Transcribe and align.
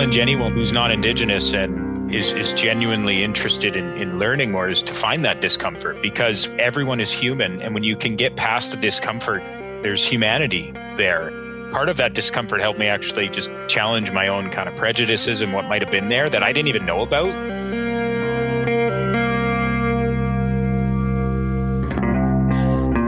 challenge 0.00 0.16
anyone 0.16 0.52
who's 0.54 0.72
not 0.72 0.90
Indigenous 0.90 1.52
and 1.52 2.14
is, 2.14 2.32
is 2.32 2.54
genuinely 2.54 3.22
interested 3.22 3.76
in, 3.76 3.98
in 3.98 4.18
learning 4.18 4.50
more 4.50 4.66
is 4.66 4.82
to 4.82 4.94
find 4.94 5.26
that 5.26 5.42
discomfort 5.42 6.00
because 6.00 6.48
everyone 6.58 7.00
is 7.00 7.12
human. 7.12 7.60
And 7.60 7.74
when 7.74 7.84
you 7.84 7.96
can 7.96 8.16
get 8.16 8.34
past 8.34 8.70
the 8.70 8.78
discomfort, 8.78 9.42
there's 9.82 10.02
humanity 10.02 10.72
there. 10.96 11.30
Part 11.70 11.90
of 11.90 11.98
that 11.98 12.14
discomfort 12.14 12.62
helped 12.62 12.78
me 12.78 12.86
actually 12.86 13.28
just 13.28 13.50
challenge 13.68 14.10
my 14.10 14.26
own 14.26 14.48
kind 14.48 14.70
of 14.70 14.74
prejudices 14.74 15.42
and 15.42 15.52
what 15.52 15.66
might 15.66 15.82
have 15.82 15.90
been 15.90 16.08
there 16.08 16.30
that 16.30 16.42
I 16.42 16.54
didn't 16.54 16.68
even 16.68 16.86
know 16.86 17.02
about. 17.02 17.28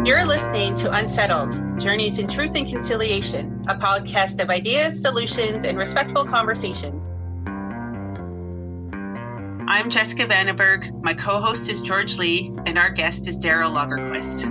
You're 0.06 0.26
listening 0.26 0.74
to 0.74 0.92
Unsettled 0.92 1.54
Journeys 1.78 2.18
in 2.18 2.28
Truth 2.28 2.54
and 2.54 2.68
Conciliation, 2.68 3.62
a 3.66 3.74
podcast 3.74 4.42
of 4.42 4.50
ideas, 4.50 5.00
solutions, 5.00 5.64
and 5.64 5.78
respectful 5.78 6.22
conversations. 6.22 7.08
I'm 9.66 9.88
Jessica 9.88 10.26
Vandenberg. 10.26 11.02
My 11.02 11.14
co 11.14 11.40
host 11.40 11.70
is 11.70 11.80
George 11.80 12.18
Lee, 12.18 12.54
and 12.66 12.78
our 12.78 12.90
guest 12.90 13.26
is 13.26 13.38
Darryl 13.40 13.72
Lagerquist. 13.72 14.44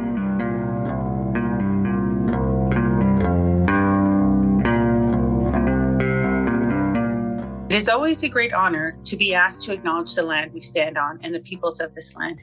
It 7.69 7.75
is 7.75 7.87
always 7.87 8.23
a 8.23 8.29
great 8.29 8.51
honor 8.51 8.97
to 9.05 9.15
be 9.15 9.35
asked 9.35 9.63
to 9.63 9.73
acknowledge 9.73 10.15
the 10.15 10.25
land 10.25 10.53
we 10.53 10.59
stand 10.59 10.97
on 10.97 11.19
and 11.21 11.35
the 11.35 11.39
peoples 11.39 11.79
of 11.79 11.93
this 11.93 12.15
land. 12.17 12.39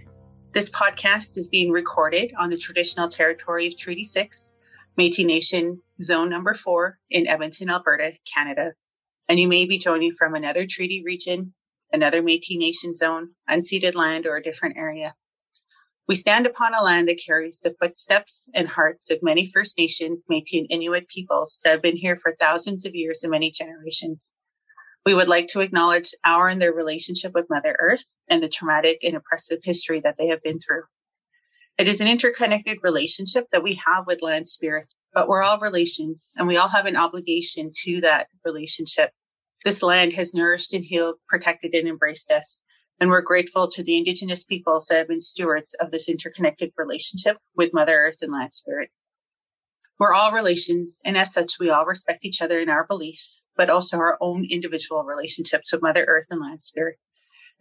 This 0.53 0.71
podcast 0.71 1.37
is 1.37 1.49
being 1.49 1.73
recorded 1.73 2.33
on 2.39 2.49
the 2.49 2.57
traditional 2.57 3.09
territory 3.09 3.67
of 3.67 3.77
Treaty 3.77 4.05
6, 4.05 4.55
Métis 4.99 5.25
Nation 5.25 5.81
Zone 6.03 6.29
Number 6.29 6.55
4 6.55 6.99
in 7.11 7.29
Edmonton, 7.29 7.71
Alberta, 7.71 8.15
Canada. 8.35 8.75
And 9.29 9.39
you 9.39 9.47
may 9.47 9.65
be 9.65 9.79
joining 9.79 10.13
from 10.13 10.35
another 10.35 10.67
treaty 10.67 11.05
region, 11.05 11.55
another 11.93 12.21
Métis 12.21 12.59
Nation 12.59 12.93
zone, 12.93 13.31
unceded 13.49 13.95
land, 13.95 14.27
or 14.27 14.37
a 14.37 14.43
different 14.43 14.77
area. 14.77 15.15
We 16.09 16.17
stand 16.17 16.47
upon 16.47 16.75
a 16.75 16.83
land 16.83 17.09
that 17.09 17.23
carries 17.25 17.61
the 17.61 17.77
footsteps 17.81 18.49
and 18.55 18.67
hearts 18.67 19.11
of 19.13 19.23
many 19.23 19.49
First 19.53 19.79
Nations, 19.79 20.27
Métis, 20.29 20.61
and 20.61 20.67
Inuit 20.71 21.07
peoples 21.07 21.61
that 21.63 21.71
have 21.71 21.83
been 21.83 21.97
here 21.97 22.19
for 22.19 22.35
thousands 22.35 22.85
of 22.85 22.97
years 22.97 23.23
and 23.23 23.31
many 23.31 23.53
generations. 23.53 24.35
We 25.07 25.15
would 25.15 25.29
like 25.29 25.47
to 25.49 25.61
acknowledge 25.61 26.15
our 26.25 26.49
and 26.49 26.61
their 26.61 26.73
relationship 26.73 27.33
with 27.35 27.51
Mother 27.51 27.77
Earth 27.79 28.19
and 28.29 28.43
the 28.43 28.49
traumatic 28.49 29.05
and 29.05 29.15
oppressive 29.15 29.61
history 29.63 30.01
that 30.01 30.17
they 30.19 30.27
have 30.27 30.43
been 30.43 30.59
through. 30.59 30.85
It 31.79 31.87
is 31.87 32.01
an 32.01 32.09
interconnected 32.09 32.79
relationship 32.83 33.45
that 33.53 33.63
we 33.63 33.81
have 33.87 34.05
with 34.09 34.21
land 34.21 34.49
spirit, 34.49 34.93
but 35.15 35.29
we're 35.29 35.45
all 35.45 35.61
relations 35.61 36.33
and 36.37 36.49
we 36.49 36.57
all 36.57 36.69
have 36.69 36.87
an 36.87 36.97
obligation 36.97 37.71
to 37.85 38.01
that 38.01 38.27
relationship. 38.45 39.13
This 39.65 39.81
land 39.81 40.13
has 40.15 40.35
nourished 40.35 40.75
and 40.75 40.85
healed, 40.85 41.21
protected 41.29 41.77
and 41.77 41.87
embraced 41.87 42.33
us. 42.33 42.61
And 42.99 43.11
we're 43.11 43.23
grateful 43.23 43.69
to 43.69 43.85
the 43.85 43.97
indigenous 43.97 44.43
peoples 44.43 44.87
that 44.87 44.99
have 44.99 45.07
been 45.07 45.21
stewards 45.21 45.75
of 45.75 45.93
this 45.93 46.09
interconnected 46.09 46.73
relationship 46.77 47.37
with 47.55 47.73
Mother 47.73 47.95
Earth 47.95 48.17
and 48.23 48.33
land 48.33 48.55
spirit. 48.55 48.91
We're 50.01 50.15
all 50.15 50.33
relations, 50.33 51.01
and 51.05 51.17
as 51.17 51.33
such, 51.33 51.61
we 51.61 51.71
all 51.71 51.87
respect 51.87 52.25
each 52.25 52.43
other 52.43 52.59
in 52.59 52.71
our 52.71 52.87
beliefs, 52.87 53.45
but 53.57 53.71
also 53.71 53.99
our 53.99 54.19
own 54.21 54.47
individual 54.51 55.05
relationships 55.05 55.73
with 55.73 55.83
Mother 55.83 56.05
Earth 56.09 56.27
and 56.31 56.41
Land 56.41 56.63
Spirit. 56.63 56.99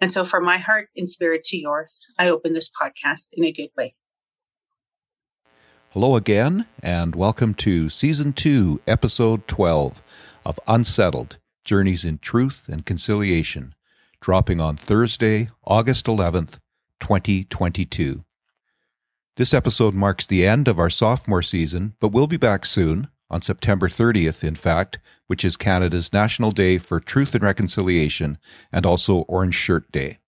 And 0.02 0.12
so, 0.12 0.24
from 0.24 0.44
my 0.44 0.58
heart 0.58 0.90
and 0.96 1.08
spirit 1.08 1.44
to 1.46 1.58
yours, 1.58 2.16
I 2.20 2.30
open 2.30 2.54
this 2.54 2.70
podcast 2.70 3.30
in 3.34 3.44
a 3.44 3.52
good 3.52 3.70
way. 3.78 3.96
Hello 6.00 6.16
again, 6.16 6.68
and 6.84 7.16
welcome 7.16 7.56
to 7.56 7.90
Season 7.90 8.32
2, 8.32 8.82
Episode 8.86 9.48
12 9.48 10.04
of 10.46 10.60
Unsettled 10.68 11.40
Journeys 11.66 12.06
in 12.06 12.20
Truth 12.20 12.70
and 12.70 12.86
Conciliation, 12.86 13.74
dropping 14.22 14.62
on 14.62 14.76
Thursday, 14.76 15.48
August 15.64 16.06
11th, 16.06 16.60
2022. 17.00 18.24
This 19.38 19.56
episode 19.56 19.96
marks 19.96 20.28
the 20.28 20.46
end 20.46 20.68
of 20.68 20.78
our 20.78 20.92
sophomore 20.92 21.42
season, 21.42 21.96
but 22.00 22.10
we'll 22.10 22.28
be 22.28 22.38
back 22.38 22.68
soon, 22.68 23.08
on 23.32 23.42
September 23.42 23.88
30th, 23.88 24.44
in 24.44 24.54
fact, 24.54 25.00
which 25.26 25.44
is 25.44 25.58
Canada's 25.58 26.14
National 26.14 26.52
Day 26.52 26.78
for 26.78 27.00
Truth 27.00 27.34
and 27.34 27.44
Reconciliation 27.44 28.38
and 28.72 28.86
also 28.86 29.22
Orange 29.22 29.56
Shirt 29.56 29.92
Day. 29.92 30.20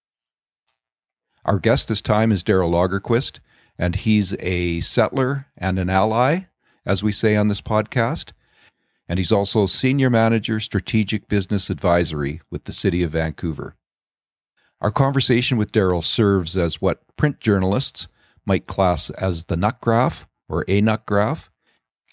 Our 1.45 1.59
guest 1.59 1.89
this 1.89 2.01
time 2.01 2.31
is 2.31 2.43
Darryl 2.43 2.71
Lagerquist, 2.71 3.39
and 3.79 3.95
he's 3.95 4.35
a 4.41 4.81
settler 4.81 5.47
and 5.57 5.79
an 5.79 5.89
ally, 5.89 6.41
as 6.85 7.01
we 7.01 7.13
say 7.13 7.37
on 7.37 7.47
this 7.47 7.61
podcast. 7.61 8.33
And 9.07 9.17
he's 9.17 9.31
also 9.31 9.65
Senior 9.65 10.09
Manager 10.09 10.59
Strategic 10.59 11.29
Business 11.29 11.69
Advisory 11.69 12.41
with 12.51 12.65
the 12.65 12.73
City 12.73 13.01
of 13.01 13.11
Vancouver. 13.11 13.75
Our 14.81 14.91
conversation 14.91 15.57
with 15.57 15.71
Darryl 15.71 16.03
serves 16.03 16.57
as 16.57 16.81
what 16.81 17.03
print 17.15 17.39
journalists 17.39 18.07
might 18.45 18.67
class 18.67 19.09
as 19.11 19.45
the 19.45 19.57
nut 19.57 19.79
graph 19.81 20.27
or 20.49 20.65
a 20.67 20.81
nut 20.81 21.05
graph. 21.05 21.49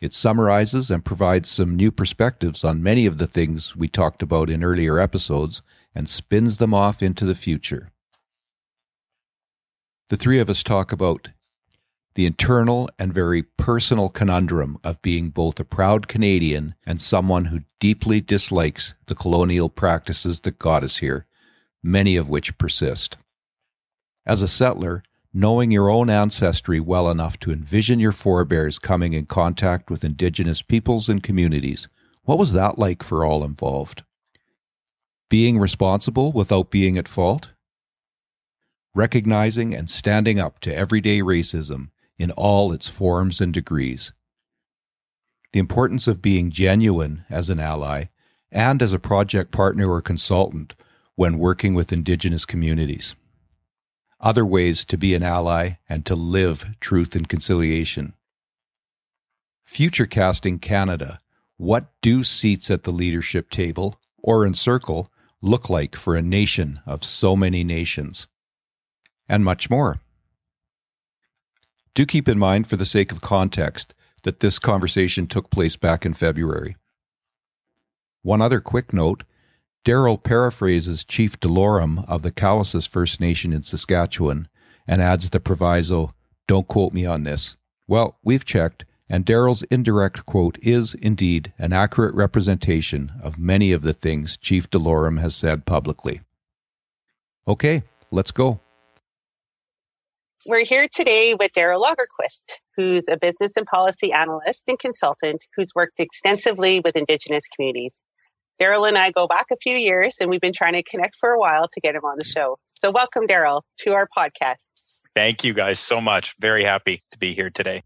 It 0.01 0.15
summarizes 0.15 0.91
and 0.91 1.05
provides 1.05 1.51
some 1.51 1.75
new 1.75 1.91
perspectives 1.91 2.65
on 2.65 2.83
many 2.83 3.07
of 3.07 3.19
the 3.19 3.27
things 3.27 3.75
we 3.75 3.89
talked 3.89 4.23
about 4.23 4.51
in 4.51 4.63
earlier 4.63 4.99
episodes 4.99 5.63
and 5.95 6.09
spins 6.09 6.59
them 6.59 6.73
off 6.73 7.03
into 7.03 7.25
the 7.25 7.35
future. 7.35 7.91
The 10.11 10.17
three 10.17 10.39
of 10.39 10.49
us 10.49 10.63
talk 10.63 10.93
about 10.93 11.31
the 12.17 12.27
internal 12.27 12.89
and 12.99 13.13
very 13.13 13.43
personal 13.43 14.09
conundrum 14.09 14.79
of 14.83 15.01
being 15.03 15.29
both 15.29 15.61
a 15.61 15.65
proud 15.65 16.09
Canadian 16.09 16.75
and 16.87 16.99
someone 16.99 17.47
who 17.47 17.61
deeply 17.79 18.23
dislikes 18.23 18.95
the 19.05 19.15
colonial 19.15 19.69
practices 19.69 20.41
that 20.41 20.59
got 20.59 20.83
us 20.83 20.97
here, 20.97 21.27
many 21.83 22.17
of 22.17 22.31
which 22.31 22.57
persist. 22.57 23.19
As 24.25 24.41
a 24.41 24.49
settler, 24.49 25.03
knowing 25.35 25.71
your 25.71 25.91
own 25.91 26.09
ancestry 26.09 26.81
well 26.81 27.11
enough 27.11 27.39
to 27.39 27.53
envision 27.53 28.01
your 28.01 28.13
forebears 28.13 28.79
coming 28.79 29.13
in 29.13 29.27
contact 29.27 29.91
with 29.91 30.03
Indigenous 30.03 30.63
peoples 30.63 31.11
and 31.11 31.23
communities. 31.23 31.87
What 32.23 32.39
was 32.39 32.55
that 32.55 32.79
like 32.79 33.03
for 33.03 33.27
all 33.27 33.45
involved? 33.45 34.05
Being 35.29 35.59
responsible 35.59 36.33
without 36.33 36.71
being 36.71 36.97
at 36.97 37.09
fault? 37.09 37.51
Recognizing 38.95 39.75
and 39.75 39.91
standing 39.91 40.41
up 40.41 40.61
to 40.61 40.75
everyday 40.75 41.21
racism 41.21 41.91
in 42.19 42.31
all 42.33 42.73
its 42.73 42.89
forms 42.89 43.41
and 43.41 43.53
degrees. 43.53 44.13
The 45.53 45.61
importance 45.61 46.07
of 46.07 46.23
being 46.23 46.51
genuine 46.51 47.25
as 47.31 47.51
an 47.51 47.61
ally 47.61 48.07
and 48.51 48.83
as 48.83 48.93
a 48.93 48.99
project 48.99 49.53
partner 49.53 49.91
or 49.91 50.03
consultant 50.03 50.75
when 51.15 51.39
working 51.39 51.75
with 51.75 51.93
Indigenous 51.93 52.45
communities 52.45 53.15
other 54.21 54.45
ways 54.45 54.85
to 54.85 54.97
be 54.97 55.15
an 55.15 55.23
ally 55.23 55.73
and 55.89 56.05
to 56.07 56.15
live 56.15 56.75
truth 56.81 57.15
and 57.15 57.29
conciliation. 57.29 58.15
Future 59.65 60.07
casting 60.07 60.59
Canada. 60.59 61.21
What 61.57 61.87
do 62.03 62.23
seats 62.23 62.71
at 62.71 62.85
the 62.85 62.91
leadership 62.91 63.51
table 63.51 64.01
or 64.19 64.47
in 64.47 64.55
circle 64.55 65.11
look 65.41 65.71
like 65.71 65.97
for 65.97 66.17
a 66.17 66.23
nation 66.23 66.81
of 66.87 67.05
so 67.05 67.37
many 67.37 67.65
nations? 67.65 68.27
And 69.29 69.45
much 69.45 69.69
more. 69.69 70.01
Do 71.97 72.05
keep 72.05 72.29
in 72.29 72.39
mind, 72.39 72.67
for 72.67 72.77
the 72.77 72.85
sake 72.85 73.11
of 73.11 73.23
context, 73.23 73.95
that 74.23 74.41
this 74.41 74.59
conversation 74.59 75.27
took 75.27 75.49
place 75.49 75.77
back 75.77 76.05
in 76.05 76.13
February. 76.13 76.77
One 78.23 78.43
other 78.43 78.61
quick 78.61 78.93
note 78.93 79.25
Darryl 79.83 80.23
paraphrases 80.23 81.05
Chief 81.05 81.41
Delorme 81.41 82.07
of 82.07 82.21
the 82.21 82.31
Cowessess 82.31 82.87
First 82.87 83.19
Nation 83.19 83.55
in 83.55 83.63
Saskatchewan 83.63 84.47
and 84.87 85.01
adds 85.01 85.31
the 85.31 85.41
proviso, 85.41 86.11
Don't 86.47 86.69
quote 86.69 86.93
me 86.93 87.07
on 87.07 87.23
this. 87.23 87.57
Well, 87.89 88.19
we've 88.23 88.45
checked, 88.45 88.85
and 89.09 89.25
Darryl's 89.25 89.63
indirect 89.71 90.27
quote 90.27 90.59
is 90.61 90.93
indeed 90.95 91.55
an 91.57 91.73
accurate 91.73 92.15
representation 92.15 93.13
of 93.23 93.39
many 93.39 93.73
of 93.73 93.81
the 93.81 93.95
things 93.95 94.37
Chief 94.37 94.69
Delorme 94.69 95.21
has 95.21 95.35
said 95.35 95.65
publicly. 95.65 96.21
Okay, 97.49 97.85
let's 98.11 98.33
go. 98.33 98.61
We're 100.49 100.65
here 100.65 100.87
today 100.87 101.35
with 101.35 101.51
Darryl 101.55 101.83
Lagerquist, 101.83 102.59
who's 102.77 103.09
a 103.09 103.17
business 103.17 103.57
and 103.57 103.67
policy 103.67 104.13
analyst 104.13 104.63
and 104.69 104.79
consultant 104.79 105.43
who's 105.57 105.75
worked 105.75 105.99
extensively 105.99 106.79
with 106.79 106.95
Indigenous 106.95 107.49
communities. 107.49 108.05
Darryl 108.63 108.87
and 108.87 108.97
I 108.97 109.11
go 109.11 109.27
back 109.27 109.47
a 109.53 109.57
few 109.57 109.75
years 109.75 110.19
and 110.21 110.31
we've 110.31 110.41
been 110.41 110.53
trying 110.53 110.75
to 110.75 110.85
connect 110.85 111.17
for 111.19 111.31
a 111.31 111.39
while 111.41 111.67
to 111.67 111.81
get 111.81 111.97
him 111.97 112.05
on 112.05 112.15
the 112.17 112.25
show. 112.25 112.61
So, 112.69 112.93
welcome, 112.93 113.27
Darryl, 113.27 113.63
to 113.79 113.95
our 113.95 114.09
podcast. 114.17 114.93
Thank 115.17 115.43
you 115.43 115.53
guys 115.53 115.81
so 115.81 116.01
much. 116.01 116.37
Very 116.39 116.63
happy 116.63 117.03
to 117.11 117.19
be 117.19 117.35
here 117.35 117.51
today. 117.51 117.83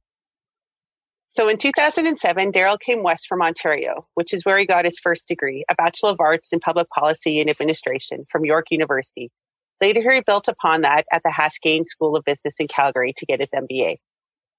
So, 1.31 1.49
in 1.49 1.57
2007, 1.57 2.53
Darryl 2.53 2.79
came 2.79 3.03
west 3.03 3.27
from 3.27 3.41
Ontario, 3.41 4.07
which 4.17 4.35
is 4.35 4.45
where 4.45 4.59
he 4.59 4.67
got 4.67 4.85
his 4.85 5.01
first 5.03 5.29
degree, 5.29 5.65
a 5.71 5.75
Bachelor 5.75 6.11
of 6.11 6.21
Arts 6.21 6.53
in 6.53 6.61
Public 6.61 6.91
Policy 6.91 7.41
and 7.41 7.49
Administration 7.49 8.27
from 8.29 8.45
York 8.45 8.67
University. 8.71 9.31
Later, 9.81 10.03
he 10.13 10.23
built 10.27 10.49
upon 10.49 10.83
that 10.83 11.05
at 11.13 11.23
the 11.25 11.31
Haskayne 11.31 11.87
School 11.87 12.17
of 12.17 12.25
Business 12.25 12.57
in 12.61 12.69
Calgary 12.69 13.15
to 13.17 13.27
get 13.27 13.41
his 13.41 13.51
MBA. 13.55 13.97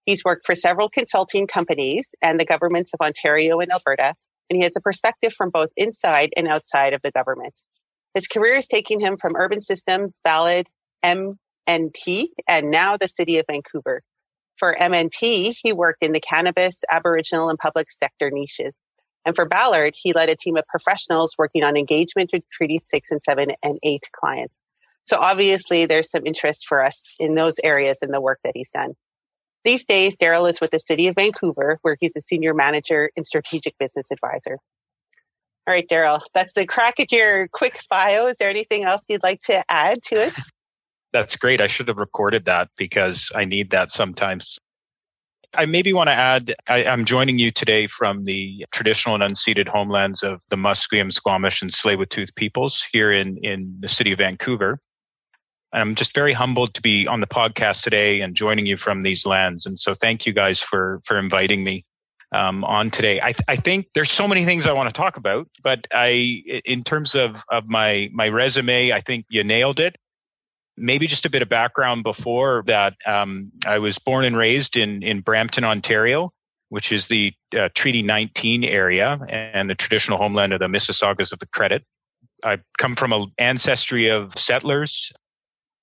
He's 0.06 0.24
worked 0.24 0.46
for 0.46 0.56
several 0.56 0.90
consulting 0.90 1.46
companies 1.46 2.16
and 2.22 2.40
the 2.40 2.46
governments 2.46 2.92
of 2.94 3.06
Ontario 3.06 3.60
and 3.60 3.72
Alberta 3.72 4.16
and 4.52 4.58
he 4.58 4.66
has 4.66 4.76
a 4.76 4.82
perspective 4.82 5.32
from 5.32 5.50
both 5.50 5.70
inside 5.78 6.34
and 6.36 6.46
outside 6.46 6.92
of 6.94 7.02
the 7.02 7.12
government. 7.12 7.54
His 8.14 8.28
career 8.28 8.56
is 8.56 8.68
taking 8.68 9.00
him 9.00 9.16
from 9.16 9.38
urban 9.38 9.62
systems, 9.62 10.20
Ballard, 10.26 10.68
MNP, 11.06 12.28
and 12.50 12.70
now 12.70 12.98
the 12.98 13.08
city 13.08 13.38
of 13.38 13.46
Vancouver. 13.50 14.04
For 14.58 14.76
MNP, 14.76 15.56
he 15.64 15.72
worked 15.72 16.04
in 16.04 16.12
the 16.12 16.20
cannabis, 16.20 16.84
Aboriginal, 16.92 17.50
and 17.50 17.58
public 17.58 17.90
sector 17.92 18.30
niches. 18.30 18.78
And 19.26 19.38
for 19.38 19.48
Ballard, 19.48 19.94
he 19.96 20.12
led 20.12 20.30
a 20.30 20.36
team 20.36 20.58
of 20.58 20.66
professionals 20.68 21.36
working 21.38 21.64
on 21.64 21.78
engagement 21.78 22.32
with 22.34 22.44
Treaty 22.52 22.78
6 22.78 23.10
and 23.10 23.24
7 23.24 23.54
and 23.64 23.80
8 23.82 24.02
clients. 24.14 24.66
So 25.06 25.18
obviously, 25.18 25.86
there's 25.86 26.10
some 26.10 26.26
interest 26.26 26.66
for 26.68 26.84
us 26.84 27.04
in 27.20 27.36
those 27.36 27.56
areas 27.64 28.00
in 28.02 28.12
the 28.12 28.22
work 28.22 28.40
that 28.44 28.54
he's 28.56 28.70
done. 28.70 28.94
These 29.64 29.86
days, 29.86 30.18
Darryl 30.18 30.50
is 30.50 30.60
with 30.60 30.72
the 30.72 30.80
City 30.80 31.08
of 31.08 31.16
Vancouver, 31.16 31.78
where 31.82 31.98
he's 32.00 32.16
a 32.16 32.22
senior 32.22 32.54
manager 32.54 33.12
and 33.16 33.26
strategic 33.26 33.78
business 33.78 34.10
advisor. 34.12 34.58
All 35.68 35.74
right, 35.74 35.88
Darryl, 35.88 36.22
that's 36.34 36.54
the 36.54 36.66
crack 36.66 37.00
at 37.00 37.12
your 37.12 37.48
quick 37.50 37.80
bio. 37.90 38.26
Is 38.26 38.38
there 38.38 38.50
anything 38.50 38.84
else 38.84 39.06
you'd 39.08 39.22
like 39.22 39.42
to 39.44 39.64
add 39.70 40.02
to 40.04 40.16
it? 40.16 40.34
That's 41.14 41.36
great. 41.36 41.60
I 41.60 41.68
should 41.68 41.90
have 41.90 41.98
recorded 41.98 42.46
that 42.46 42.70
because 42.78 43.30
I 43.36 43.44
need 43.44 43.72
that 43.72 43.92
sometimes. 43.92 44.58
I 45.58 45.66
maybe 45.66 45.92
want 45.92 46.08
to 46.08 46.14
add 46.14 46.56
I, 46.70 46.84
am 46.84 47.04
joining 47.04 47.38
you 47.38 47.52
today 47.52 47.88
from 47.88 48.24
the 48.24 48.66
traditional 48.72 49.16
and 49.16 49.24
unceded 49.24 49.68
homelands 49.68 50.24
of 50.24 50.40
the 50.50 50.56
Musqueam, 50.56 51.12
Squamish, 51.12 51.62
and 51.62 51.70
Tsleil-Waututh 51.70 52.34
peoples 52.36 52.86
here 52.94 53.12
in, 53.12 53.38
in 53.44 53.76
the 53.82 53.90
city 53.90 54.14
of 54.14 54.20
Vancouver. 54.20 54.80
And 55.74 55.82
I'm 55.82 55.96
just 55.96 56.14
very 56.14 56.34
humbled 56.34 56.74
to 56.74 56.82
be 56.82 57.08
on 57.08 57.22
the 57.22 57.28
podcast 57.28 57.84
today 57.84 58.22
and 58.22 58.36
joining 58.36 58.66
you 58.66 58.78
from 58.78 59.04
these 59.04 59.26
lands. 59.26 59.66
And 59.66 59.80
so 59.80 59.94
thank 59.94 60.26
you 60.26 60.34
guys 60.34 60.60
for, 60.60 61.02
for 61.06 61.18
inviting 61.18 61.64
me 61.64 61.86
um, 62.34 62.64
on 62.64 62.90
today. 62.92 63.22
I, 63.22 63.34
I 63.48 63.56
think 63.56 63.88
there's 63.96 64.12
so 64.12 64.28
many 64.28 64.46
things 64.46 64.68
I 64.68 64.74
want 64.74 64.90
to 64.90 64.94
talk 64.94 65.18
about, 65.18 65.48
but 65.64 65.88
I, 65.92 66.44
in 66.66 66.84
terms 66.84 67.16
of, 67.16 67.44
of 67.50 67.70
my, 67.70 68.10
my 68.14 68.30
resume, 68.30 68.92
I 68.92 69.00
think 69.00 69.26
you 69.30 69.44
nailed 69.44 69.80
it 69.80 69.96
maybe 70.78 71.08
just 71.08 71.26
a 71.26 71.30
bit 71.30 71.42
of 71.42 71.50
background 71.50 72.04
before 72.04 72.64
that. 72.68 72.96
Um, 73.06 73.52
I 73.66 73.80
was 73.80 74.00
born 74.00 74.26
and 74.26 74.36
raised 74.36 74.76
in, 74.76 75.04
in 75.04 75.22
Brampton, 75.22 75.64
Ontario, 75.64 76.32
which 76.70 76.92
is 76.92 77.08
the 77.08 77.34
uh, 77.58 77.70
Treaty 77.76 78.02
19 78.02 78.64
area 78.64 79.20
and 79.30 79.70
the 79.70 79.76
traditional 79.76 80.18
homeland 80.18 80.54
of 80.54 80.60
the 80.60 80.68
Mississaugas 80.68 81.32
of 81.32 81.40
the 81.40 81.48
Credit. 81.48 81.84
I 82.44 82.60
come 82.78 82.96
from 82.96 83.14
an 83.14 83.28
ancestry 83.38 84.08
of 84.08 84.38
settlers. 84.38 85.12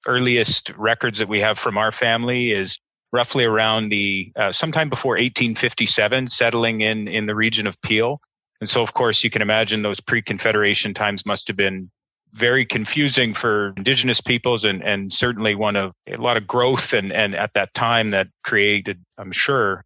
Earliest 0.06 0.70
records 0.76 1.18
that 1.18 1.28
we 1.28 1.40
have 1.40 1.58
from 1.58 1.76
our 1.76 1.92
family 1.92 2.52
is 2.52 2.78
roughly 3.12 3.44
around 3.44 3.88
the 3.88 4.32
uh, 4.36 4.52
sometime 4.52 4.88
before 4.88 5.12
1857, 5.12 6.28
settling 6.28 6.80
in 6.80 7.08
in 7.08 7.26
the 7.26 7.34
region 7.34 7.66
of 7.66 7.80
Peel. 7.82 8.20
And 8.60 8.68
so, 8.68 8.82
of 8.82 8.94
course, 8.94 9.22
you 9.22 9.30
can 9.30 9.42
imagine 9.42 9.82
those 9.82 10.00
pre-Confederation 10.00 10.94
times 10.94 11.24
must 11.24 11.46
have 11.48 11.56
been 11.56 11.90
very 12.34 12.64
confusing 12.64 13.32
for 13.34 13.72
indigenous 13.76 14.20
peoples 14.20 14.64
and, 14.64 14.82
and 14.84 15.12
certainly 15.12 15.54
one 15.54 15.76
of 15.76 15.92
a 16.06 16.16
lot 16.16 16.36
of 16.36 16.46
growth 16.46 16.92
and, 16.92 17.12
and 17.12 17.34
at 17.34 17.54
that 17.54 17.72
time 17.74 18.10
that 18.10 18.28
created, 18.44 19.02
I'm 19.16 19.32
sure, 19.32 19.84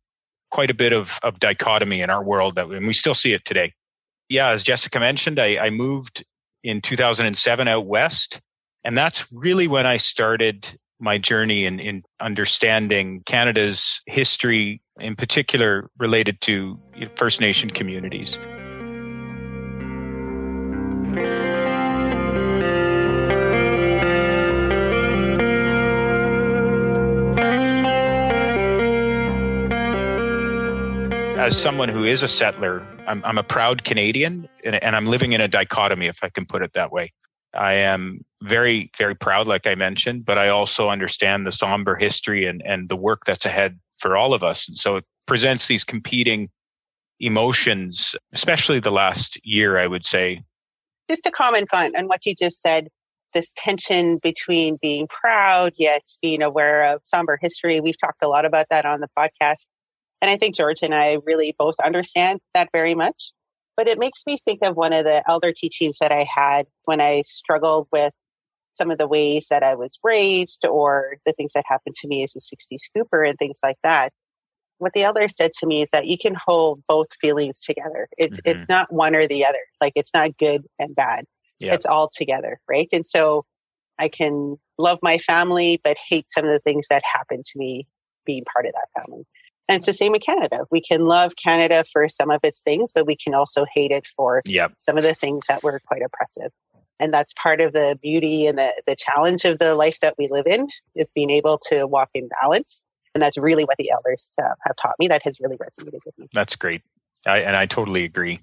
quite 0.51 0.71
a 0.71 0.75
bit 0.75 0.93
of, 0.93 1.19
of 1.23 1.39
dichotomy 1.39 2.01
in 2.01 2.11
our 2.11 2.23
world 2.23 2.57
that, 2.57 2.67
and 2.69 2.87
we 2.87 2.93
still 2.93 3.15
see 3.15 3.33
it 3.33 3.45
today. 3.45 3.73
Yeah, 4.29 4.49
as 4.49 4.65
Jessica 4.65 4.99
mentioned, 4.99 5.39
I, 5.39 5.59
I 5.59 5.71
moved 5.71 6.25
in 6.65 6.81
2007 6.81 7.69
out 7.69 7.87
west. 7.87 8.41
And 8.85 8.99
that's 8.99 9.31
really 9.33 9.69
when 9.69 9.87
I 9.87 9.97
started 9.97 10.79
my 10.99 11.19
journey 11.19 11.65
in, 11.67 11.81
in 11.81 12.03
understanding 12.21 13.23
Canada's 13.27 14.01
history, 14.07 14.81
in 15.01 15.17
particular 15.17 15.89
related 15.99 16.41
to 16.43 16.79
First 17.17 17.41
Nation 17.41 17.71
communities. 17.71 18.39
as 31.43 31.61
someone 31.61 31.89
who 31.89 32.05
is 32.05 32.23
a 32.23 32.29
settler, 32.29 32.87
I'm, 33.09 33.21
I'm 33.25 33.37
a 33.37 33.43
proud 33.43 33.83
Canadian 33.83 34.49
and, 34.65 34.77
and 34.77 34.95
I'm 34.95 35.07
living 35.07 35.33
in 35.33 35.41
a 35.41 35.49
dichotomy, 35.49 36.07
if 36.07 36.23
I 36.23 36.29
can 36.29 36.47
put 36.47 36.63
it 36.63 36.73
that 36.75 36.93
way. 36.93 37.13
I 37.53 37.73
am 37.73 38.25
very, 38.43 38.91
very 38.99 39.15
proud, 39.15 39.47
like 39.47 39.67
I 39.67 39.75
mentioned, 39.75 40.25
but 40.25 40.39
I 40.39 40.49
also 40.49 40.89
understand 40.89 41.47
the 41.47 41.53
somber 41.53 41.97
history 41.97 42.47
and, 42.47 42.63
and 42.65 42.89
the 42.89 42.97
work 42.97 43.25
that's 43.25 43.47
ahead 43.47 43.79
for 43.99 44.17
all 44.17 44.35
of 44.35 44.43
us. 44.43 44.69
And 44.69 44.77
so 44.77 44.97
it 44.97 45.05
presents 45.27 45.69
these 45.69 45.85
competing 45.85 46.49
emotions, 47.21 48.17
especially 48.33 48.81
the 48.81 48.91
last 48.91 49.39
year, 49.45 49.79
I 49.79 49.87
would 49.87 50.05
say. 50.05 50.43
Just 51.09 51.23
to 51.25 51.31
comment 51.31 51.69
on, 51.73 51.95
on 51.97 52.07
what 52.09 52.27
you 52.27 52.35
just 52.35 52.61
said, 52.61 52.89
this 53.33 53.53
tension 53.57 54.19
between 54.23 54.79
being 54.83 55.07
proud 55.09 55.73
yet 55.77 56.03
being 56.21 56.43
aware 56.43 56.93
of 56.93 57.01
somber 57.05 57.39
history. 57.41 57.81
We've 57.81 57.99
talked 57.99 58.23
a 58.23 58.29
lot 58.29 58.45
about 58.45 58.67
that 58.71 58.85
on 58.85 59.01
the 59.01 59.09
podcast. 59.17 59.67
And 60.21 60.31
I 60.31 60.37
think 60.37 60.57
George 60.57 60.83
and 60.83 60.95
I 60.95 61.19
really 61.25 61.55
both 61.59 61.77
understand 61.85 62.41
that 62.55 62.69
very 62.73 62.95
much. 62.95 63.33
But 63.77 63.89
it 63.89 63.99
makes 63.99 64.25
me 64.27 64.39
think 64.47 64.61
of 64.63 64.77
one 64.77 64.93
of 64.93 65.05
the 65.05 65.23
elder 65.29 65.53
teachings 65.53 65.99
that 66.01 66.13
I 66.13 66.27
had 66.31 66.67
when 66.85 67.01
I 67.01 67.23
struggled 67.23 67.89
with 67.91 68.13
some 68.75 68.91
of 68.91 68.99
the 68.99 69.09
ways 69.09 69.49
that 69.51 69.63
I 69.63 69.75
was 69.75 69.99
raised 70.03 70.67
or 70.67 71.17
the 71.27 71.33
things 71.33 71.53
that 71.55 71.65
happened 71.67 71.95
to 71.97 72.09
me 72.09 72.23
as 72.23 72.35
a 72.37 72.41
60 72.41 72.77
scooper 72.77 73.29
and 73.29 73.39
things 73.39 73.59
like 73.63 73.79
that. 73.83 74.13
What 74.79 74.93
the 74.95 75.05
elder 75.05 75.29
said 75.29 75.53
to 75.61 75.67
me 75.67 75.83
is 75.83 75.91
that 75.91 76.07
you 76.07 76.19
can 76.19 76.35
hold 76.35 76.83
both 76.89 77.07
feelings 77.21 77.61
together. 77.61 78.09
It's 78.19 78.41
mm-hmm. 78.41 78.57
it's 78.57 78.69
not 78.69 78.93
one 78.93 79.15
or 79.15 79.29
the 79.29 79.45
other. 79.45 79.61
Like 79.81 79.93
it's 79.95 80.13
not 80.13 80.37
good 80.39 80.65
and 80.79 80.95
bad. 80.95 81.25
Yep. 81.61 81.75
It's 81.75 81.87
all 81.87 82.11
together, 82.13 82.59
right? 82.69 82.89
And 82.93 83.07
so 83.07 83.45
I 83.99 84.09
can 84.09 84.57
love 84.79 84.99
my 85.03 85.19
family 85.19 85.81
but 85.85 85.97
hate 86.09 86.29
some 86.29 86.45
of 86.45 86.53
the 86.53 86.59
things 86.59 86.89
that 86.91 87.03
happened 87.05 87.45
to 87.45 87.59
me 87.59 87.87
being 88.27 88.45
part 88.53 88.67
of 88.67 88.73
that 88.73 89.03
family. 89.03 89.25
And 89.69 89.77
it's 89.77 89.87
the 89.87 89.95
same 89.95 90.15
in 90.15 90.21
Canada. 90.21 90.67
We 90.71 90.81
can 90.81 91.07
love 91.07 91.35
Canada 91.37 91.85
for 91.85 92.09
some 92.09 92.31
of 92.31 92.41
its 92.43 92.63
things, 92.63 92.91
but 92.93 93.07
we 93.07 93.17
can 93.17 93.33
also 93.33 93.65
hate 93.73 93.93
it 93.93 94.07
for 94.07 94.43
yep. 94.45 94.73
some 94.79 94.99
of 94.99 95.05
the 95.05 95.15
things 95.15 95.47
that 95.49 95.63
were 95.63 95.81
quite 95.87 96.03
oppressive. 96.03 96.51
And 97.01 97.13
that's 97.13 97.33
part 97.35 97.61
of 97.61 97.73
the 97.73 97.99
beauty 98.01 98.47
and 98.47 98.59
the, 98.59 98.73
the 98.87 98.97
challenge 98.97 99.45
of 99.45 99.59
the 99.59 99.75
life 99.75 99.99
that 100.01 100.15
we 100.19 100.29
live 100.29 100.47
in 100.47 100.69
is 100.95 101.11
being 101.13 101.31
able 101.31 101.59
to 101.69 101.87
walk 101.87 102.11
in 102.15 102.29
balance. 102.41 102.83
And 103.15 103.23
that's 103.23 103.37
really 103.37 103.65
what 103.65 103.77
the 103.79 103.91
elders 103.91 104.33
uh, 104.41 104.55
have 104.67 104.77
taught 104.77 104.95
me. 104.99 105.09
That 105.09 105.23
has 105.25 105.39
really 105.41 105.57
resonated 105.57 106.01
with 106.07 106.19
me. 106.19 106.29
That's 106.33 106.57
great. 106.57 106.83
I, 107.27 107.41
and 107.41 107.57
I 107.57 107.67
totally 107.67 108.05
agree 108.05 108.41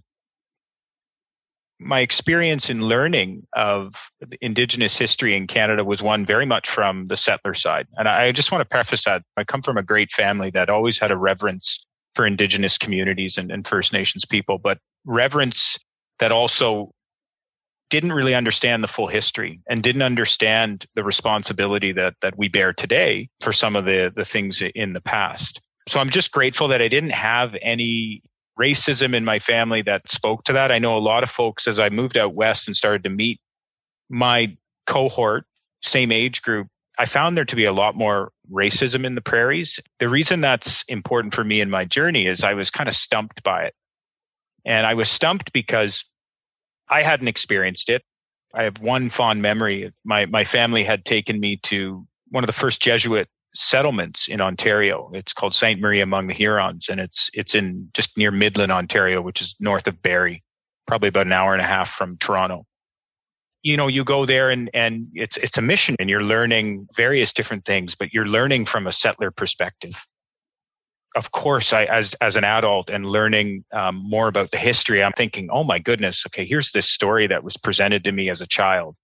my 1.79 2.01
experience 2.01 2.69
in 2.69 2.81
learning 2.81 3.47
of 3.53 4.11
Indigenous 4.41 4.97
history 4.97 5.35
in 5.35 5.47
Canada 5.47 5.85
was 5.85 6.03
one 6.03 6.25
very 6.25 6.45
much 6.45 6.69
from 6.69 7.07
the 7.07 7.15
settler 7.15 7.53
side. 7.53 7.87
And 7.97 8.07
I 8.07 8.33
just 8.33 8.51
want 8.51 8.61
to 8.61 8.67
preface 8.67 9.05
that 9.05 9.23
I 9.37 9.45
come 9.45 9.61
from 9.61 9.77
a 9.77 9.83
great 9.83 10.11
family 10.11 10.49
that 10.51 10.69
always 10.69 10.99
had 10.99 11.09
a 11.09 11.17
reverence 11.17 11.85
for 12.15 12.25
Indigenous 12.25 12.77
communities 12.77 13.37
and, 13.37 13.49
and 13.49 13.65
First 13.65 13.93
Nations 13.93 14.25
people, 14.25 14.57
but 14.57 14.79
reverence 15.05 15.77
that 16.19 16.33
also 16.33 16.91
didn't 17.89 18.13
really 18.13 18.35
understand 18.35 18.83
the 18.83 18.87
full 18.87 19.07
history 19.07 19.59
and 19.67 19.83
didn't 19.83 20.01
understand 20.01 20.85
the 20.95 21.03
responsibility 21.03 21.91
that 21.91 22.15
that 22.21 22.37
we 22.37 22.47
bear 22.47 22.73
today 22.73 23.29
for 23.41 23.53
some 23.53 23.75
of 23.75 23.85
the 23.85 24.11
the 24.15 24.25
things 24.25 24.61
in 24.61 24.93
the 24.93 25.01
past. 25.01 25.61
So 25.87 25.99
I'm 25.99 26.09
just 26.09 26.31
grateful 26.31 26.67
that 26.67 26.81
I 26.81 26.87
didn't 26.87 27.11
have 27.11 27.55
any 27.61 28.21
racism 28.59 29.13
in 29.13 29.25
my 29.25 29.39
family 29.39 29.81
that 29.83 30.09
spoke 30.09 30.43
to 30.43 30.53
that. 30.53 30.71
I 30.71 30.79
know 30.79 30.97
a 30.97 30.99
lot 30.99 31.23
of 31.23 31.29
folks 31.29 31.67
as 31.67 31.79
I 31.79 31.89
moved 31.89 32.17
out 32.17 32.35
west 32.35 32.67
and 32.67 32.75
started 32.75 33.03
to 33.03 33.09
meet 33.09 33.39
my 34.09 34.55
cohort, 34.85 35.45
same 35.81 36.11
age 36.11 36.41
group, 36.41 36.67
I 36.99 37.05
found 37.05 37.37
there 37.37 37.45
to 37.45 37.55
be 37.55 37.63
a 37.63 37.71
lot 37.71 37.95
more 37.95 38.31
racism 38.51 39.05
in 39.05 39.15
the 39.15 39.21
prairies. 39.21 39.79
The 39.99 40.09
reason 40.09 40.41
that's 40.41 40.83
important 40.89 41.33
for 41.33 41.45
me 41.45 41.61
in 41.61 41.69
my 41.69 41.85
journey 41.85 42.27
is 42.27 42.43
I 42.43 42.53
was 42.53 42.69
kind 42.69 42.89
of 42.89 42.93
stumped 42.93 43.41
by 43.41 43.63
it. 43.63 43.73
And 44.65 44.85
I 44.85 44.93
was 44.93 45.09
stumped 45.09 45.53
because 45.53 46.03
I 46.89 47.03
hadn't 47.03 47.27
experienced 47.27 47.89
it. 47.89 48.03
I 48.53 48.63
have 48.63 48.79
one 48.79 49.09
fond 49.09 49.41
memory. 49.41 49.91
My 50.03 50.25
my 50.25 50.43
family 50.43 50.83
had 50.83 51.05
taken 51.05 51.39
me 51.39 51.57
to 51.63 52.05
one 52.29 52.43
of 52.43 52.47
the 52.47 52.53
first 52.53 52.81
Jesuit 52.81 53.27
settlements 53.55 54.27
in 54.27 54.41
Ontario. 54.41 55.11
It's 55.13 55.33
called 55.33 55.55
Sainte-Marie 55.55 56.01
among 56.01 56.27
the 56.27 56.33
Hurons, 56.33 56.89
and 56.89 56.99
it's 56.99 57.29
it's 57.33 57.55
in 57.55 57.89
just 57.93 58.17
near 58.17 58.31
Midland, 58.31 58.71
Ontario, 58.71 59.21
which 59.21 59.41
is 59.41 59.55
north 59.59 59.87
of 59.87 60.01
Barrie, 60.01 60.43
probably 60.87 61.09
about 61.09 61.25
an 61.25 61.33
hour 61.33 61.53
and 61.53 61.61
a 61.61 61.65
half 61.65 61.89
from 61.89 62.17
Toronto. 62.17 62.65
You 63.61 63.75
know, 63.75 63.87
you 63.87 64.03
go 64.03 64.25
there 64.25 64.49
and 64.49 64.69
and 64.73 65.07
it's 65.13 65.37
it's 65.37 65.57
a 65.57 65.61
mission, 65.61 65.95
and 65.99 66.09
you're 66.09 66.23
learning 66.23 66.87
various 66.95 67.33
different 67.33 67.65
things, 67.65 67.95
but 67.95 68.13
you're 68.13 68.27
learning 68.27 68.65
from 68.65 68.87
a 68.87 68.91
settler 68.91 69.31
perspective. 69.31 70.05
Of 71.15 71.31
course, 71.31 71.73
I 71.73 71.85
as 71.85 72.13
as 72.21 72.35
an 72.35 72.43
adult 72.43 72.89
and 72.89 73.05
learning 73.05 73.65
um, 73.73 73.95
more 73.95 74.27
about 74.27 74.51
the 74.51 74.57
history, 74.57 75.03
I'm 75.03 75.11
thinking, 75.13 75.49
oh 75.51 75.63
my 75.63 75.79
goodness, 75.79 76.23
okay, 76.27 76.45
here's 76.45 76.71
this 76.71 76.87
story 76.87 77.25
that 77.27 77.43
was 77.43 77.57
presented 77.57 78.03
to 78.03 78.11
me 78.11 78.29
as 78.29 78.41
a 78.41 78.47
child 78.47 78.95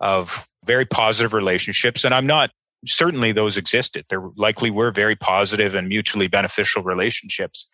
of 0.00 0.48
very 0.64 0.84
positive 0.84 1.32
relationships, 1.32 2.04
and 2.04 2.12
I'm 2.12 2.26
not 2.26 2.50
certainly 2.86 3.32
those 3.32 3.56
existed. 3.56 4.04
There 4.08 4.22
likely 4.36 4.70
were 4.70 4.90
very 4.90 5.16
positive 5.16 5.74
and 5.74 5.88
mutually 5.88 6.28
beneficial 6.28 6.82
relationships. 6.82 7.68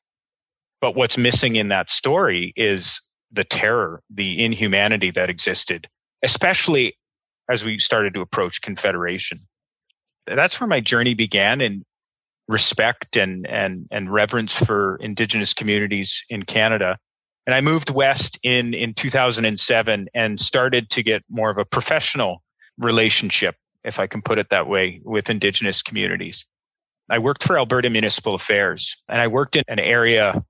But 0.80 0.94
what's 0.94 1.18
missing 1.18 1.56
in 1.56 1.68
that 1.68 1.90
story 1.90 2.52
is 2.56 3.00
the 3.32 3.44
terror, 3.44 4.02
the 4.10 4.44
inhumanity 4.44 5.10
that 5.12 5.30
existed, 5.30 5.88
especially 6.22 6.94
as 7.48 7.64
we 7.64 7.78
started 7.78 8.14
to 8.14 8.20
approach 8.20 8.60
Confederation. 8.60 9.40
That's 10.26 10.60
where 10.60 10.68
my 10.68 10.80
journey 10.80 11.14
began 11.14 11.60
in 11.60 11.84
respect 12.48 13.16
and, 13.16 13.46
and, 13.46 13.86
and 13.90 14.10
reverence 14.10 14.56
for 14.56 14.96
Indigenous 14.96 15.52
communities 15.52 16.24
in 16.30 16.42
Canada. 16.42 16.98
And 17.46 17.54
I 17.54 17.60
moved 17.60 17.90
west 17.90 18.38
in, 18.42 18.74
in 18.74 18.94
2007 18.94 20.08
and 20.14 20.40
started 20.40 20.90
to 20.90 21.02
get 21.02 21.22
more 21.30 21.50
of 21.50 21.58
a 21.58 21.64
professional 21.64 22.42
relationship, 22.78 23.56
if 23.84 23.98
I 23.98 24.06
can 24.06 24.22
put 24.22 24.38
it 24.38 24.50
that 24.50 24.66
way, 24.66 25.00
with 25.04 25.30
Indigenous 25.30 25.82
communities. 25.82 26.46
I 27.10 27.18
worked 27.18 27.44
for 27.44 27.56
Alberta 27.56 27.88
Municipal 27.90 28.34
Affairs 28.34 28.96
and 29.08 29.20
I 29.20 29.28
worked 29.28 29.56
in 29.56 29.64
an 29.68 29.78
area 29.78 30.42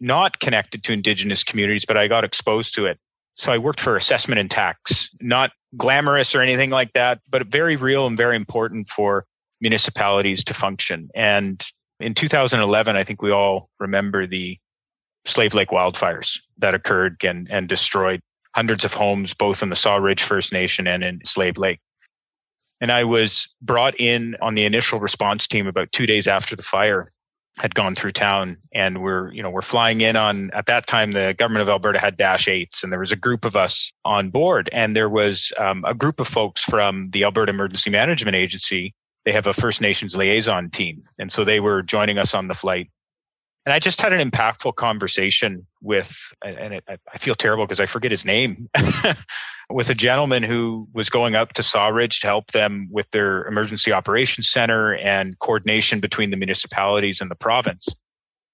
not 0.00 0.38
connected 0.40 0.84
to 0.84 0.92
Indigenous 0.92 1.42
communities, 1.44 1.84
but 1.84 1.96
I 1.96 2.08
got 2.08 2.24
exposed 2.24 2.74
to 2.76 2.86
it. 2.86 2.98
So 3.36 3.52
I 3.52 3.58
worked 3.58 3.80
for 3.80 3.96
assessment 3.96 4.40
and 4.40 4.50
tax, 4.50 5.10
not 5.20 5.52
glamorous 5.76 6.34
or 6.34 6.40
anything 6.40 6.70
like 6.70 6.92
that, 6.94 7.20
but 7.28 7.46
very 7.46 7.76
real 7.76 8.06
and 8.06 8.16
very 8.16 8.34
important 8.34 8.88
for 8.88 9.24
municipalities 9.60 10.44
to 10.44 10.54
function. 10.54 11.10
And 11.14 11.64
in 12.00 12.14
2011, 12.14 12.96
I 12.96 13.04
think 13.04 13.22
we 13.22 13.32
all 13.32 13.68
remember 13.78 14.26
the 14.26 14.58
Slave 15.24 15.54
Lake 15.54 15.70
wildfires 15.70 16.38
that 16.58 16.74
occurred 16.74 17.22
and, 17.24 17.48
and 17.50 17.68
destroyed 17.68 18.20
hundreds 18.54 18.84
of 18.84 18.94
homes, 18.94 19.34
both 19.34 19.62
in 19.62 19.68
the 19.68 19.76
Sawridge 19.76 20.22
First 20.22 20.52
Nation 20.52 20.86
and 20.86 21.04
in 21.04 21.20
Slave 21.24 21.58
Lake. 21.58 21.80
And 22.80 22.92
I 22.92 23.04
was 23.04 23.48
brought 23.60 23.98
in 23.98 24.36
on 24.40 24.54
the 24.54 24.64
initial 24.64 25.00
response 25.00 25.46
team 25.48 25.66
about 25.66 25.92
two 25.92 26.06
days 26.06 26.28
after 26.28 26.54
the 26.54 26.62
fire 26.62 27.08
had 27.58 27.74
gone 27.74 27.94
through 27.94 28.12
town 28.12 28.56
and 28.72 29.02
we're 29.02 29.32
you 29.32 29.42
know 29.42 29.50
we're 29.50 29.62
flying 29.62 30.00
in 30.00 30.14
on 30.14 30.50
at 30.52 30.66
that 30.66 30.86
time 30.86 31.10
the 31.10 31.34
government 31.38 31.62
of 31.62 31.68
alberta 31.68 31.98
had 31.98 32.16
dash 32.16 32.46
eights 32.46 32.84
and 32.84 32.92
there 32.92 33.00
was 33.00 33.10
a 33.10 33.16
group 33.16 33.44
of 33.44 33.56
us 33.56 33.92
on 34.04 34.30
board 34.30 34.68
and 34.72 34.94
there 34.94 35.08
was 35.08 35.52
um, 35.58 35.84
a 35.84 35.94
group 35.94 36.20
of 36.20 36.28
folks 36.28 36.62
from 36.62 37.10
the 37.10 37.24
alberta 37.24 37.50
emergency 37.50 37.90
management 37.90 38.36
agency 38.36 38.94
they 39.28 39.32
have 39.32 39.46
a 39.46 39.52
first 39.52 39.82
nations 39.82 40.16
liaison 40.16 40.70
team 40.70 41.04
and 41.18 41.30
so 41.30 41.44
they 41.44 41.60
were 41.60 41.82
joining 41.82 42.16
us 42.16 42.32
on 42.32 42.48
the 42.48 42.54
flight 42.54 42.88
and 43.68 43.74
I 43.74 43.80
just 43.80 44.00
had 44.00 44.14
an 44.14 44.26
impactful 44.26 44.76
conversation 44.76 45.66
with, 45.82 46.32
and 46.42 46.72
it, 46.72 46.84
I 46.88 47.18
feel 47.18 47.34
terrible 47.34 47.66
because 47.66 47.80
I 47.80 47.84
forget 47.84 48.10
his 48.10 48.24
name, 48.24 48.66
with 49.70 49.90
a 49.90 49.94
gentleman 49.94 50.42
who 50.42 50.88
was 50.94 51.10
going 51.10 51.34
up 51.34 51.52
to 51.52 51.62
Sawridge 51.62 52.20
to 52.20 52.26
help 52.28 52.52
them 52.52 52.88
with 52.90 53.10
their 53.10 53.44
emergency 53.44 53.92
operations 53.92 54.48
center 54.48 54.94
and 54.94 55.38
coordination 55.40 56.00
between 56.00 56.30
the 56.30 56.38
municipalities 56.38 57.20
and 57.20 57.30
the 57.30 57.34
province. 57.34 57.94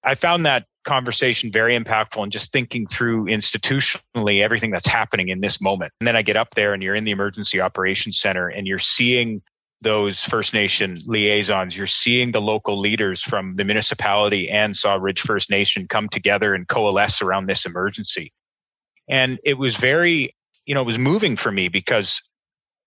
I 0.03 0.15
found 0.15 0.45
that 0.45 0.65
conversation 0.83 1.49
very 1.49 1.79
impactful 1.79 2.21
and 2.21 2.31
just 2.31 2.51
thinking 2.51 2.85
through 2.85 3.27
institutionally 3.27 4.41
everything 4.41 4.71
that's 4.71 4.85
happening 4.85 5.29
in 5.29 5.39
this 5.39 5.61
moment. 5.61 5.93
And 6.01 6.07
then 6.07 6.17
I 6.17 6.23
get 6.23 6.35
up 6.35 6.55
there 6.55 6.73
and 6.73 6.83
you're 6.83 6.93
in 6.93 7.05
the 7.05 7.11
emergency 7.11 7.61
operations 7.61 8.19
center 8.19 8.49
and 8.49 8.67
you're 8.67 8.79
seeing 8.79 9.41
those 9.85 10.23
First 10.23 10.51
Nation 10.51 10.97
liaisons, 11.05 11.77
you're 11.77 11.85
seeing 11.85 12.31
the 12.31 12.41
local 12.41 12.79
leaders 12.79 13.21
from 13.21 13.53
the 13.53 13.63
municipality 13.63 14.49
and 14.49 14.73
Sawridge 14.73 15.19
First 15.19 15.51
Nation 15.51 15.87
come 15.87 16.09
together 16.09 16.55
and 16.55 16.67
coalesce 16.67 17.21
around 17.21 17.45
this 17.45 17.67
emergency. 17.67 18.33
And 19.07 19.39
it 19.43 19.59
was 19.59 19.77
very, 19.77 20.35
you 20.65 20.73
know, 20.73 20.81
it 20.81 20.87
was 20.87 20.97
moving 20.97 21.35
for 21.35 21.51
me 21.51 21.67
because 21.67 22.19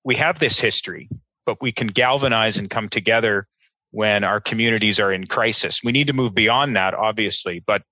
we 0.02 0.17
have 0.17 0.40
this 0.40 0.59
history, 0.59 1.09
but 1.47 1.62
we 1.62 1.71
can 1.71 1.87
galvanize 1.87 2.59
and 2.59 2.69
come 2.69 2.88
together 2.88 3.47
when 3.93 4.25
our 4.25 4.40
communities 4.40 4.99
are 4.99 5.12
in 5.12 5.28
crisis. 5.28 5.81
We 5.85 5.93
need 5.93 6.09
to 6.09 6.12
move 6.12 6.35
beyond 6.35 6.75
that, 6.75 6.95
obviously, 6.95 7.62
but 7.64 7.83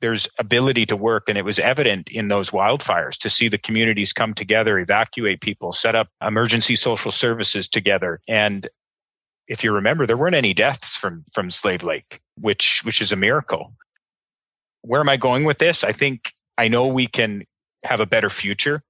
there's 0.00 0.28
ability 0.38 0.86
to 0.86 0.96
work 0.96 1.28
and 1.28 1.38
it 1.38 1.44
was 1.44 1.58
evident 1.58 2.10
in 2.10 2.28
those 2.28 2.50
wildfires 2.50 3.16
to 3.18 3.30
see 3.30 3.48
the 3.48 3.58
communities 3.58 4.12
come 4.12 4.34
together 4.34 4.78
evacuate 4.78 5.40
people 5.40 5.72
set 5.72 5.94
up 5.94 6.08
emergency 6.20 6.76
social 6.76 7.10
services 7.10 7.68
together. 7.68 8.20
And 8.28 8.68
if 9.48 9.62
you 9.62 9.72
remember 9.72 10.06
there 10.06 10.16
weren't 10.16 10.34
any 10.34 10.54
deaths 10.54 10.96
from 10.96 11.24
from 11.32 11.50
slave 11.50 11.82
lake 11.82 12.20
which 12.40 12.82
which 12.84 13.00
is 13.00 13.12
a 13.12 13.16
miracle. 13.16 13.72
Where 14.82 15.00
am 15.00 15.08
i 15.08 15.16
going 15.16 15.44
with 15.44 15.58
this? 15.58 15.84
I 15.84 15.92
think 15.92 16.32
i 16.58 16.68
know 16.68 16.86
we 16.86 17.06
can 17.06 17.44
have 17.84 18.00
a 18.00 18.06
better 18.06 18.30
future 18.30 18.82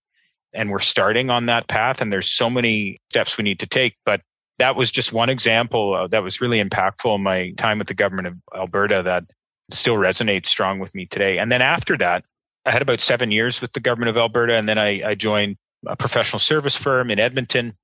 and 0.53 0.71
we're 0.71 0.79
starting 0.79 1.31
on 1.31 1.47
that 1.47 1.67
path 1.69 2.01
and 2.01 2.13
there's 2.13 2.33
so 2.33 2.49
many 2.49 3.01
steps 3.11 3.37
we 3.37 3.45
need 3.45 3.59
to 3.61 3.67
take 3.67 3.97
but 4.05 4.21
that 4.59 4.77
was 4.77 4.93
just 4.93 5.13
one 5.13 5.29
example 5.29 5.95
uh, 5.95 6.07
that 6.07 6.23
was 6.23 6.41
really 6.41 6.63
impactful 6.63 7.15
in 7.17 7.23
my 7.23 7.51
time 7.57 7.79
with 7.79 7.89
the 7.89 7.95
government 7.95 8.29
of 8.29 8.35
alberta 8.55 9.03
that 9.03 9.25
still 9.71 9.97
resonates 9.97 10.47
strong 10.47 10.78
with 10.78 10.94
me 10.94 11.06
today. 11.06 11.38
And 11.38 11.50
then 11.50 11.62
after 11.62 11.97
that, 11.99 12.25
I 12.66 12.71
had 12.71 12.83
about 12.83 13.00
seven 13.00 13.30
years 13.30 13.61
with 13.61 13.73
the 13.73 13.80
government 13.80 14.11
of 14.11 14.16
Alberta, 14.16 14.54
and 14.54 14.68
then 14.68 14.78
I, 14.78 15.02
I 15.09 15.14
joined 15.14 15.56
a 15.87 15.97
professional 15.97 16.40
service 16.40 16.76
firm 16.76 17.11
in 17.11 17.18
Edmonton. 17.18 17.75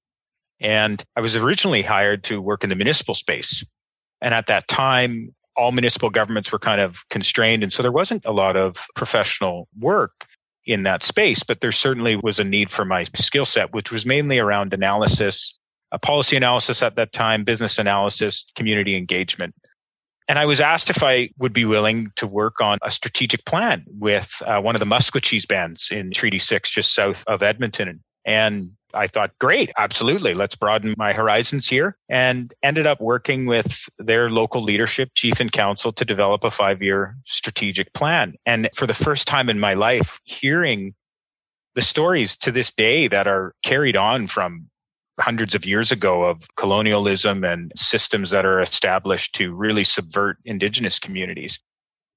And 0.61 1.03
I 1.17 1.21
was 1.21 1.37
originally 1.37 1.83
hired 1.83 2.25
to 2.25 2.41
work 2.41 2.63
in 2.65 2.71
the 2.71 2.77
municipal 2.77 3.15
space. 3.15 3.65
And 4.21 4.35
at 4.35 4.47
that 4.47 4.69
time, 4.69 5.35
all 5.57 5.73
municipal 5.73 6.11
governments 6.11 6.53
were 6.53 6.59
kind 6.59 6.81
of 6.81 7.09
constrained. 7.09 7.63
And 7.63 7.73
so 7.73 7.83
there 7.83 7.93
wasn't 7.93 8.25
a 8.25 8.33
lot 8.33 8.57
of 8.57 8.87
professional 8.95 9.69
work 9.79 10.27
in 10.67 10.83
that 10.85 11.03
space, 11.03 11.43
but 11.43 11.61
there 11.61 11.73
certainly 11.73 12.17
was 12.17 12.39
a 12.39 12.45
need 12.45 12.71
for 12.71 12.85
my 12.85 13.05
skill 13.15 13.45
set, 13.45 13.73
which 13.73 13.91
was 13.91 14.05
mainly 14.05 14.39
around 14.39 14.75
analysis, 14.75 15.59
a 15.93 15.99
policy 15.99 16.37
analysis 16.37 16.83
at 16.83 16.97
that 16.97 17.13
time, 17.13 17.45
business 17.45 17.79
analysis, 17.79 18.45
community 18.55 18.97
engagement. 18.97 19.55
And 20.31 20.39
I 20.39 20.47
was 20.47 20.61
asked 20.61 20.91
if 20.91 21.03
I 21.03 21.31
would 21.39 21.53
be 21.53 21.65
willing 21.65 22.13
to 22.15 22.25
work 22.25 22.61
on 22.61 22.79
a 22.83 22.91
strategic 22.93 23.45
plan 23.47 23.85
with 23.89 24.41
uh, 24.47 24.61
one 24.61 24.77
of 24.77 24.79
the 24.79 24.87
Maskwacis 24.87 25.45
bands 25.45 25.91
in 25.91 26.13
Treaty 26.13 26.39
6, 26.39 26.71
just 26.71 26.95
south 26.95 27.25
of 27.27 27.43
Edmonton. 27.43 28.05
And 28.25 28.71
I 28.95 29.09
thought, 29.09 29.37
great, 29.41 29.73
absolutely. 29.77 30.35
Let's 30.35 30.55
broaden 30.55 30.95
my 30.97 31.13
horizons 31.13 31.67
here. 31.67 31.97
And 32.09 32.55
ended 32.63 32.87
up 32.87 33.01
working 33.01 33.47
with 33.47 33.89
their 33.99 34.31
local 34.31 34.63
leadership, 34.63 35.11
chief 35.17 35.41
and 35.41 35.51
council, 35.51 35.91
to 35.95 36.05
develop 36.05 36.45
a 36.45 36.51
five 36.53 36.81
year 36.81 37.17
strategic 37.27 37.93
plan. 37.93 38.37
And 38.47 38.69
for 38.77 38.87
the 38.87 38.95
first 38.95 39.27
time 39.27 39.51
in 39.51 39.59
my 39.59 39.75
life, 39.75 40.21
hearing 40.23 40.95
the 41.75 41.83
stories 41.83 42.37
to 42.37 42.53
this 42.53 42.71
day 42.71 43.09
that 43.09 43.27
are 43.27 43.53
carried 43.65 43.97
on 43.97 44.29
from 44.29 44.71
hundreds 45.21 45.55
of 45.55 45.65
years 45.65 45.93
ago 45.93 46.25
of 46.25 46.47
colonialism 46.57 47.45
and 47.45 47.73
systems 47.77 48.31
that 48.31 48.45
are 48.45 48.61
established 48.61 49.35
to 49.37 49.55
really 49.55 49.85
subvert 49.85 50.39
indigenous 50.45 50.99
communities. 50.99 51.59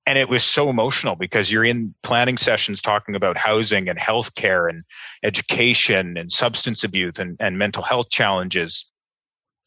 And 0.06 0.18
it 0.18 0.28
was 0.28 0.44
so 0.44 0.70
emotional 0.70 1.16
because 1.16 1.52
you're 1.52 1.64
in 1.64 1.96
planning 2.04 2.38
sessions 2.38 2.82
talking 2.82 3.16
about 3.16 3.38
housing 3.38 3.88
and 3.88 3.98
healthcare 3.98 4.70
and 4.70 4.84
education 5.24 6.18
and 6.18 6.32
substance 6.32 6.84
abuse 6.84 7.20
and, 7.20 7.38
and 7.40 7.58
mental 7.58 7.84
health 7.84 8.10
challenges. 8.10 8.86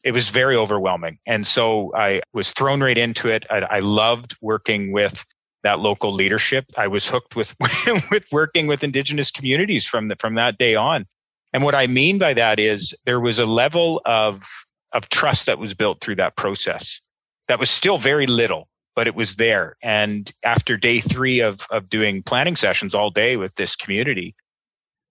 It 0.03 0.11
was 0.11 0.29
very 0.29 0.55
overwhelming. 0.55 1.17
And 1.25 1.47
so 1.47 1.91
I 1.95 2.21
was 2.33 2.53
thrown 2.53 2.81
right 2.81 2.97
into 2.97 3.29
it. 3.29 3.45
I, 3.49 3.57
I 3.57 3.79
loved 3.79 4.35
working 4.41 4.91
with 4.91 5.25
that 5.63 5.79
local 5.79 6.13
leadership. 6.13 6.65
I 6.77 6.87
was 6.87 7.07
hooked 7.07 7.35
with 7.35 7.55
with 8.11 8.25
working 8.31 8.67
with 8.67 8.83
indigenous 8.83 9.31
communities 9.31 9.85
from 9.85 10.07
the, 10.07 10.15
from 10.17 10.35
that 10.35 10.57
day 10.57 10.75
on. 10.75 11.07
And 11.53 11.63
what 11.63 11.75
I 11.75 11.87
mean 11.87 12.17
by 12.19 12.33
that 12.33 12.59
is 12.59 12.93
there 13.05 13.19
was 13.19 13.39
a 13.39 13.45
level 13.45 14.01
of, 14.05 14.45
of 14.93 15.09
trust 15.09 15.45
that 15.45 15.59
was 15.59 15.73
built 15.73 16.01
through 16.01 16.15
that 16.15 16.35
process 16.35 17.01
that 17.47 17.59
was 17.59 17.69
still 17.69 17.97
very 17.97 18.27
little, 18.27 18.67
but 18.95 19.07
it 19.07 19.15
was 19.15 19.35
there. 19.35 19.75
And 19.81 20.31
after 20.43 20.77
day 20.77 20.99
three 20.99 21.39
of, 21.39 21.61
of 21.71 21.89
doing 21.89 22.21
planning 22.21 22.55
sessions 22.55 22.93
all 22.93 23.09
day 23.09 23.37
with 23.37 23.55
this 23.55 23.75
community, 23.75 24.35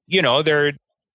you 0.07 0.23
know, 0.23 0.43
they're 0.43 0.75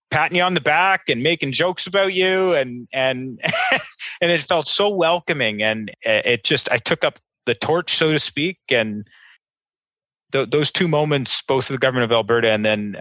patting 0.09 0.37
you 0.37 0.43
on 0.43 0.55
the 0.55 0.61
back 0.61 1.07
and 1.07 1.23
making 1.23 1.53
jokes 1.53 1.87
about 1.87 2.13
you 2.13 2.53
and, 2.53 2.87
and, 2.91 3.39
and 4.21 4.31
it 4.31 4.41
felt 4.41 4.67
so 4.67 4.89
welcoming. 4.89 5.61
And 5.61 5.91
it 6.01 6.43
just, 6.43 6.69
I 6.71 6.77
took 6.77 7.03
up 7.03 7.19
the 7.45 7.55
torch, 7.55 7.95
so 7.95 8.11
to 8.11 8.19
speak. 8.19 8.59
And 8.69 9.07
th- 10.31 10.49
those 10.49 10.71
two 10.71 10.87
moments, 10.87 11.41
both 11.43 11.67
the 11.67 11.77
government 11.77 12.11
of 12.11 12.11
Alberta 12.11 12.49
and 12.49 12.65
then 12.65 12.99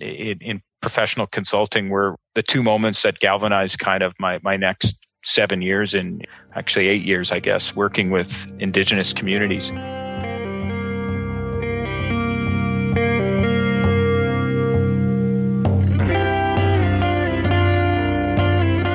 in, 0.00 0.38
in 0.40 0.62
professional 0.82 1.26
consulting 1.28 1.88
were 1.88 2.16
the 2.34 2.42
two 2.42 2.62
moments 2.62 3.02
that 3.02 3.20
galvanized 3.20 3.78
kind 3.78 4.02
of 4.02 4.12
my, 4.18 4.38
my 4.42 4.56
next 4.56 4.96
seven 5.24 5.62
years 5.62 5.94
and 5.94 6.26
actually 6.54 6.88
eight 6.88 7.04
years, 7.04 7.32
I 7.32 7.38
guess, 7.38 7.74
working 7.74 8.10
with 8.10 8.52
indigenous 8.58 9.12
communities. 9.12 9.70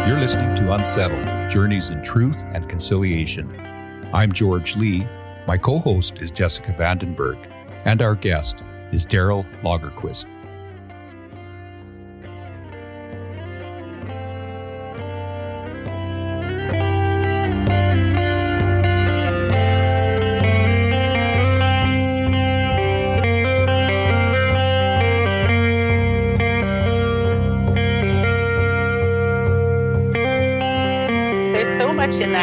You're 0.06 0.20
listening 0.20 0.54
to 0.56 0.74
Unsettled 0.74 1.50
Journeys 1.50 1.90
in 1.90 2.04
Truth 2.04 2.44
and 2.54 2.68
Conciliation. 2.68 3.50
I'm 4.14 4.32
George 4.32 4.76
Lee. 4.76 5.08
My 5.48 5.58
co 5.58 5.80
host 5.80 6.20
is 6.20 6.30
Jessica 6.32 6.74
Vandenberg, 6.74 7.50
and 7.86 8.02
our 8.02 8.16
guest 8.16 8.64
is 8.92 9.06
Darryl 9.06 9.46
Lagerquist. 9.62 10.26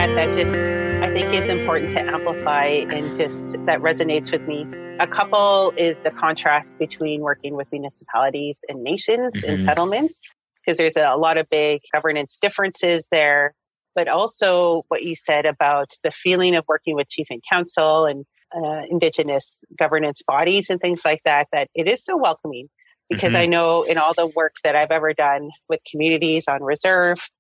That, 0.07 0.17
that 0.17 0.35
just 0.35 0.55
I 0.55 1.11
think 1.11 1.33
is 1.33 1.49
important 1.49 1.93
to 1.93 2.01
amplify 2.01 2.67
and 2.67 3.17
just 3.17 3.53
that 3.65 3.81
resonates 3.81 4.31
with 4.31 4.43
me. 4.43 4.67
A 5.01 5.07
couple 5.07 5.73
is 5.79 5.99
the 6.01 6.11
contrast 6.11 6.79
between 6.79 7.23
working 7.23 7.57
with 7.57 7.69
municipalities 7.73 8.63
and 8.69 8.83
nations 8.83 9.35
mm-hmm. 9.35 9.51
and 9.51 9.65
settlements, 9.65 10.21
because 10.61 10.77
there's 10.77 10.97
a 10.97 11.15
lot 11.17 11.39
of 11.39 11.49
big 11.49 11.81
governance 11.91 12.37
differences 12.37 13.09
there. 13.11 13.55
But 13.95 14.09
also 14.09 14.85
what 14.89 15.05
you 15.05 15.15
said 15.15 15.47
about 15.47 15.93
the 16.03 16.13
feeling 16.13 16.55
of 16.55 16.65
working 16.69 16.97
with 16.97 17.09
chief 17.09 17.29
and 17.31 17.41
council 17.51 18.05
and 18.05 18.27
uh, 18.55 18.83
indigenous 18.91 19.65
governance 19.79 20.21
bodies 20.27 20.69
and 20.69 20.81
things 20.81 21.03
like 21.03 21.23
that, 21.25 21.49
that 21.53 21.69
it 21.75 21.89
is 21.89 22.05
so 22.05 22.19
welcoming. 22.19 22.69
Because 23.09 23.33
mm-hmm. 23.33 23.43
I 23.43 23.47
know 23.47 23.85
in 23.85 23.97
all 23.97 24.13
the 24.13 24.27
work 24.27 24.57
that 24.65 24.77
I've 24.77 24.91
ever 24.91 25.15
done 25.15 25.49
with 25.71 25.81
communities 25.91 26.47
on 26.47 26.63
reserve, 26.63 27.31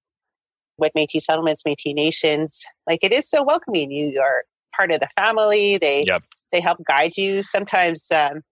with 0.78 0.92
Métis 0.96 1.22
settlements, 1.22 1.62
Métis 1.66 1.94
nations, 1.94 2.64
like 2.86 3.00
it 3.02 3.12
is 3.12 3.28
so 3.28 3.42
welcoming. 3.42 3.90
You 3.90 4.20
are 4.20 4.44
part 4.76 4.90
of 4.90 5.00
the 5.00 5.08
family. 5.18 5.78
They 5.78 6.04
yep. 6.04 6.22
they 6.52 6.60
help 6.60 6.78
guide 6.86 7.16
you. 7.16 7.42
Sometimes 7.42 8.10
um, 8.10 8.42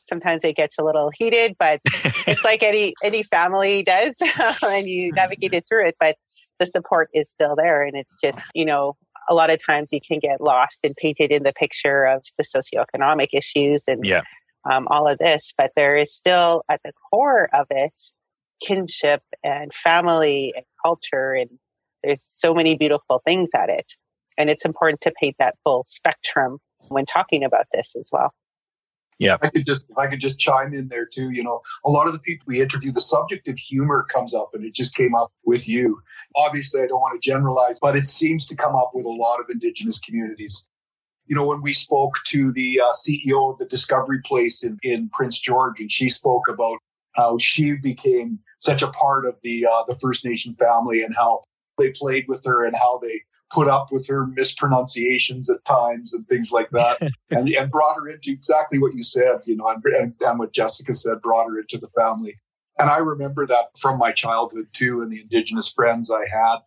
sometimes 0.00 0.44
it 0.44 0.56
gets 0.56 0.78
a 0.78 0.84
little 0.84 1.10
heated, 1.16 1.56
but 1.58 1.80
it's 2.26 2.44
like 2.44 2.62
any 2.62 2.94
any 3.02 3.22
family 3.22 3.82
does, 3.82 4.20
and 4.64 4.88
you 4.88 5.12
navigate 5.12 5.54
it 5.54 5.64
through 5.68 5.88
it. 5.88 5.96
But 6.00 6.16
the 6.58 6.66
support 6.66 7.08
is 7.12 7.30
still 7.30 7.54
there, 7.56 7.82
and 7.82 7.96
it's 7.96 8.16
just 8.22 8.44
you 8.54 8.64
know 8.64 8.96
a 9.28 9.34
lot 9.34 9.50
of 9.50 9.64
times 9.64 9.88
you 9.92 10.00
can 10.00 10.20
get 10.20 10.40
lost 10.40 10.80
and 10.84 10.94
painted 10.96 11.30
in 11.30 11.42
the 11.42 11.52
picture 11.52 12.04
of 12.04 12.24
the 12.38 12.44
socioeconomic 12.44 13.28
issues 13.32 13.88
and 13.88 14.04
yeah. 14.04 14.22
um, 14.70 14.86
all 14.88 15.10
of 15.10 15.18
this, 15.18 15.52
but 15.58 15.72
there 15.74 15.96
is 15.96 16.14
still 16.14 16.62
at 16.70 16.80
the 16.84 16.92
core 17.10 17.48
of 17.52 17.66
it 17.70 17.92
kinship 18.62 19.22
and 19.44 19.72
family 19.74 20.52
and 20.56 20.64
culture 20.84 21.32
and 21.32 21.50
there's 22.06 22.22
so 22.22 22.54
many 22.54 22.76
beautiful 22.76 23.20
things 23.26 23.50
at 23.54 23.68
it. 23.68 23.92
And 24.38 24.48
it's 24.48 24.64
important 24.64 25.00
to 25.02 25.12
paint 25.20 25.36
that 25.38 25.56
full 25.64 25.82
spectrum 25.86 26.58
when 26.88 27.04
talking 27.04 27.42
about 27.42 27.66
this 27.74 27.96
as 27.98 28.10
well. 28.12 28.32
Yeah. 29.18 29.38
I 29.42 29.48
could 29.48 29.66
just 29.66 29.86
I 29.96 30.06
could 30.08 30.20
just 30.20 30.38
chime 30.38 30.74
in 30.74 30.88
there 30.88 31.06
too. 31.06 31.30
You 31.30 31.42
know, 31.42 31.62
a 31.84 31.90
lot 31.90 32.06
of 32.06 32.12
the 32.12 32.18
people 32.18 32.44
we 32.46 32.60
interview, 32.60 32.92
the 32.92 33.00
subject 33.00 33.48
of 33.48 33.58
humor 33.58 34.06
comes 34.12 34.34
up 34.34 34.50
and 34.52 34.64
it 34.64 34.74
just 34.74 34.94
came 34.94 35.14
up 35.14 35.32
with 35.44 35.68
you. 35.68 36.00
Obviously, 36.36 36.82
I 36.82 36.86
don't 36.86 37.00
want 37.00 37.20
to 37.20 37.26
generalize, 37.26 37.80
but 37.80 37.96
it 37.96 38.06
seems 38.06 38.46
to 38.46 38.56
come 38.56 38.76
up 38.76 38.90
with 38.92 39.06
a 39.06 39.10
lot 39.10 39.40
of 39.40 39.46
indigenous 39.50 39.98
communities. 39.98 40.68
You 41.24 41.34
know, 41.34 41.46
when 41.46 41.62
we 41.62 41.72
spoke 41.72 42.16
to 42.26 42.52
the 42.52 42.80
uh, 42.80 42.92
CEO 42.92 43.52
of 43.52 43.58
the 43.58 43.66
Discovery 43.66 44.20
Place 44.22 44.62
in, 44.62 44.78
in 44.82 45.08
Prince 45.08 45.40
George, 45.40 45.80
and 45.80 45.90
she 45.90 46.08
spoke 46.08 46.46
about 46.48 46.78
how 47.16 47.38
she 47.38 47.72
became 47.72 48.38
such 48.58 48.82
a 48.82 48.88
part 48.88 49.24
of 49.24 49.36
the 49.42 49.66
uh, 49.66 49.84
the 49.88 49.98
First 49.98 50.26
Nation 50.26 50.54
family 50.60 51.02
and 51.02 51.16
how 51.16 51.40
they 51.78 51.92
played 51.92 52.26
with 52.28 52.44
her 52.44 52.64
and 52.64 52.76
how 52.76 52.98
they 53.02 53.22
put 53.50 53.68
up 53.68 53.88
with 53.92 54.06
her 54.08 54.26
mispronunciations 54.26 55.48
at 55.48 55.64
times 55.64 56.12
and 56.12 56.26
things 56.26 56.50
like 56.52 56.70
that 56.70 56.96
and, 57.30 57.48
and 57.48 57.70
brought 57.70 57.96
her 57.96 58.08
into 58.08 58.30
exactly 58.30 58.78
what 58.78 58.94
you 58.94 59.02
said, 59.02 59.40
you 59.44 59.56
know, 59.56 59.68
and, 59.68 59.84
and, 59.84 60.14
and 60.20 60.38
what 60.38 60.52
Jessica 60.52 60.94
said, 60.94 61.22
brought 61.22 61.46
her 61.46 61.60
into 61.60 61.78
the 61.78 61.88
family. 61.96 62.36
And 62.78 62.90
I 62.90 62.98
remember 62.98 63.46
that 63.46 63.68
from 63.78 63.98
my 63.98 64.12
childhood 64.12 64.66
too, 64.72 65.00
and 65.00 65.10
the 65.10 65.20
indigenous 65.20 65.72
friends 65.72 66.10
I 66.10 66.26
had, 66.30 66.58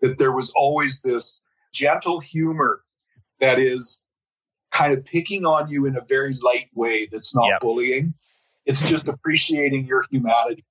that 0.00 0.18
there 0.18 0.32
was 0.32 0.52
always 0.56 1.00
this 1.00 1.40
gentle 1.72 2.20
humor 2.20 2.82
that 3.40 3.58
is 3.58 4.00
kind 4.70 4.92
of 4.92 5.04
picking 5.04 5.46
on 5.46 5.68
you 5.68 5.86
in 5.86 5.96
a 5.96 6.02
very 6.08 6.34
light 6.42 6.68
way 6.74 7.06
that's 7.10 7.34
not 7.34 7.46
yep. 7.46 7.60
bullying. 7.60 8.12
It's 8.66 8.88
just 8.88 9.08
appreciating 9.08 9.86
your 9.86 10.04
humanity 10.10 10.64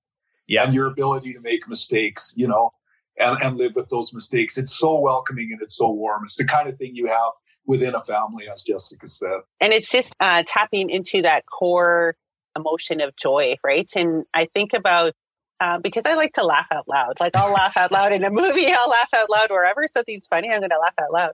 yep. 0.47 0.65
and 0.65 0.75
your 0.75 0.87
ability 0.87 1.33
to 1.33 1.39
make 1.39 1.67
mistakes, 1.67 2.33
you 2.35 2.47
know 2.47 2.71
and, 3.19 3.37
and 3.41 3.57
live 3.57 3.73
with 3.75 3.89
those 3.89 4.13
mistakes. 4.13 4.57
It's 4.57 4.77
so 4.77 4.99
welcoming 4.99 5.49
and 5.51 5.61
it's 5.61 5.77
so 5.77 5.89
warm. 5.89 6.23
It's 6.25 6.37
the 6.37 6.45
kind 6.45 6.69
of 6.69 6.77
thing 6.77 6.95
you 6.95 7.07
have 7.07 7.33
within 7.65 7.95
a 7.95 8.01
family, 8.01 8.45
as 8.51 8.63
Jessica 8.63 9.07
said. 9.07 9.41
And 9.61 9.73
it's 9.73 9.91
just 9.91 10.13
uh, 10.19 10.43
tapping 10.45 10.89
into 10.89 11.21
that 11.21 11.45
core 11.45 12.15
emotion 12.55 13.01
of 13.01 13.15
joy, 13.15 13.57
right? 13.63 13.89
And 13.95 14.25
I 14.33 14.47
think 14.53 14.73
about 14.73 15.13
uh, 15.59 15.79
because 15.79 16.05
I 16.05 16.15
like 16.15 16.33
to 16.33 16.43
laugh 16.43 16.67
out 16.71 16.87
loud. 16.87 17.19
Like 17.19 17.35
I'll 17.37 17.53
laugh 17.53 17.77
out 17.77 17.91
loud 17.91 18.11
in 18.11 18.23
a 18.23 18.29
movie, 18.29 18.67
I'll 18.67 18.89
laugh 18.89 19.13
out 19.15 19.29
loud 19.29 19.49
wherever 19.49 19.87
something's 19.93 20.27
funny, 20.27 20.51
I'm 20.51 20.59
going 20.59 20.71
to 20.71 20.79
laugh 20.79 20.93
out 21.01 21.13
loud. 21.13 21.33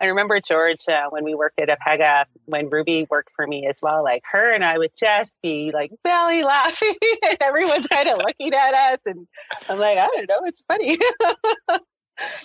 I 0.00 0.06
remember 0.06 0.40
George 0.40 0.88
uh, 0.88 1.08
when 1.10 1.24
we 1.24 1.34
worked 1.34 1.60
at 1.60 1.68
APEGA, 1.68 2.24
when 2.46 2.70
Ruby 2.70 3.06
worked 3.10 3.30
for 3.36 3.46
me 3.46 3.66
as 3.66 3.80
well. 3.82 4.02
Like 4.02 4.22
her 4.30 4.52
and 4.52 4.64
I 4.64 4.78
would 4.78 4.92
just 4.98 5.40
be 5.42 5.70
like 5.72 5.92
belly 6.02 6.42
laughing, 6.42 6.94
and 7.28 7.36
everyone's 7.40 7.86
kind 7.86 8.08
of 8.08 8.18
looking 8.18 8.54
at 8.54 8.74
us, 8.74 9.00
and 9.04 9.26
I'm 9.68 9.78
like, 9.78 9.98
I 9.98 10.06
don't 10.06 10.28
know, 10.28 10.40
it's 10.44 10.62
funny. 10.70 10.96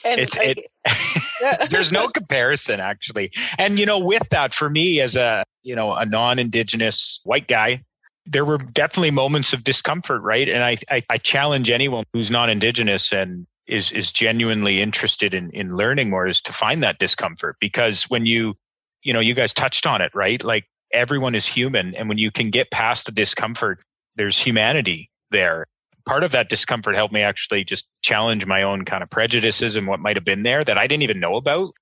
and 0.05 0.19
it's 0.19 0.37
like, 0.37 0.69
it, 0.85 1.69
there's 1.69 1.91
no 1.91 2.07
comparison 2.07 2.79
actually, 2.79 3.31
and 3.57 3.79
you 3.79 3.85
know, 3.85 3.99
with 3.99 4.27
that, 4.29 4.53
for 4.53 4.69
me 4.69 4.99
as 4.99 5.15
a 5.15 5.43
you 5.63 5.75
know 5.75 5.93
a 5.93 6.05
non-indigenous 6.05 7.21
white 7.23 7.47
guy, 7.47 7.81
there 8.25 8.43
were 8.43 8.57
definitely 8.57 9.11
moments 9.11 9.53
of 9.53 9.63
discomfort, 9.63 10.21
right? 10.23 10.49
And 10.49 10.63
I, 10.63 10.77
I, 10.89 11.03
I 11.09 11.17
challenge 11.17 11.69
anyone 11.69 12.03
who's 12.11 12.31
non-indigenous 12.31 13.13
and 13.13 13.45
is 13.67 13.91
is 13.91 14.11
genuinely 14.11 14.81
interested 14.81 15.33
in 15.33 15.49
in 15.51 15.75
learning 15.75 16.09
more 16.09 16.27
is 16.27 16.41
to 16.41 16.53
find 16.53 16.83
that 16.83 16.99
discomfort 16.99 17.57
because 17.59 18.03
when 18.03 18.25
you 18.25 18.55
you 19.03 19.13
know 19.13 19.19
you 19.19 19.33
guys 19.33 19.53
touched 19.53 19.85
on 19.85 20.01
it 20.01 20.11
right? 20.13 20.43
Like 20.43 20.65
everyone 20.93 21.35
is 21.35 21.45
human 21.45 21.95
and 21.95 22.07
when 22.07 22.17
you 22.17 22.31
can 22.31 22.49
get 22.49 22.71
past 22.71 23.05
the 23.05 23.11
discomfort 23.11 23.83
there's 24.15 24.37
humanity 24.37 25.09
there. 25.31 25.65
Part 26.05 26.23
of 26.23 26.31
that 26.31 26.49
discomfort 26.49 26.95
helped 26.95 27.13
me 27.13 27.21
actually 27.21 27.63
just 27.63 27.89
challenge 28.01 28.45
my 28.45 28.61
own 28.61 28.85
kind 28.85 29.01
of 29.01 29.09
prejudices 29.09 29.75
and 29.75 29.87
what 29.87 29.99
might 29.99 30.15
have 30.15 30.23
been 30.23 30.43
there 30.43 30.63
that 30.63 30.77
I 30.77 30.85
didn't 30.85 31.03
even 31.03 31.19
know 31.19 31.35
about. 31.35 31.73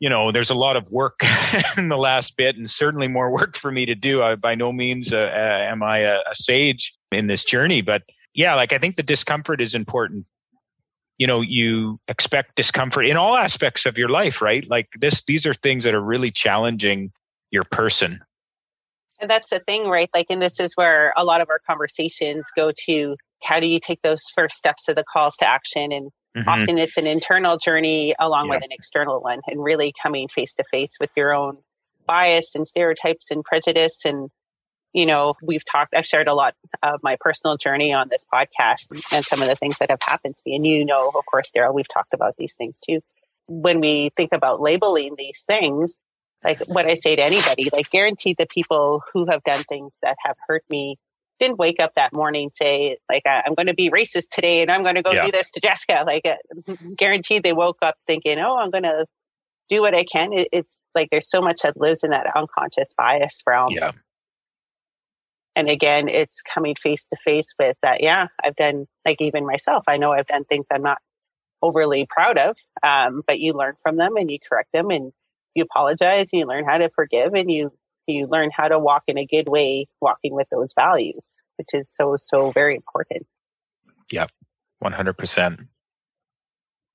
You 0.00 0.10
know 0.10 0.32
there's 0.32 0.50
a 0.50 0.54
lot 0.54 0.76
of 0.76 0.90
work 0.90 1.20
in 1.78 1.88
the 1.88 1.96
last 1.96 2.36
bit 2.36 2.56
and 2.56 2.70
certainly 2.70 3.08
more 3.08 3.30
work 3.30 3.56
for 3.56 3.72
me 3.72 3.86
to 3.86 3.94
do. 3.94 4.22
I, 4.22 4.34
by 4.34 4.54
no 4.54 4.72
means 4.72 5.12
uh, 5.12 5.30
uh, 5.32 5.64
am 5.70 5.82
i 5.82 5.98
a, 5.98 6.16
a 6.18 6.34
sage 6.34 6.94
in 7.12 7.28
this 7.28 7.44
journey 7.44 7.80
but 7.80 8.02
yeah 8.34 8.54
like 8.54 8.72
i 8.72 8.78
think 8.78 8.96
the 8.96 9.02
discomfort 9.02 9.60
is 9.60 9.74
important 9.74 10.26
you 11.18 11.26
know 11.26 11.40
you 11.40 11.98
expect 12.08 12.56
discomfort 12.56 13.06
in 13.06 13.16
all 13.16 13.36
aspects 13.36 13.86
of 13.86 13.98
your 13.98 14.08
life 14.08 14.42
right 14.42 14.68
like 14.68 14.88
this 15.00 15.22
these 15.26 15.46
are 15.46 15.54
things 15.54 15.84
that 15.84 15.94
are 15.94 16.02
really 16.02 16.30
challenging 16.30 17.12
your 17.50 17.64
person 17.64 18.20
and 19.20 19.30
that's 19.30 19.50
the 19.50 19.60
thing 19.60 19.86
right 19.86 20.10
like 20.14 20.26
and 20.30 20.42
this 20.42 20.58
is 20.58 20.72
where 20.74 21.12
a 21.16 21.24
lot 21.24 21.40
of 21.40 21.48
our 21.50 21.60
conversations 21.66 22.46
go 22.56 22.72
to 22.86 23.16
how 23.42 23.60
do 23.60 23.66
you 23.66 23.78
take 23.78 24.00
those 24.02 24.22
first 24.34 24.56
steps 24.56 24.88
of 24.88 24.96
the 24.96 25.04
calls 25.04 25.36
to 25.36 25.48
action 25.48 25.92
and 25.92 26.10
mm-hmm. 26.36 26.48
often 26.48 26.78
it's 26.78 26.96
an 26.96 27.06
internal 27.06 27.56
journey 27.56 28.14
along 28.18 28.46
yeah. 28.46 28.54
with 28.54 28.64
an 28.64 28.72
external 28.72 29.20
one 29.20 29.40
and 29.46 29.62
really 29.62 29.92
coming 30.02 30.28
face 30.28 30.54
to 30.54 30.64
face 30.70 30.96
with 31.00 31.10
your 31.16 31.32
own 31.32 31.58
bias 32.06 32.54
and 32.54 32.66
stereotypes 32.66 33.30
and 33.30 33.44
prejudice 33.44 34.02
and 34.04 34.30
you 34.94 35.06
know, 35.06 35.34
we've 35.42 35.64
talked, 35.64 35.92
I've 35.94 36.06
shared 36.06 36.28
a 36.28 36.34
lot 36.34 36.54
of 36.82 37.00
my 37.02 37.16
personal 37.20 37.56
journey 37.56 37.92
on 37.92 38.08
this 38.08 38.24
podcast 38.32 38.92
and 39.12 39.24
some 39.24 39.42
of 39.42 39.48
the 39.48 39.56
things 39.56 39.78
that 39.78 39.90
have 39.90 39.98
happened 40.02 40.36
to 40.36 40.42
me. 40.46 40.54
And 40.54 40.64
you 40.64 40.84
know, 40.84 41.08
of 41.08 41.26
course, 41.26 41.50
Darryl, 41.54 41.74
we've 41.74 41.88
talked 41.88 42.14
about 42.14 42.36
these 42.38 42.54
things 42.54 42.80
too. 42.80 43.00
When 43.48 43.80
we 43.80 44.12
think 44.16 44.32
about 44.32 44.60
labeling 44.60 45.16
these 45.18 45.42
things, 45.44 46.00
like 46.44 46.60
what 46.68 46.86
I 46.86 46.94
say 46.94 47.16
to 47.16 47.22
anybody, 47.22 47.70
like 47.72 47.90
guaranteed 47.90 48.36
the 48.38 48.46
people 48.46 49.02
who 49.12 49.26
have 49.28 49.42
done 49.42 49.64
things 49.64 49.98
that 50.02 50.16
have 50.24 50.36
hurt 50.46 50.62
me 50.70 50.96
didn't 51.40 51.58
wake 51.58 51.80
up 51.80 51.94
that 51.96 52.12
morning 52.12 52.48
say 52.50 52.96
like 53.10 53.24
I'm 53.26 53.54
going 53.54 53.66
to 53.66 53.74
be 53.74 53.90
racist 53.90 54.28
today 54.30 54.62
and 54.62 54.70
I'm 54.70 54.84
going 54.84 54.94
to 54.94 55.02
go 55.02 55.10
yeah. 55.10 55.26
do 55.26 55.32
this 55.32 55.50
to 55.52 55.60
Jessica. 55.60 56.04
Like 56.06 56.24
uh, 56.24 56.36
guaranteed 56.96 57.42
they 57.42 57.52
woke 57.52 57.78
up 57.82 57.96
thinking, 58.06 58.38
oh, 58.38 58.56
I'm 58.56 58.70
going 58.70 58.84
to 58.84 59.06
do 59.68 59.80
what 59.80 59.96
I 59.96 60.04
can. 60.04 60.32
It, 60.32 60.48
it's 60.52 60.78
like 60.94 61.08
there's 61.10 61.28
so 61.28 61.42
much 61.42 61.62
that 61.62 61.76
lives 61.76 62.04
in 62.04 62.10
that 62.10 62.26
unconscious 62.36 62.94
bias 62.96 63.42
realm. 63.44 63.70
Yeah 63.72 63.90
and 65.56 65.68
again 65.68 66.08
it's 66.08 66.42
coming 66.42 66.74
face 66.74 67.06
to 67.06 67.16
face 67.16 67.54
with 67.58 67.76
that 67.82 68.02
yeah 68.02 68.26
i've 68.42 68.56
done 68.56 68.86
like 69.06 69.20
even 69.20 69.46
myself 69.46 69.84
i 69.86 69.96
know 69.96 70.12
i've 70.12 70.26
done 70.26 70.44
things 70.44 70.68
i'm 70.72 70.82
not 70.82 70.98
overly 71.62 72.06
proud 72.08 72.36
of 72.36 72.56
um, 72.82 73.22
but 73.26 73.40
you 73.40 73.54
learn 73.54 73.74
from 73.82 73.96
them 73.96 74.16
and 74.16 74.30
you 74.30 74.38
correct 74.46 74.68
them 74.74 74.90
and 74.90 75.12
you 75.54 75.62
apologize 75.62 76.28
and 76.32 76.40
you 76.40 76.46
learn 76.46 76.64
how 76.64 76.76
to 76.76 76.90
forgive 76.90 77.34
and 77.34 77.50
you 77.50 77.72
you 78.06 78.26
learn 78.26 78.50
how 78.54 78.68
to 78.68 78.78
walk 78.78 79.02
in 79.06 79.16
a 79.16 79.24
good 79.24 79.48
way 79.48 79.86
walking 80.00 80.34
with 80.34 80.46
those 80.50 80.70
values 80.78 81.36
which 81.56 81.68
is 81.72 81.90
so 81.90 82.16
so 82.16 82.50
very 82.50 82.76
important 82.76 83.26
yep 84.12 84.30
100% 84.82 85.66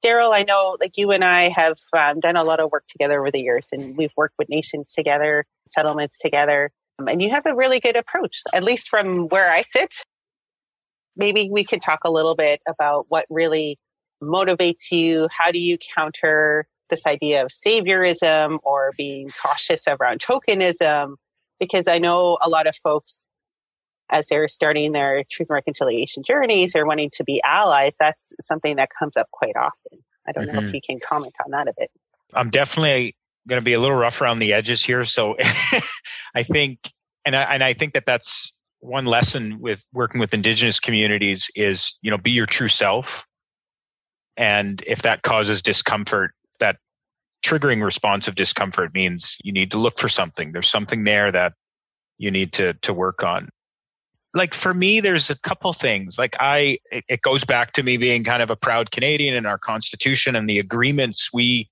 Darryl, 0.03 0.33
I 0.33 0.43
know 0.43 0.77
like 0.79 0.93
you 0.95 1.11
and 1.11 1.25
I 1.25 1.49
have 1.49 1.77
um, 1.97 2.21
done 2.21 2.37
a 2.37 2.43
lot 2.43 2.61
of 2.61 2.71
work 2.71 2.87
together 2.87 3.19
over 3.19 3.31
the 3.31 3.41
years, 3.41 3.69
and 3.73 3.97
we've 3.97 4.13
worked 4.15 4.35
with 4.39 4.47
nations 4.47 4.93
together, 4.93 5.45
settlements 5.67 6.19
together. 6.19 6.71
And 7.07 7.21
you 7.21 7.29
have 7.31 7.45
a 7.45 7.55
really 7.55 7.79
good 7.79 7.95
approach, 7.95 8.41
at 8.53 8.63
least 8.63 8.89
from 8.89 9.27
where 9.27 9.49
I 9.49 9.61
sit. 9.61 10.05
Maybe 11.15 11.49
we 11.51 11.63
could 11.63 11.81
talk 11.81 11.99
a 12.05 12.11
little 12.11 12.35
bit 12.35 12.61
about 12.67 13.05
what 13.09 13.25
really 13.29 13.77
motivates 14.21 14.91
you. 14.91 15.27
How 15.35 15.51
do 15.51 15.59
you 15.59 15.77
counter 15.95 16.67
this 16.89 17.05
idea 17.05 17.43
of 17.43 17.49
saviorism 17.49 18.59
or 18.63 18.91
being 18.97 19.29
cautious 19.41 19.87
around 19.87 20.19
tokenism? 20.19 21.15
Because 21.59 21.87
I 21.87 21.99
know 21.99 22.37
a 22.41 22.49
lot 22.49 22.67
of 22.67 22.75
folks, 22.75 23.27
as 24.09 24.27
they're 24.27 24.47
starting 24.47 24.91
their 24.91 25.23
truth 25.29 25.49
and 25.49 25.55
reconciliation 25.55 26.23
journeys, 26.23 26.73
they're 26.73 26.85
wanting 26.85 27.11
to 27.13 27.23
be 27.23 27.41
allies. 27.43 27.95
That's 27.99 28.33
something 28.41 28.77
that 28.77 28.89
comes 28.97 29.17
up 29.17 29.29
quite 29.31 29.55
often. 29.55 29.99
I 30.27 30.31
don't 30.31 30.45
mm-hmm. 30.45 30.53
know 30.53 30.59
if 30.59 30.65
mm-hmm. 30.67 30.75
you 30.75 30.81
can 30.81 30.99
comment 30.99 31.33
on 31.43 31.51
that 31.51 31.67
a 31.67 31.73
bit. 31.77 31.91
I'm 32.33 32.49
definitely 32.49 33.15
going 33.49 33.61
to 33.61 33.65
be 33.65 33.73
a 33.73 33.79
little 33.79 33.97
rough 33.97 34.21
around 34.21 34.39
the 34.39 34.53
edges 34.53 34.83
here. 34.83 35.03
So 35.03 35.35
I 36.35 36.43
think, 36.43 36.91
and 37.25 37.35
I, 37.35 37.43
and 37.53 37.63
I 37.63 37.73
think 37.73 37.93
that 37.93 38.05
that's 38.05 38.53
one 38.79 39.05
lesson 39.05 39.59
with 39.59 39.85
working 39.93 40.21
with 40.21 40.33
indigenous 40.33 40.79
communities 40.79 41.49
is, 41.55 41.97
you 42.01 42.09
know, 42.09 42.17
be 42.17 42.31
your 42.31 42.45
true 42.45 42.69
self. 42.69 43.27
And 44.37 44.81
if 44.87 45.01
that 45.01 45.23
causes 45.23 45.61
discomfort, 45.61 46.31
that 46.59 46.77
triggering 47.43 47.83
response 47.83 48.27
of 48.27 48.35
discomfort 48.35 48.93
means 48.93 49.37
you 49.43 49.51
need 49.51 49.71
to 49.71 49.77
look 49.77 49.99
for 49.99 50.07
something. 50.07 50.53
There's 50.53 50.69
something 50.69 51.03
there 51.03 51.31
that 51.31 51.53
you 52.17 52.31
need 52.31 52.53
to, 52.53 52.73
to 52.73 52.93
work 52.93 53.23
on. 53.23 53.49
Like 54.33 54.53
for 54.53 54.73
me, 54.73 54.99
there's 54.99 55.29
a 55.29 55.39
couple 55.39 55.73
things. 55.73 56.17
Like 56.17 56.37
I, 56.39 56.77
it 56.91 57.21
goes 57.21 57.43
back 57.43 57.71
to 57.73 57.83
me 57.83 57.97
being 57.97 58.23
kind 58.23 58.43
of 58.43 58.51
a 58.51 58.55
proud 58.55 58.91
Canadian 58.91 59.33
in 59.33 59.45
our 59.45 59.57
constitution 59.57 60.35
and 60.35 60.47
the 60.47 60.59
agreements 60.59 61.33
we 61.33 61.67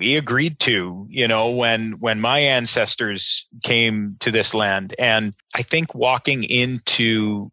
we 0.00 0.16
agreed 0.16 0.58
to 0.58 1.06
you 1.10 1.28
know 1.28 1.50
when 1.50 1.92
when 2.00 2.20
my 2.20 2.38
ancestors 2.38 3.46
came 3.62 4.16
to 4.20 4.32
this 4.32 4.54
land. 4.54 4.94
And 4.98 5.34
i 5.54 5.62
think 5.62 5.94
walking 5.94 6.42
into 6.44 7.52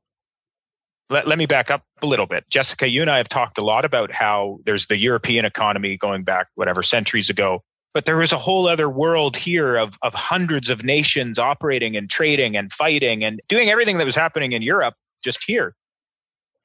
let, 1.10 1.26
let 1.26 1.38
me 1.38 1.46
back 1.46 1.72
up 1.72 1.84
a 2.02 2.06
little 2.06 2.26
bit. 2.26 2.50
Jessica 2.50 2.88
you 2.88 3.02
and 3.02 3.12
i 3.12 3.18
have 3.18 3.28
talked 3.28 3.58
a 3.58 3.64
lot 3.64 3.84
about 3.84 4.12
how 4.12 4.60
there's 4.66 4.88
the 4.88 4.98
european 4.98 5.44
economy 5.44 5.98
going 5.98 6.24
back 6.24 6.48
whatever 6.56 6.82
centuries 6.82 7.30
ago 7.30 7.64
but 7.94 8.06
there 8.06 8.18
was 8.18 8.32
a 8.32 8.38
whole 8.38 8.68
other 8.68 8.90
world 8.90 9.36
here 9.36 9.76
of, 9.76 9.98
of 10.02 10.14
hundreds 10.14 10.70
of 10.70 10.84
nations 10.84 11.38
operating 11.38 11.98
and 11.98 12.10
trading 12.10 12.56
and 12.56 12.72
fighting 12.72 13.24
and 13.24 13.42
doing 13.50 13.70
everything 13.70 13.98
that 13.98 14.06
was 14.06 14.16
happening 14.16 14.54
in 14.54 14.62
europe 14.62 14.96
just 15.22 15.44
here. 15.44 15.76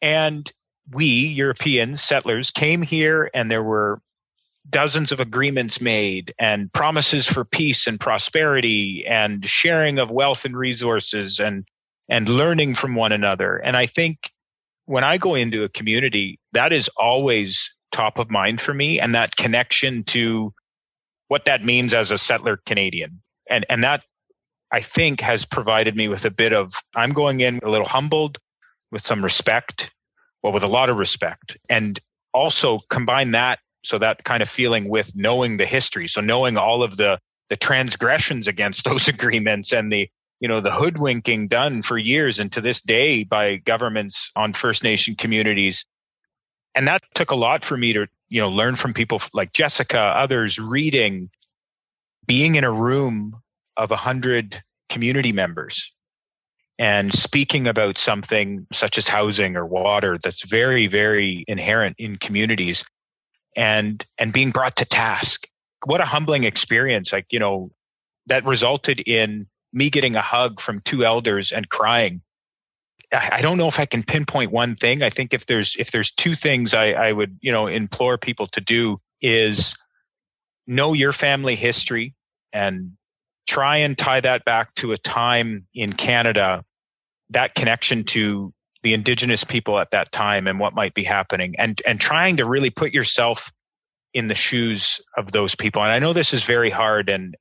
And 0.00 0.52
we 0.92 1.06
european 1.06 1.96
settlers 1.96 2.50
came 2.52 2.82
here 2.82 3.30
and 3.34 3.50
there 3.50 3.62
were 3.64 4.00
dozens 4.70 5.12
of 5.12 5.20
agreements 5.20 5.80
made 5.80 6.32
and 6.38 6.72
promises 6.72 7.26
for 7.26 7.44
peace 7.44 7.86
and 7.86 7.98
prosperity 7.98 9.04
and 9.06 9.46
sharing 9.46 9.98
of 9.98 10.10
wealth 10.10 10.44
and 10.44 10.56
resources 10.56 11.40
and 11.40 11.66
and 12.08 12.28
learning 12.28 12.74
from 12.74 12.94
one 12.94 13.12
another. 13.12 13.56
And 13.56 13.76
i 13.76 13.86
think 13.86 14.30
when 14.86 15.04
i 15.04 15.18
go 15.18 15.34
into 15.34 15.64
a 15.64 15.68
community 15.68 16.38
that 16.52 16.72
is 16.72 16.88
always 16.96 17.70
top 17.90 18.18
of 18.18 18.30
mind 18.30 18.60
for 18.60 18.72
me 18.72 18.98
and 19.00 19.14
that 19.14 19.36
connection 19.36 20.02
to 20.04 20.52
what 21.28 21.44
that 21.44 21.64
means 21.64 21.92
as 21.92 22.10
a 22.10 22.18
settler 22.18 22.58
canadian. 22.64 23.20
And 23.48 23.66
and 23.68 23.82
that 23.82 24.04
i 24.70 24.80
think 24.80 25.20
has 25.20 25.44
provided 25.44 25.96
me 25.96 26.06
with 26.08 26.24
a 26.24 26.30
bit 26.30 26.52
of 26.52 26.74
i'm 26.94 27.12
going 27.12 27.40
in 27.40 27.58
a 27.62 27.70
little 27.70 27.88
humbled 27.88 28.38
with 28.92 29.02
some 29.02 29.24
respect 29.24 29.90
well 30.42 30.52
with 30.52 30.62
a 30.62 30.68
lot 30.68 30.88
of 30.88 30.98
respect 30.98 31.56
and 31.68 31.98
also 32.32 32.80
combine 32.88 33.32
that 33.32 33.58
so 33.84 33.98
that 33.98 34.24
kind 34.24 34.42
of 34.42 34.48
feeling 34.48 34.88
with 34.88 35.12
knowing 35.14 35.56
the 35.56 35.66
history 35.66 36.06
so 36.06 36.20
knowing 36.20 36.56
all 36.56 36.82
of 36.82 36.96
the 36.96 37.18
the 37.48 37.56
transgressions 37.56 38.48
against 38.48 38.84
those 38.88 39.08
agreements 39.08 39.72
and 39.72 39.92
the 39.92 40.08
you 40.40 40.48
know 40.48 40.60
the 40.60 40.72
hoodwinking 40.72 41.48
done 41.48 41.82
for 41.82 41.96
years 41.96 42.40
and 42.40 42.50
to 42.52 42.60
this 42.60 42.80
day 42.80 43.22
by 43.22 43.56
governments 43.56 44.30
on 44.34 44.52
first 44.52 44.82
nation 44.82 45.14
communities. 45.14 45.86
And 46.74 46.88
that 46.88 47.02
took 47.14 47.30
a 47.30 47.36
lot 47.36 47.62
for 47.62 47.76
me 47.76 47.92
to 47.92 48.08
you 48.28 48.40
know 48.40 48.48
learn 48.48 48.74
from 48.74 48.94
people 48.94 49.20
like 49.34 49.52
jessica 49.52 50.00
others 50.00 50.58
reading 50.58 51.28
being 52.26 52.54
in 52.54 52.64
a 52.64 52.72
room 52.72 53.36
of 53.76 53.92
a 53.92 53.96
hundred 53.96 54.62
community 54.88 55.32
members 55.32 55.92
and 56.78 57.12
speaking 57.12 57.66
about 57.66 57.98
something 57.98 58.66
such 58.72 58.96
as 58.96 59.06
housing 59.06 59.54
or 59.54 59.66
water 59.66 60.18
that's 60.22 60.48
very 60.48 60.86
very 60.86 61.44
inherent 61.46 61.94
in 61.98 62.16
communities 62.16 62.82
and 63.56 64.04
and 64.18 64.32
being 64.32 64.50
brought 64.50 64.76
to 64.76 64.84
task. 64.84 65.46
What 65.84 66.00
a 66.00 66.04
humbling 66.04 66.44
experience. 66.44 67.12
Like 67.12 67.26
you 67.30 67.38
know 67.38 67.70
that 68.26 68.44
resulted 68.44 69.00
in 69.00 69.46
me 69.72 69.90
getting 69.90 70.16
a 70.16 70.20
hug 70.20 70.60
from 70.60 70.80
two 70.80 71.04
elders 71.04 71.52
and 71.52 71.68
crying. 71.68 72.22
I 73.12 73.42
don't 73.42 73.58
know 73.58 73.68
if 73.68 73.78
I 73.78 73.84
can 73.84 74.02
pinpoint 74.02 74.52
one 74.52 74.74
thing. 74.74 75.02
I 75.02 75.10
think 75.10 75.34
if 75.34 75.46
there's 75.46 75.76
if 75.78 75.90
there's 75.90 76.12
two 76.12 76.34
things 76.34 76.72
I, 76.72 76.92
I 76.92 77.12
would 77.12 77.38
you 77.40 77.52
know 77.52 77.66
implore 77.66 78.16
people 78.18 78.46
to 78.48 78.60
do 78.60 79.00
is 79.20 79.74
know 80.66 80.92
your 80.92 81.12
family 81.12 81.56
history 81.56 82.14
and 82.52 82.92
try 83.46 83.78
and 83.78 83.98
tie 83.98 84.20
that 84.20 84.44
back 84.44 84.74
to 84.76 84.92
a 84.92 84.98
time 84.98 85.66
in 85.74 85.92
Canada, 85.92 86.64
that 87.30 87.54
connection 87.54 88.04
to 88.04 88.52
the 88.82 88.94
indigenous 88.94 89.44
people 89.44 89.78
at 89.78 89.90
that 89.90 90.12
time 90.12 90.46
and 90.46 90.58
what 90.58 90.74
might 90.74 90.94
be 90.94 91.04
happening 91.04 91.54
and 91.58 91.80
and 91.86 92.00
trying 92.00 92.36
to 92.36 92.44
really 92.44 92.70
put 92.70 92.92
yourself 92.92 93.52
in 94.14 94.28
the 94.28 94.34
shoes 94.34 95.00
of 95.16 95.32
those 95.32 95.54
people. 95.54 95.82
And 95.82 95.92
i 95.92 95.98
know 95.98 96.12
this 96.12 96.34
is 96.34 96.44
very 96.44 96.70
hard 96.70 97.08
and 97.08 97.36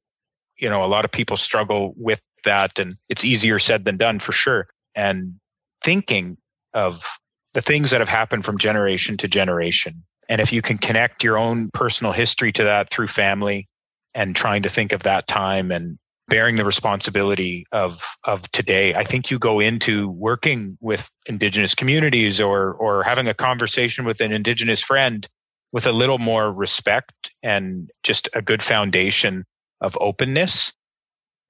you 0.57 0.69
know 0.69 0.83
a 0.83 0.87
lot 0.87 1.05
of 1.05 1.11
people 1.11 1.37
struggle 1.37 1.93
with 1.97 2.21
that 2.43 2.79
and 2.79 2.95
it's 3.09 3.25
easier 3.25 3.59
said 3.59 3.85
than 3.85 3.97
done 3.97 4.19
for 4.19 4.31
sure. 4.31 4.67
And 4.95 5.35
thinking 5.83 6.37
of 6.73 7.05
the 7.53 7.61
things 7.61 7.91
that 7.91 8.01
have 8.01 8.09
happened 8.09 8.45
from 8.45 8.57
generation 8.57 9.17
to 9.17 9.27
generation. 9.27 10.03
And 10.29 10.39
if 10.39 10.53
you 10.53 10.61
can 10.61 10.77
connect 10.77 11.23
your 11.23 11.37
own 11.37 11.69
personal 11.73 12.13
history 12.13 12.51
to 12.53 12.63
that 12.63 12.89
through 12.89 13.07
family 13.07 13.67
and 14.13 14.35
trying 14.35 14.63
to 14.63 14.69
think 14.69 14.93
of 14.93 15.03
that 15.03 15.27
time 15.27 15.71
and 15.71 15.97
bearing 16.31 16.55
the 16.55 16.65
responsibility 16.65 17.65
of 17.73 18.01
of 18.23 18.49
today. 18.53 18.95
I 18.95 19.03
think 19.03 19.29
you 19.29 19.37
go 19.37 19.59
into 19.59 20.09
working 20.09 20.77
with 20.79 21.11
indigenous 21.27 21.75
communities 21.75 22.39
or 22.39 22.73
or 22.75 23.03
having 23.03 23.27
a 23.27 23.33
conversation 23.33 24.05
with 24.05 24.21
an 24.21 24.31
indigenous 24.31 24.81
friend 24.81 25.27
with 25.73 25.85
a 25.85 25.91
little 25.91 26.17
more 26.17 26.51
respect 26.51 27.31
and 27.43 27.91
just 28.03 28.29
a 28.33 28.41
good 28.41 28.63
foundation 28.63 29.43
of 29.81 29.97
openness 29.99 30.71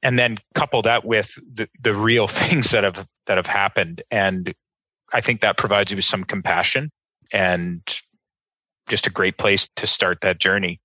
and 0.04 0.18
then 0.18 0.38
couple 0.56 0.82
that 0.82 1.06
with 1.06 1.36
the, 1.54 1.70
the 1.80 1.94
real 1.94 2.28
things 2.42 2.72
that 2.72 2.84
have 2.84 3.06
that 3.28 3.38
have 3.38 3.48
happened. 3.48 4.02
And 4.10 4.52
i 5.14 5.22
think 5.22 5.42
that 5.42 5.58
provides 5.58 5.92
you 5.92 5.98
with 5.98 6.06
some 6.06 6.24
compassion 6.24 6.90
and 7.32 7.82
just 8.90 9.06
a 9.06 9.12
great 9.12 9.38
place 9.38 9.70
to 9.76 9.86
start 9.86 10.22
that 10.22 10.40
journey 10.40 10.80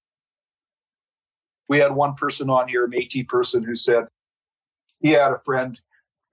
we 1.68 1.78
had 1.78 1.94
one 1.94 2.14
person 2.14 2.50
on 2.50 2.68
here, 2.68 2.84
a 2.84 2.88
Métis 2.88 3.28
person, 3.28 3.62
who 3.62 3.76
said 3.76 4.04
he 5.00 5.10
had 5.10 5.32
a 5.32 5.38
friend 5.38 5.80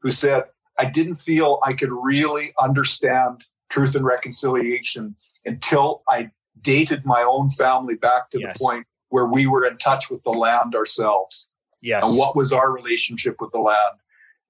who 0.02 0.12
said, 0.12 0.44
I 0.80 0.86
didn't 0.86 1.16
feel 1.16 1.60
I 1.64 1.74
could 1.74 1.92
really 1.92 2.48
understand 2.62 3.46
truth 3.70 3.96
and 3.96 4.06
reconciliation 4.06 5.16
until 5.46 6.04
I 6.08 6.32
dated 6.62 7.06
my 7.06 7.26
own 7.28 7.50
family 7.50 7.96
back 7.96 8.30
to 8.32 8.40
yes. 8.40 8.58
the 8.58 8.64
point 8.64 8.88
where 9.10 9.28
we 9.28 9.48
were 9.48 9.66
in 9.66 9.78
touch 9.78 10.10
with 10.10 10.24
the 10.24 10.32
land 10.32 10.76
ourselves. 10.76 11.50
Yes. 11.82 12.06
And 12.06 12.18
what 12.18 12.36
was 12.36 12.54
our 12.54 12.72
relationship 12.72 13.38
with 13.40 13.52
the 13.52 13.60
land? 13.60 13.96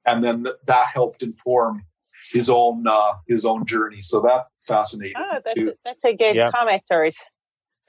And 0.06 0.24
then 0.24 0.44
th- 0.44 0.56
that 0.66 0.88
helped 0.94 1.24
inform 1.24 1.86
his 2.32 2.50
own 2.50 2.86
uh, 2.88 3.14
his 3.28 3.46
own 3.46 3.66
journey. 3.66 4.02
So 4.02 4.22
that 4.22 4.46
fascinated. 4.62 5.18
Oh, 5.18 5.40
that's 5.44 5.68
a, 5.68 5.74
that's 5.84 6.06
a 6.06 6.16
good 6.16 6.36
yeah. 6.36 6.52
comment, 6.52 6.84
George. 6.90 7.16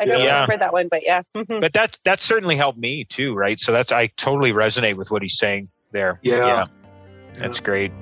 I 0.00 0.06
don't 0.06 0.20
yeah. 0.20 0.42
remember 0.42 0.58
that 0.58 0.72
one, 0.72 0.88
but 0.88 1.04
yeah. 1.04 1.22
Mm-hmm. 1.34 1.60
but 1.60 1.72
that 1.74 1.98
that 2.04 2.20
certainly 2.20 2.56
helped 2.56 2.78
me 2.78 3.04
too, 3.04 3.34
right? 3.34 3.60
So 3.60 3.72
that's 3.72 3.92
I 3.92 4.08
totally 4.08 4.52
resonate 4.52 4.96
with 4.96 5.10
what 5.10 5.22
he's 5.22 5.38
saying 5.38 5.68
there. 5.92 6.18
Yeah. 6.22 6.46
yeah. 6.46 6.66
That's 7.34 7.60
great. 7.60 7.92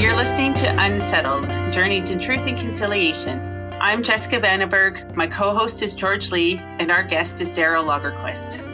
You're 0.00 0.16
listening 0.16 0.54
to 0.54 0.74
Unsettled 0.78 1.72
Journeys 1.72 2.10
in 2.10 2.18
Truth 2.18 2.46
and 2.46 2.58
Conciliation. 2.58 3.40
I'm 3.80 4.02
Jessica 4.02 4.36
Vandenberg. 4.36 5.14
My 5.16 5.26
co 5.26 5.54
host 5.54 5.82
is 5.82 5.94
George 5.94 6.30
Lee, 6.30 6.58
and 6.58 6.90
our 6.90 7.02
guest 7.02 7.40
is 7.40 7.50
Darryl 7.50 7.84
Lagerquist. 7.84 8.73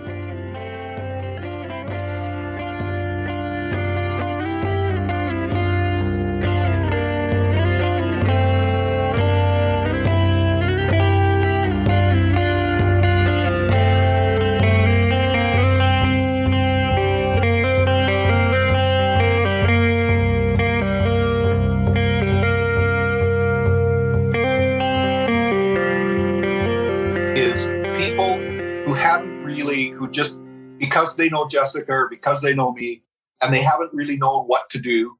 Because 30.79 31.17
they 31.17 31.29
know 31.29 31.47
Jessica 31.49 31.93
or 31.93 32.09
because 32.09 32.43
they 32.43 32.55
know 32.55 32.73
me 32.73 33.03
and 33.43 33.55
they 33.55 33.63
haven't 33.63 33.93
really 33.93 34.17
known 34.17 34.45
what 34.45 34.69
to 34.71 34.81
do 34.81 35.17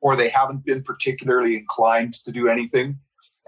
or 0.00 0.14
they 0.16 0.28
haven't 0.28 0.64
been 0.64 0.82
particularly 0.82 1.56
inclined 1.56 2.14
to 2.14 2.32
do 2.32 2.48
anything. 2.48 2.98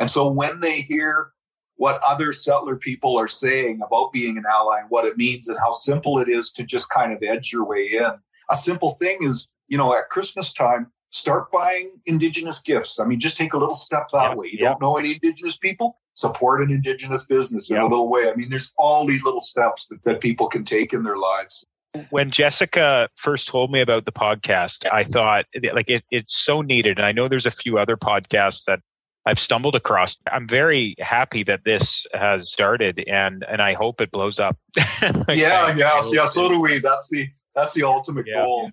And 0.01 0.11
so 0.11 0.29
when 0.29 0.61
they 0.61 0.81
hear 0.81 1.33
what 1.77 2.01
other 2.07 2.33
settler 2.33 2.77
people 2.77 3.17
are 3.17 3.29
saying 3.29 3.81
about 3.87 4.13
being 4.13 4.37
an 4.37 4.45
ally 4.51 4.81
and 4.81 4.91
what 4.91 5.05
it 5.05 5.17
means 5.17 5.49
and 5.49 5.59
how 5.59 5.71
simple 5.71 6.19
it 6.19 6.29
is 6.29 6.51
to 6.53 6.65
just 6.65 6.91
kind 6.91 7.13
of 7.13 7.23
edge 7.23 7.53
your 7.53 7.65
way 7.65 7.89
in. 7.93 8.11
A 8.51 8.57
simple 8.57 8.91
thing 8.91 9.19
is, 9.21 9.53
you 9.69 9.79
know, 9.79 9.97
at 9.97 10.09
Christmas 10.09 10.53
time, 10.53 10.91
start 11.11 11.53
buying 11.53 11.93
indigenous 12.07 12.63
gifts. 12.63 12.99
I 12.99 13.05
mean, 13.05 13.21
just 13.21 13.37
take 13.37 13.53
a 13.53 13.59
little 13.59 13.77
step 13.77 14.09
that 14.13 14.37
way. 14.37 14.49
You 14.51 14.59
don't 14.59 14.81
know 14.81 14.97
any 14.97 15.13
indigenous 15.13 15.57
people? 15.57 15.99
Support 16.19 16.63
an 16.63 16.73
indigenous 16.73 17.25
business 17.25 17.71
in 17.71 17.77
a 17.77 17.87
little 17.87 18.09
way. 18.09 18.29
I 18.29 18.35
mean, 18.35 18.51
there's 18.51 18.73
all 18.77 19.07
these 19.07 19.25
little 19.25 19.41
steps 19.41 19.87
that, 19.87 20.03
that 20.03 20.21
people 20.21 20.49
can 20.49 20.65
take 20.65 20.93
in 20.93 21.05
their 21.05 21.17
lives. 21.17 21.65
When 22.11 22.33
Jessica 22.33 23.09
first 23.15 23.47
told 23.47 23.71
me 23.71 23.81
about 23.81 24.05
the 24.05 24.11
podcast, 24.11 24.85
I 24.91 25.05
thought 25.05 25.47
like 25.73 25.89
it, 25.89 26.03
it's 26.11 26.37
so 26.37 26.61
needed. 26.61 26.99
And 26.99 27.07
I 27.07 27.13
know 27.13 27.29
there's 27.29 27.47
a 27.47 27.53
few 27.53 27.79
other 27.79 27.97
podcasts 27.97 28.65
that 28.65 28.81
I've 29.27 29.39
stumbled 29.39 29.77
across. 29.77 30.17
I'm 30.31 30.49
very 30.49 30.97
happy 30.99 31.45
that 31.45 31.65
this 31.65 32.05
has 32.13 32.51
started 32.51 33.05
and 33.07 33.45
and 33.49 33.63
I 33.63 33.75
hope 33.75 34.01
it 34.01 34.11
blows 34.11 34.41
up. 34.41 34.59
yeah, 35.03 35.75
yeah, 35.77 36.01
yeah, 36.13 36.25
so 36.25 36.49
do 36.49 36.61
we. 36.61 36.81
That's 36.81 37.09
the 37.11 37.29
that's 37.55 37.75
the 37.75 37.85
ultimate 37.85 38.27
yeah. 38.27 38.43
goal 38.43 38.73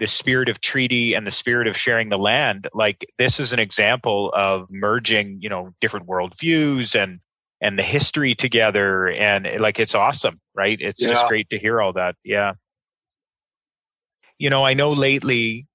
the 0.00 0.06
spirit 0.06 0.48
of 0.48 0.60
treaty 0.60 1.14
and 1.14 1.26
the 1.26 1.30
spirit 1.30 1.68
of 1.68 1.76
sharing 1.76 2.08
the 2.08 2.18
land 2.18 2.66
like 2.74 3.06
this 3.18 3.38
is 3.38 3.52
an 3.52 3.60
example 3.60 4.32
of 4.34 4.66
merging 4.70 5.38
you 5.40 5.48
know 5.48 5.72
different 5.80 6.08
worldviews 6.08 7.00
and 7.00 7.20
and 7.60 7.78
the 7.78 7.82
history 7.82 8.34
together. 8.34 9.08
And 9.08 9.46
like 9.60 9.78
it's 9.78 9.94
awesome 9.94 10.40
right? 10.54 10.78
It's 10.80 11.00
yeah. 11.00 11.08
just 11.08 11.28
great 11.28 11.50
to 11.50 11.58
hear 11.58 11.80
all 11.80 11.92
that. 11.94 12.16
Yeah. 12.24 12.54
You 14.38 14.50
know 14.50 14.64
i 14.64 14.72
know 14.72 14.92
lately 14.92 15.66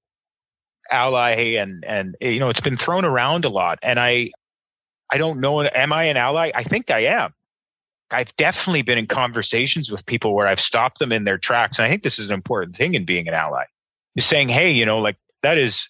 ally 0.91 1.55
and 1.57 1.83
and 1.85 2.15
you 2.19 2.39
know 2.39 2.49
it's 2.49 2.61
been 2.61 2.77
thrown 2.77 3.05
around 3.05 3.45
a 3.45 3.49
lot. 3.49 3.77
And 3.83 3.99
i 3.99 4.31
i 5.11 5.17
don't 5.17 5.39
know 5.39 5.61
am 5.61 5.93
i 5.93 6.05
an 6.05 6.17
ally? 6.17 6.51
I 6.53 6.63
think 6.63 6.89
i 6.89 7.01
am. 7.01 7.31
I've 8.11 8.35
definitely 8.37 8.81
been 8.81 8.97
in 8.97 9.07
conversations 9.07 9.91
with 9.91 10.03
people 10.07 10.33
where 10.33 10.47
i've 10.47 10.59
stopped 10.59 10.97
them 10.97 11.11
in 11.11 11.25
their 11.25 11.37
tracks. 11.37 11.77
And 11.77 11.85
i 11.85 11.89
think 11.89 12.01
this 12.01 12.17
is 12.17 12.29
an 12.29 12.33
important 12.33 12.75
thing 12.75 12.95
in 12.95 13.05
being 13.05 13.27
an 13.27 13.35
ally 13.35 13.65
is 14.15 14.25
saying, 14.25 14.49
hey, 14.49 14.71
you 14.71 14.85
know, 14.85 14.99
like 14.99 15.17
that 15.43 15.57
is 15.57 15.87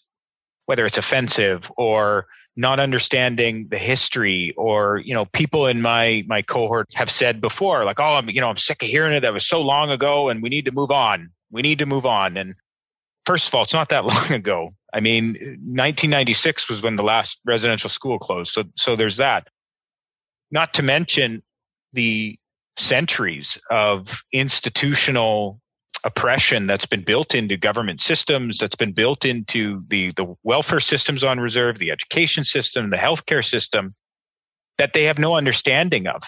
whether 0.65 0.85
it's 0.85 0.97
offensive 0.97 1.71
or 1.77 2.27
not 2.55 2.79
understanding 2.79 3.67
the 3.69 3.77
history 3.77 4.53
or 4.57 5.01
you 5.03 5.13
know 5.13 5.25
people 5.25 5.67
in 5.67 5.81
my 5.81 6.23
my 6.27 6.41
cohort 6.41 6.93
have 6.93 7.09
said 7.09 7.41
before 7.41 7.83
like 7.83 7.99
oh 7.99 8.15
i'm 8.15 8.29
you 8.29 8.39
know 8.39 8.49
i'm 8.49 8.57
sick 8.57 8.81
of 8.81 8.89
hearing 8.89 9.13
it. 9.13 9.21
That 9.21 9.33
was 9.33 9.45
so 9.45 9.61
long 9.61 9.89
ago 9.89 10.29
and 10.29 10.41
we 10.41 10.49
need 10.49 10.65
to 10.65 10.71
move 10.71 10.91
on. 10.91 11.29
We 11.51 11.61
need 11.61 11.79
to 11.79 11.85
move 11.85 12.05
on. 12.05 12.38
And 12.38 12.55
first 13.25 13.47
of 13.47 13.55
all 13.55 13.63
it's 13.63 13.73
not 13.73 13.89
that 13.89 14.05
long 14.13 14.31
ago. 14.31 14.69
I 14.93 14.99
mean 15.01 15.33
1996 15.33 16.69
was 16.69 16.81
when 16.81 16.95
the 16.95 17.03
last 17.03 17.39
residential 17.45 17.89
school 17.89 18.19
closed. 18.19 18.53
So 18.53 18.63
so 18.75 18.95
there's 18.95 19.17
that. 19.17 19.49
Not 20.51 20.73
to 20.75 20.83
mention 20.83 21.43
the 21.91 22.38
centuries 22.77 23.57
of 23.69 24.23
institutional 24.31 25.59
oppression 26.05 26.67
that's 26.67 26.85
been 26.85 27.01
built 27.01 27.33
into 27.33 27.57
government 27.57 27.99
systems, 27.99 28.59
that's 28.59 28.75
been 28.75 28.93
built 28.93 29.25
into 29.25 29.83
the, 29.87 30.11
the 30.11 30.35
welfare 30.43 30.79
systems 30.79 31.23
on 31.23 31.39
reserve, 31.39 31.79
the 31.79 31.91
education 31.91 32.43
system, 32.43 32.91
the 32.91 32.97
healthcare 32.97 33.43
system, 33.43 33.95
that 34.77 34.93
they 34.93 35.03
have 35.03 35.17
no 35.17 35.35
understanding 35.35 36.07
of. 36.07 36.21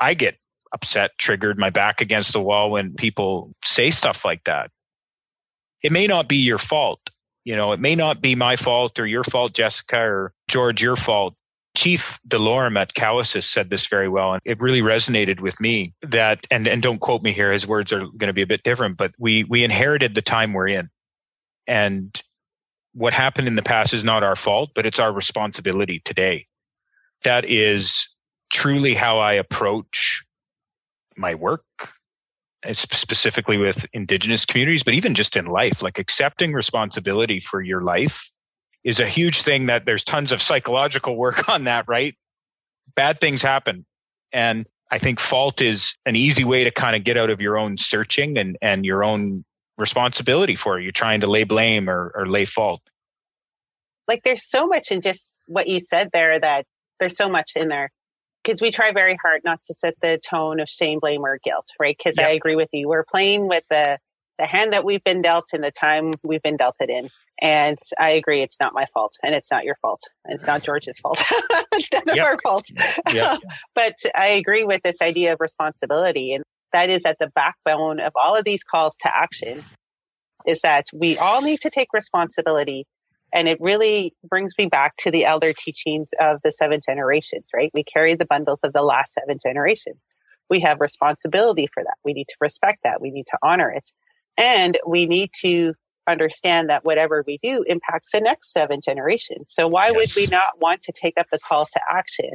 I 0.00 0.14
get 0.14 0.36
upset, 0.72 1.12
triggered, 1.16 1.58
my 1.58 1.70
back 1.70 2.00
against 2.00 2.32
the 2.32 2.42
wall 2.42 2.70
when 2.70 2.94
people 2.94 3.54
say 3.64 3.90
stuff 3.90 4.24
like 4.24 4.44
that. 4.44 4.70
It 5.82 5.92
may 5.92 6.08
not 6.08 6.28
be 6.28 6.36
your 6.36 6.58
fault. 6.58 7.00
You 7.44 7.56
know, 7.56 7.72
it 7.72 7.80
may 7.80 7.94
not 7.94 8.20
be 8.20 8.34
my 8.34 8.56
fault 8.56 8.98
or 8.98 9.06
your 9.06 9.24
fault, 9.24 9.54
Jessica 9.54 10.00
or 10.00 10.32
George, 10.48 10.82
your 10.82 10.96
fault. 10.96 11.34
Chief 11.78 12.18
Delorme 12.26 12.76
at 12.76 12.94
Cowessess 12.94 13.44
said 13.44 13.70
this 13.70 13.86
very 13.86 14.08
well, 14.08 14.32
and 14.32 14.42
it 14.44 14.60
really 14.60 14.82
resonated 14.82 15.38
with 15.38 15.60
me 15.60 15.94
that, 16.02 16.44
and, 16.50 16.66
and 16.66 16.82
don't 16.82 16.98
quote 16.98 17.22
me 17.22 17.30
here, 17.30 17.52
his 17.52 17.68
words 17.68 17.92
are 17.92 18.00
going 18.00 18.26
to 18.26 18.32
be 18.32 18.42
a 18.42 18.48
bit 18.48 18.64
different, 18.64 18.96
but 18.96 19.12
we, 19.16 19.44
we 19.44 19.62
inherited 19.62 20.16
the 20.16 20.20
time 20.20 20.52
we're 20.52 20.66
in. 20.66 20.88
And 21.68 22.20
what 22.94 23.12
happened 23.12 23.46
in 23.46 23.54
the 23.54 23.62
past 23.62 23.94
is 23.94 24.02
not 24.02 24.24
our 24.24 24.34
fault, 24.34 24.70
but 24.74 24.86
it's 24.86 24.98
our 24.98 25.12
responsibility 25.12 26.02
today. 26.04 26.46
That 27.22 27.44
is 27.44 28.08
truly 28.52 28.94
how 28.94 29.20
I 29.20 29.34
approach 29.34 30.24
my 31.16 31.36
work, 31.36 31.62
eh, 32.64 32.72
specifically 32.72 33.56
with 33.56 33.86
Indigenous 33.92 34.44
communities, 34.44 34.82
but 34.82 34.94
even 34.94 35.14
just 35.14 35.36
in 35.36 35.46
life, 35.46 35.80
like 35.80 36.00
accepting 36.00 36.54
responsibility 36.54 37.38
for 37.38 37.62
your 37.62 37.82
life 37.82 38.28
is 38.84 39.00
a 39.00 39.06
huge 39.06 39.42
thing 39.42 39.66
that 39.66 39.84
there's 39.86 40.04
tons 40.04 40.32
of 40.32 40.40
psychological 40.40 41.16
work 41.16 41.48
on 41.50 41.64
that, 41.64 41.86
right? 41.88 42.14
Bad 42.94 43.18
things 43.18 43.42
happen. 43.42 43.84
And 44.32 44.66
I 44.90 44.98
think 44.98 45.20
fault 45.20 45.60
is 45.60 45.94
an 46.06 46.16
easy 46.16 46.44
way 46.44 46.64
to 46.64 46.70
kind 46.70 46.96
of 46.96 47.04
get 47.04 47.16
out 47.16 47.30
of 47.30 47.40
your 47.40 47.58
own 47.58 47.76
searching 47.76 48.38
and, 48.38 48.56
and 48.62 48.84
your 48.84 49.04
own 49.04 49.44
responsibility 49.76 50.56
for 50.56 50.78
it. 50.78 50.82
You're 50.82 50.92
trying 50.92 51.20
to 51.20 51.26
lay 51.26 51.44
blame 51.44 51.88
or, 51.88 52.12
or 52.14 52.26
lay 52.26 52.44
fault. 52.44 52.80
Like 54.06 54.22
there's 54.22 54.48
so 54.48 54.66
much 54.66 54.90
in 54.90 55.02
just 55.02 55.44
what 55.46 55.68
you 55.68 55.80
said 55.80 56.10
there 56.12 56.38
that 56.40 56.64
there's 56.98 57.16
so 57.16 57.28
much 57.28 57.52
in 57.54 57.68
there 57.68 57.90
because 58.42 58.62
we 58.62 58.70
try 58.70 58.92
very 58.92 59.18
hard 59.20 59.42
not 59.44 59.60
to 59.66 59.74
set 59.74 59.94
the 60.00 60.18
tone 60.18 60.60
of 60.60 60.68
shame, 60.68 61.00
blame, 61.00 61.24
or 61.24 61.38
guilt, 61.44 61.66
right? 61.78 61.96
Because 61.96 62.16
yep. 62.16 62.28
I 62.28 62.30
agree 62.30 62.56
with 62.56 62.70
you. 62.72 62.88
We're 62.88 63.04
playing 63.04 63.48
with 63.48 63.64
the 63.70 63.98
the 64.38 64.46
hand 64.46 64.72
that 64.72 64.84
we've 64.84 65.02
been 65.04 65.22
dealt 65.22 65.46
and 65.52 65.62
the 65.62 65.70
time 65.70 66.14
we've 66.22 66.42
been 66.42 66.56
dealt 66.56 66.76
it 66.80 66.90
in. 66.90 67.10
And 67.40 67.78
I 67.98 68.10
agree, 68.10 68.42
it's 68.42 68.58
not 68.60 68.72
my 68.74 68.86
fault 68.92 69.16
and 69.22 69.34
it's 69.34 69.50
not 69.50 69.64
your 69.64 69.76
fault. 69.80 70.00
It's 70.26 70.46
not 70.46 70.62
George's 70.62 70.98
fault. 71.02 71.20
it's 71.72 71.92
none 71.92 72.16
yep. 72.16 72.18
of 72.18 72.24
our 72.24 72.38
fault. 72.42 72.64
Yep. 73.12 73.38
but 73.74 73.96
I 74.16 74.28
agree 74.28 74.64
with 74.64 74.82
this 74.82 75.00
idea 75.02 75.32
of 75.32 75.40
responsibility. 75.40 76.32
And 76.34 76.44
that 76.72 76.90
is 76.90 77.02
at 77.04 77.16
the 77.18 77.30
backbone 77.34 78.00
of 78.00 78.12
all 78.14 78.36
of 78.36 78.44
these 78.44 78.62
calls 78.62 78.96
to 79.02 79.10
action 79.14 79.64
is 80.46 80.60
that 80.60 80.86
we 80.92 81.18
all 81.18 81.42
need 81.42 81.60
to 81.60 81.70
take 81.70 81.88
responsibility. 81.92 82.86
And 83.34 83.48
it 83.48 83.58
really 83.60 84.14
brings 84.28 84.52
me 84.58 84.66
back 84.66 84.96
to 84.98 85.10
the 85.10 85.24
elder 85.24 85.52
teachings 85.52 86.10
of 86.20 86.38
the 86.44 86.52
seven 86.52 86.80
generations, 86.84 87.48
right? 87.54 87.70
We 87.74 87.84
carry 87.84 88.14
the 88.14 88.24
bundles 88.24 88.60
of 88.62 88.72
the 88.72 88.82
last 88.82 89.12
seven 89.14 89.38
generations. 89.42 90.06
We 90.48 90.60
have 90.60 90.80
responsibility 90.80 91.68
for 91.72 91.82
that. 91.82 91.96
We 92.04 92.14
need 92.14 92.28
to 92.28 92.36
respect 92.40 92.80
that. 92.84 93.02
We 93.02 93.10
need 93.10 93.26
to 93.30 93.38
honor 93.42 93.70
it. 93.70 93.90
And 94.38 94.78
we 94.86 95.04
need 95.06 95.30
to 95.40 95.74
understand 96.08 96.70
that 96.70 96.84
whatever 96.84 97.22
we 97.26 97.38
do 97.42 97.64
impacts 97.66 98.12
the 98.12 98.20
next 98.20 98.52
seven 98.52 98.80
generations. 98.82 99.52
So 99.52 99.68
why 99.68 99.88
yes. 99.88 100.16
would 100.16 100.22
we 100.22 100.26
not 100.30 100.60
want 100.60 100.80
to 100.82 100.92
take 100.92 101.14
up 101.18 101.26
the 101.30 101.38
calls 101.38 101.70
to 101.72 101.80
action 101.90 102.30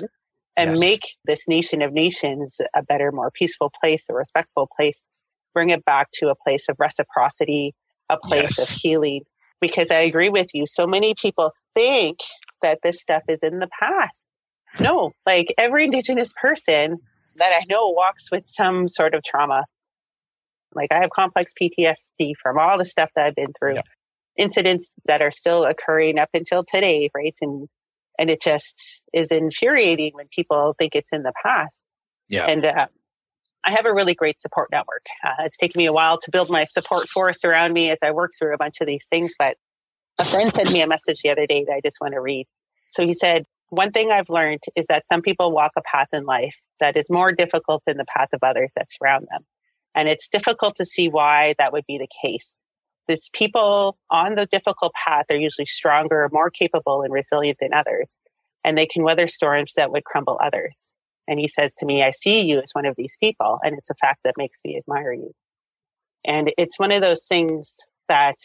and 0.55 0.71
yes. 0.71 0.79
make 0.79 1.01
this 1.25 1.47
nation 1.47 1.81
of 1.81 1.91
nations 1.91 2.61
a 2.75 2.83
better, 2.83 3.11
more 3.11 3.31
peaceful 3.31 3.71
place, 3.81 4.05
a 4.09 4.13
respectful 4.13 4.69
place, 4.77 5.07
bring 5.53 5.71
it 5.71 5.83
back 5.85 6.09
to 6.15 6.29
a 6.29 6.35
place 6.35 6.69
of 6.69 6.75
reciprocity, 6.79 7.73
a 8.09 8.17
place 8.17 8.59
yes. 8.59 8.71
of 8.71 8.81
healing? 8.81 9.21
Because 9.59 9.89
I 9.89 9.99
agree 9.99 10.29
with 10.29 10.49
you. 10.53 10.65
So 10.67 10.85
many 10.85 11.15
people 11.19 11.51
think 11.73 12.19
that 12.61 12.79
this 12.83 13.01
stuff 13.01 13.23
is 13.27 13.41
in 13.41 13.59
the 13.59 13.69
past. 13.79 14.29
No, 14.79 15.11
like 15.25 15.53
every 15.57 15.85
indigenous 15.85 16.33
person 16.39 16.97
that 17.37 17.59
I 17.61 17.63
know 17.69 17.89
walks 17.89 18.29
with 18.31 18.43
some 18.45 18.87
sort 18.87 19.15
of 19.15 19.23
trauma 19.23 19.65
like 20.75 20.91
I 20.91 21.01
have 21.01 21.09
complex 21.09 21.53
PTSD 21.59 22.33
from 22.41 22.57
all 22.57 22.77
the 22.77 22.85
stuff 22.85 23.11
that 23.15 23.25
I've 23.25 23.35
been 23.35 23.53
through, 23.57 23.75
yeah. 23.75 23.81
incidents 24.37 24.99
that 25.05 25.21
are 25.21 25.31
still 25.31 25.65
occurring 25.65 26.19
up 26.19 26.29
until 26.33 26.63
today, 26.63 27.09
right? 27.15 27.35
And 27.41 27.67
and 28.19 28.29
it 28.29 28.41
just 28.41 29.01
is 29.11 29.31
infuriating 29.31 30.11
when 30.13 30.27
people 30.33 30.75
think 30.77 30.95
it's 30.95 31.11
in 31.11 31.23
the 31.23 31.33
past. 31.43 31.83
Yeah. 32.29 32.45
And 32.45 32.65
uh, 32.65 32.87
I 33.65 33.71
have 33.71 33.85
a 33.85 33.93
really 33.93 34.13
great 34.13 34.39
support 34.39 34.69
network. 34.71 35.05
Uh, 35.23 35.43
it's 35.45 35.57
taken 35.57 35.79
me 35.79 35.85
a 35.85 35.93
while 35.93 36.19
to 36.19 36.31
build 36.31 36.49
my 36.49 36.63
support 36.65 37.07
force 37.09 37.43
around 37.43 37.73
me 37.73 37.89
as 37.89 37.99
I 38.03 38.11
work 38.11 38.31
through 38.37 38.53
a 38.53 38.57
bunch 38.57 38.81
of 38.81 38.87
these 38.87 39.05
things, 39.09 39.33
but 39.39 39.57
a 40.19 40.25
friend 40.25 40.53
sent 40.53 40.71
me 40.71 40.81
a 40.81 40.87
message 40.87 41.21
the 41.23 41.31
other 41.31 41.47
day 41.47 41.63
that 41.67 41.73
I 41.73 41.81
just 41.83 41.97
want 41.99 42.13
to 42.13 42.21
read. 42.21 42.45
So 42.91 43.05
he 43.05 43.13
said, 43.13 43.45
one 43.69 43.91
thing 43.91 44.11
I've 44.11 44.29
learned 44.29 44.63
is 44.75 44.85
that 44.87 45.07
some 45.07 45.21
people 45.21 45.51
walk 45.51 45.71
a 45.75 45.81
path 45.81 46.09
in 46.13 46.25
life 46.25 46.55
that 46.79 46.95
is 46.95 47.09
more 47.09 47.31
difficult 47.31 47.81
than 47.87 47.97
the 47.97 48.05
path 48.05 48.29
of 48.33 48.39
others 48.43 48.71
that 48.75 48.91
surround 48.91 49.27
them. 49.31 49.45
And 49.95 50.09
it's 50.09 50.27
difficult 50.27 50.75
to 50.75 50.85
see 50.85 51.07
why 51.07 51.55
that 51.59 51.71
would 51.71 51.85
be 51.87 51.97
the 51.97 52.07
case. 52.21 52.59
These 53.07 53.29
people 53.33 53.97
on 54.09 54.35
the 54.35 54.45
difficult 54.45 54.93
path 54.93 55.25
are 55.29 55.37
usually 55.37 55.65
stronger, 55.65 56.29
more 56.31 56.49
capable 56.49 57.01
and 57.01 57.13
resilient 57.13 57.57
than 57.59 57.73
others. 57.73 58.19
And 58.63 58.77
they 58.77 58.85
can 58.85 59.03
weather 59.03 59.27
storms 59.27 59.73
that 59.75 59.91
would 59.91 60.05
crumble 60.05 60.39
others. 60.41 60.93
And 61.27 61.39
he 61.39 61.47
says 61.47 61.73
to 61.75 61.85
me, 61.85 62.01
I 62.03 62.11
see 62.11 62.47
you 62.47 62.59
as 62.59 62.71
one 62.73 62.85
of 62.85 62.95
these 62.97 63.17
people. 63.21 63.59
And 63.61 63.77
it's 63.77 63.89
a 63.89 63.95
fact 63.95 64.21
that 64.23 64.35
makes 64.37 64.59
me 64.65 64.77
admire 64.77 65.13
you. 65.13 65.31
And 66.25 66.51
it's 66.57 66.79
one 66.79 66.91
of 66.91 67.01
those 67.01 67.25
things 67.27 67.77
that, 68.07 68.35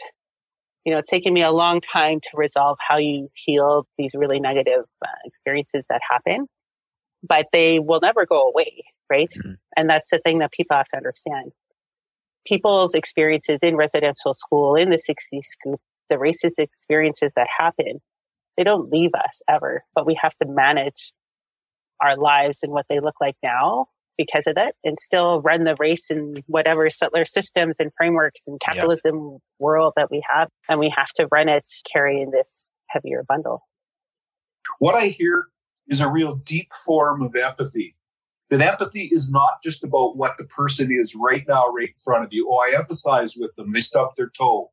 you 0.85 0.93
know, 0.93 0.99
it's 0.99 1.09
taken 1.09 1.33
me 1.33 1.43
a 1.43 1.53
long 1.53 1.81
time 1.81 2.21
to 2.21 2.31
resolve 2.37 2.79
how 2.81 2.97
you 2.97 3.31
heal 3.35 3.87
these 3.97 4.11
really 4.15 4.41
negative 4.41 4.85
uh, 5.05 5.09
experiences 5.25 5.87
that 5.89 6.01
happen, 6.09 6.49
but 7.23 7.47
they 7.53 7.79
will 7.79 8.01
never 8.01 8.27
go 8.27 8.49
away 8.49 8.83
right? 9.11 9.33
Mm-hmm. 9.39 9.53
And 9.77 9.91
that's 9.91 10.11
the 10.11 10.19
thing 10.19 10.39
that 10.39 10.53
people 10.53 10.77
have 10.77 10.89
to 10.89 10.97
understand. 10.97 11.53
People's 12.47 12.95
experiences 12.95 13.59
in 13.63 13.77
residential 13.77 14.35
school, 14.35 14.75
in 14.75 14.91
the 14.91 14.97
60s 14.97 15.45
scoop, 15.45 15.81
the 16.09 16.17
racist 16.17 16.59
experiences 16.59 17.35
that 17.37 17.49
happen, 17.59 18.01
they 18.57 18.65
don't 18.65 18.91
leave 18.91 19.15
us 19.15 19.43
ever, 19.49 19.85
but 19.95 20.07
we 20.07 20.19
have 20.21 20.35
to 20.43 20.49
manage 20.49 21.13
our 22.01 22.17
lives 22.17 22.63
and 22.63 22.73
what 22.73 22.87
they 22.89 23.01
look 23.01 23.17
like 23.21 23.37
now 23.43 23.87
because 24.17 24.47
of 24.47 24.57
that 24.57 24.75
and 24.85 24.99
still 24.99 25.41
run 25.41 25.65
the 25.65 25.77
race 25.79 26.11
in 26.11 26.43
whatever 26.47 26.91
settler 26.91 27.25
systems 27.25 27.77
and 27.79 27.93
frameworks 27.97 28.43
and 28.47 28.61
capitalism 28.61 29.31
yep. 29.33 29.41
world 29.61 29.93
that 29.97 30.11
we 30.11 30.23
have. 30.29 30.49
And 30.69 30.81
we 30.81 30.93
have 30.95 31.11
to 31.15 31.29
run 31.31 31.49
it 31.49 31.71
carrying 31.91 32.31
this 32.31 32.67
heavier 32.89 33.25
bundle. 33.27 33.63
What 34.81 34.97
I 34.97 35.07
hear 35.07 35.47
is 35.87 36.01
a 36.01 36.11
real 36.11 36.35
deep 36.35 36.73
form 36.73 37.23
of 37.23 37.35
empathy. 37.37 37.95
That 38.51 38.61
empathy 38.63 39.11
is 39.13 39.31
not 39.31 39.63
just 39.63 39.85
about 39.85 40.17
what 40.17 40.39
the 40.39 40.45
person 40.45 40.91
is 40.91 41.15
right 41.15 41.45
now, 41.47 41.69
right 41.69 41.89
in 41.89 41.95
front 42.03 42.25
of 42.25 42.33
you. 42.33 42.49
Oh, 42.51 42.59
I 42.59 42.73
empathize 42.73 43.35
with 43.39 43.55
them. 43.57 43.73
They 43.73 43.81
stubbed 43.81 44.17
their 44.17 44.31
toe. 44.31 44.71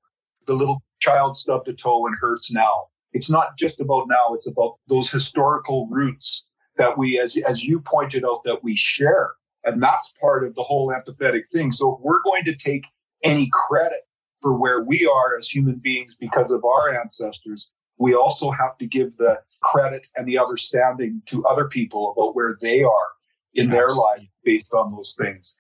The 0.47 0.53
little 0.53 0.81
child 0.99 1.37
stubbed 1.37 1.67
a 1.67 1.73
toe 1.73 2.07
and 2.07 2.15
hurts 2.19 2.53
now. 2.53 2.87
It's 3.11 3.29
not 3.29 3.57
just 3.57 3.81
about 3.81 4.07
now. 4.07 4.33
It's 4.33 4.49
about 4.49 4.77
those 4.87 5.11
historical 5.11 5.87
roots 5.91 6.47
that 6.77 6.97
we, 6.97 7.19
as, 7.19 7.35
as 7.37 7.65
you 7.65 7.81
pointed 7.81 8.23
out, 8.23 8.45
that 8.45 8.63
we 8.63 8.77
share. 8.77 9.31
And 9.65 9.83
that's 9.83 10.13
part 10.21 10.45
of 10.45 10.55
the 10.55 10.63
whole 10.63 10.91
empathetic 10.91 11.49
thing. 11.49 11.71
So 11.71 11.95
if 11.95 12.01
we're 12.01 12.21
going 12.23 12.45
to 12.45 12.55
take 12.55 12.85
any 13.23 13.49
credit 13.51 14.01
for 14.39 14.57
where 14.57 14.83
we 14.83 15.05
are 15.05 15.37
as 15.37 15.49
human 15.49 15.75
beings 15.75 16.15
because 16.15 16.51
of 16.51 16.63
our 16.63 16.93
ancestors, 16.93 17.71
we 17.97 18.13
also 18.13 18.51
have 18.51 18.77
to 18.77 18.87
give 18.87 19.17
the 19.17 19.41
credit 19.63 20.07
and 20.15 20.27
the 20.27 20.37
understanding 20.37 21.21
to 21.25 21.45
other 21.45 21.65
people 21.65 22.11
about 22.11 22.35
where 22.35 22.57
they 22.61 22.83
are 22.83 23.14
in 23.55 23.69
their 23.69 23.87
life 23.87 24.27
based 24.43 24.73
on 24.73 24.91
those 24.91 25.15
things. 25.19 25.57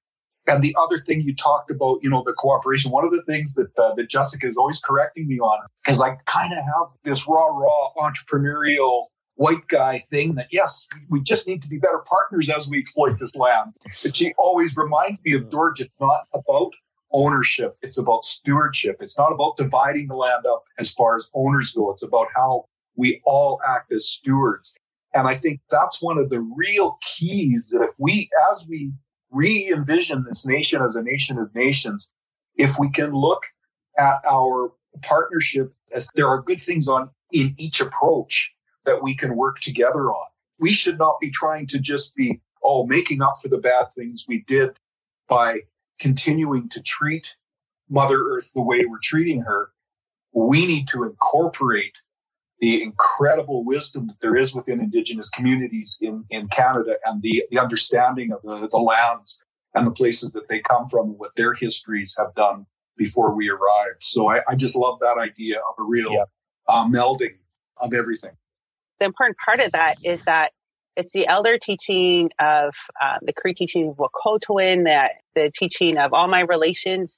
And 0.47 0.61
the 0.61 0.75
other 0.79 0.97
thing 0.97 1.21
you 1.21 1.35
talked 1.35 1.71
about, 1.71 1.99
you 2.03 2.09
know, 2.09 2.21
the 2.23 2.33
cooperation. 2.33 2.91
One 2.91 3.03
of 3.03 3.11
the 3.11 3.23
things 3.23 3.55
that 3.55 3.77
uh, 3.79 3.95
that 3.95 4.09
Jessica 4.09 4.47
is 4.47 4.57
always 4.57 4.79
correcting 4.79 5.27
me 5.27 5.39
on 5.39 5.65
is 5.89 6.01
I 6.01 6.17
kind 6.25 6.53
of 6.53 6.59
have 6.59 6.95
this 7.03 7.27
raw, 7.27 7.47
raw 7.47 7.89
entrepreneurial 7.97 9.05
white 9.35 9.67
guy 9.67 9.99
thing 10.11 10.35
that 10.35 10.47
yes, 10.51 10.87
we 11.09 11.21
just 11.21 11.47
need 11.47 11.61
to 11.63 11.67
be 11.67 11.77
better 11.77 12.03
partners 12.07 12.49
as 12.49 12.69
we 12.69 12.77
exploit 12.77 13.17
this 13.19 13.35
land. 13.35 13.73
But 14.03 14.15
she 14.15 14.33
always 14.37 14.77
reminds 14.77 15.23
me 15.23 15.33
of 15.33 15.49
George. 15.49 15.81
It's 15.81 15.93
not 15.99 16.27
about 16.35 16.71
ownership; 17.11 17.77
it's 17.81 17.97
about 17.97 18.23
stewardship. 18.23 18.97
It's 18.99 19.17
not 19.17 19.31
about 19.31 19.57
dividing 19.57 20.07
the 20.07 20.15
land 20.15 20.45
up 20.45 20.63
as 20.77 20.93
far 20.93 21.15
as 21.15 21.31
owners 21.33 21.73
go. 21.73 21.91
It's 21.91 22.03
about 22.03 22.27
how 22.35 22.65
we 22.95 23.21
all 23.25 23.59
act 23.67 23.91
as 23.91 24.07
stewards. 24.07 24.75
And 25.15 25.27
I 25.27 25.35
think 25.35 25.61
that's 25.71 26.03
one 26.03 26.17
of 26.17 26.29
the 26.29 26.41
real 26.41 26.99
keys 27.01 27.69
that 27.71 27.81
if 27.81 27.91
we, 27.97 28.29
as 28.51 28.67
we 28.69 28.91
re 29.31 29.71
envision 29.73 30.25
this 30.27 30.45
nation 30.45 30.81
as 30.81 30.97
a 30.97 31.01
nation 31.01 31.39
of 31.39 31.55
nations, 31.55 32.11
if 32.57 32.75
we 32.79 32.89
can 32.89 33.13
look 33.13 33.43
at 33.97 34.17
our 34.29 34.73
partnership 35.01 35.73
as 35.95 36.09
there 36.15 36.27
are 36.27 36.41
good 36.41 36.59
things 36.59 36.89
on 36.89 37.09
in 37.31 37.53
each 37.57 37.79
approach 37.81 38.53
that 38.83 39.01
we 39.01 39.15
can 39.15 39.35
work 39.35 39.59
together 39.59 40.11
on. 40.11 40.25
We 40.59 40.71
should 40.71 40.97
not 40.97 41.19
be 41.19 41.31
trying 41.31 41.67
to 41.67 41.79
just 41.79 42.15
be, 42.15 42.41
oh, 42.63 42.85
making 42.85 43.21
up 43.21 43.35
for 43.41 43.47
the 43.47 43.57
bad 43.57 43.87
things 43.95 44.25
we 44.27 44.43
did 44.47 44.77
by 45.27 45.59
continuing 45.99 46.69
to 46.69 46.81
treat 46.81 47.35
Mother 47.89 48.17
Earth 48.17 48.51
the 48.53 48.61
way 48.61 48.85
we're 48.85 48.99
treating 49.01 49.41
her. 49.41 49.69
We 50.33 50.67
need 50.67 50.87
to 50.89 51.03
incorporate 51.03 51.97
the 52.59 52.83
incredible 52.83 53.63
wisdom 53.65 54.07
that 54.07 54.19
there 54.21 54.35
is 54.35 54.55
within 54.55 54.79
Indigenous 54.79 55.29
communities 55.29 55.97
in, 56.01 56.23
in 56.29 56.47
Canada 56.47 56.95
and 57.05 57.21
the, 57.21 57.43
the 57.51 57.59
understanding 57.59 58.31
of 58.31 58.41
the, 58.43 58.67
the 58.71 58.77
lands 58.77 59.43
and 59.73 59.85
the 59.85 59.91
places 59.91 60.31
that 60.31 60.47
they 60.47 60.59
come 60.61 60.87
from 60.87 61.09
and 61.09 61.19
what 61.19 61.35
their 61.35 61.53
histories 61.53 62.15
have 62.17 62.33
done 62.33 62.65
before 62.97 63.35
we 63.35 63.49
arrived. 63.49 64.01
So 64.01 64.29
I, 64.29 64.39
I 64.47 64.55
just 64.55 64.75
love 64.77 64.99
that 65.01 65.17
idea 65.17 65.57
of 65.57 65.75
a 65.79 65.83
real 65.83 66.13
yeah. 66.13 66.23
uh, 66.69 66.87
melding 66.87 67.35
of 67.81 67.93
everything 67.93 68.31
the 68.99 69.05
important 69.05 69.37
part 69.43 69.59
of 69.59 69.71
that 69.71 69.95
is 70.03 70.23
that 70.25 70.51
it's 70.95 71.11
the 71.11 71.27
elder 71.27 71.57
teaching 71.57 72.29
of 72.39 72.73
um, 73.03 73.19
the 73.21 73.33
Cree 73.33 73.53
teaching 73.53 73.89
of 73.89 73.97
Wahkohtowin, 73.97 74.85
that 74.85 75.13
the 75.35 75.51
teaching 75.53 75.97
of 75.97 76.13
all 76.13 76.27
my 76.27 76.41
relations. 76.41 77.17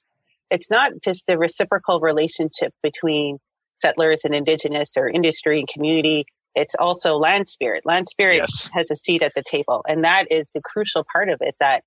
It's 0.50 0.70
not 0.70 0.92
just 1.04 1.26
the 1.26 1.38
reciprocal 1.38 2.00
relationship 2.00 2.72
between 2.82 3.38
settlers 3.80 4.22
and 4.24 4.34
indigenous 4.34 4.92
or 4.96 5.08
industry 5.08 5.58
and 5.60 5.68
community. 5.68 6.26
It's 6.54 6.74
also 6.78 7.16
land 7.16 7.46
spirit. 7.46 7.84
Land 7.84 8.06
spirit 8.08 8.36
yes. 8.36 8.70
has 8.72 8.90
a 8.90 8.96
seat 8.96 9.22
at 9.22 9.32
the 9.34 9.42
table. 9.42 9.84
And 9.88 10.04
that 10.04 10.26
is 10.30 10.50
the 10.54 10.60
crucial 10.60 11.04
part 11.12 11.28
of 11.28 11.38
it 11.40 11.54
that 11.60 11.82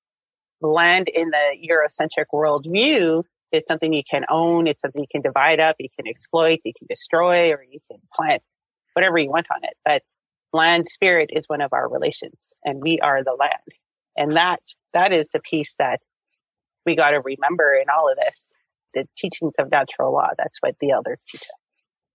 land 0.62 1.10
in 1.10 1.30
the 1.30 1.58
Eurocentric 1.70 2.26
worldview 2.34 3.24
is 3.52 3.66
something 3.66 3.92
you 3.92 4.04
can 4.10 4.24
own. 4.30 4.68
It's 4.68 4.82
something 4.82 5.02
you 5.02 5.08
can 5.12 5.22
divide 5.22 5.60
up, 5.60 5.76
you 5.80 5.90
can 5.96 6.08
exploit, 6.08 6.60
you 6.64 6.74
can 6.78 6.88
destroy, 6.90 7.52
or 7.52 7.64
you 7.64 7.80
can 7.90 8.00
plant 8.14 8.42
whatever 8.94 9.18
you 9.18 9.30
want 9.30 9.48
on 9.52 9.64
it. 9.64 9.76
But 9.84 10.04
land 10.54 10.88
spirit 10.88 11.30
is 11.34 11.46
one 11.48 11.62
of 11.62 11.74
our 11.74 11.90
relations 11.90 12.54
and 12.64 12.82
we 12.82 13.00
are 13.00 13.24
the 13.24 13.36
land. 13.38 13.54
And 14.16 14.34
that, 14.34 14.60
that 14.94 15.14
is 15.14 15.30
the 15.30 15.40
piece 15.40 15.76
that 15.80 16.02
we 16.86 16.96
got 16.96 17.12
to 17.12 17.22
remember 17.22 17.74
in 17.74 17.90
all 17.90 18.10
of 18.10 18.18
this. 18.18 18.56
The 18.94 19.08
teachings 19.18 19.54
of 19.58 19.72
natural 19.72 20.12
law. 20.12 20.30
That's 20.38 20.58
what 20.60 20.76
the 20.82 20.92
elders 20.92 21.20
teach 21.30 21.42
us. 21.42 21.61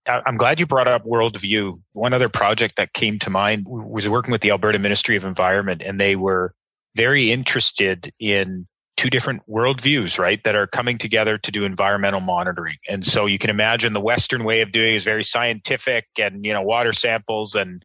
I'm 0.07 0.37
glad 0.37 0.59
you 0.59 0.65
brought 0.65 0.87
up 0.87 1.05
worldview. 1.05 1.79
One 1.93 2.13
other 2.13 2.29
project 2.29 2.77
that 2.77 2.93
came 2.93 3.19
to 3.19 3.29
mind 3.29 3.65
was 3.67 4.07
working 4.07 4.31
with 4.31 4.41
the 4.41 4.51
Alberta 4.51 4.79
Ministry 4.79 5.15
of 5.15 5.25
Environment, 5.25 5.81
and 5.83 5.99
they 5.99 6.15
were 6.15 6.53
very 6.95 7.31
interested 7.31 8.11
in 8.19 8.67
two 8.95 9.09
different 9.09 9.43
worldviews, 9.47 10.17
right, 10.17 10.43
that 10.43 10.55
are 10.55 10.65
coming 10.65 10.97
together 10.97 11.37
to 11.37 11.51
do 11.51 11.65
environmental 11.65 12.19
monitoring. 12.19 12.77
And 12.89 13.05
so 13.05 13.27
you 13.27 13.37
can 13.37 13.51
imagine 13.51 13.93
the 13.93 14.01
Western 14.01 14.43
way 14.43 14.61
of 14.61 14.71
doing 14.71 14.95
is 14.95 15.03
very 15.03 15.23
scientific 15.23 16.05
and, 16.19 16.43
you 16.43 16.51
know, 16.51 16.63
water 16.63 16.93
samples 16.93 17.53
and 17.53 17.83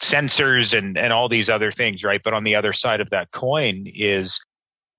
sensors 0.00 0.76
and, 0.76 0.96
and 0.96 1.12
all 1.12 1.28
these 1.28 1.50
other 1.50 1.72
things, 1.72 2.04
right? 2.04 2.20
But 2.22 2.34
on 2.34 2.44
the 2.44 2.54
other 2.54 2.72
side 2.72 3.00
of 3.00 3.10
that 3.10 3.32
coin 3.32 3.86
is 3.86 4.38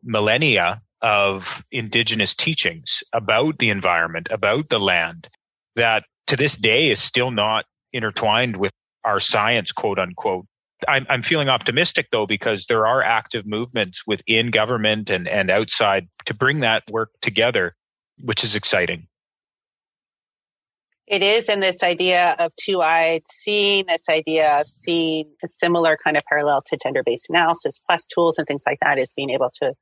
millennia 0.03 0.81
of 1.01 1.63
indigenous 1.71 2.35
teachings 2.35 3.01
about 3.13 3.59
the 3.59 3.69
environment, 3.69 4.27
about 4.31 4.67
the 4.67 4.79
land 4.79 5.29
that 5.77 6.03
to 6.29 6.35
this 6.35 6.55
day 6.55 6.91
is 6.91 7.01
still 7.01 7.31
not 7.31 7.65
intertwined 7.91 8.55
with 8.57 8.71
our 9.03 9.19
science, 9.19 9.71
quote 9.71 9.97
unquote. 9.97 10.45
I'm, 10.87 11.05
I'm 11.09 11.23
feeling 11.23 11.49
optimistic 11.49 12.07
though 12.11 12.27
because 12.27 12.67
there 12.67 12.85
are 12.85 13.01
active 13.01 13.47
movements 13.47 14.03
within 14.05 14.51
government 14.51 15.09
and, 15.09 15.27
and 15.27 15.49
outside 15.49 16.07
to 16.25 16.35
bring 16.35 16.59
that 16.59 16.83
work 16.91 17.09
together, 17.21 17.75
which 18.23 18.43
is 18.43 18.55
exciting. 18.55 19.07
It 21.07 21.23
is, 21.23 21.49
and 21.49 21.63
this 21.63 21.81
idea 21.81 22.35
of 22.37 22.51
two-eyed 22.63 23.23
seeing, 23.31 23.85
this 23.87 24.07
idea 24.07 24.61
of 24.61 24.67
seeing 24.67 25.25
a 25.43 25.47
similar 25.47 25.97
kind 26.03 26.15
of 26.15 26.23
parallel 26.29 26.61
to 26.67 26.77
gender-based 26.77 27.25
analysis, 27.29 27.81
plus 27.89 28.05
tools 28.05 28.37
and 28.37 28.45
things 28.45 28.61
like 28.67 28.77
that, 28.83 28.99
is 28.99 29.11
being 29.15 29.31
able 29.31 29.51
to 29.63 29.73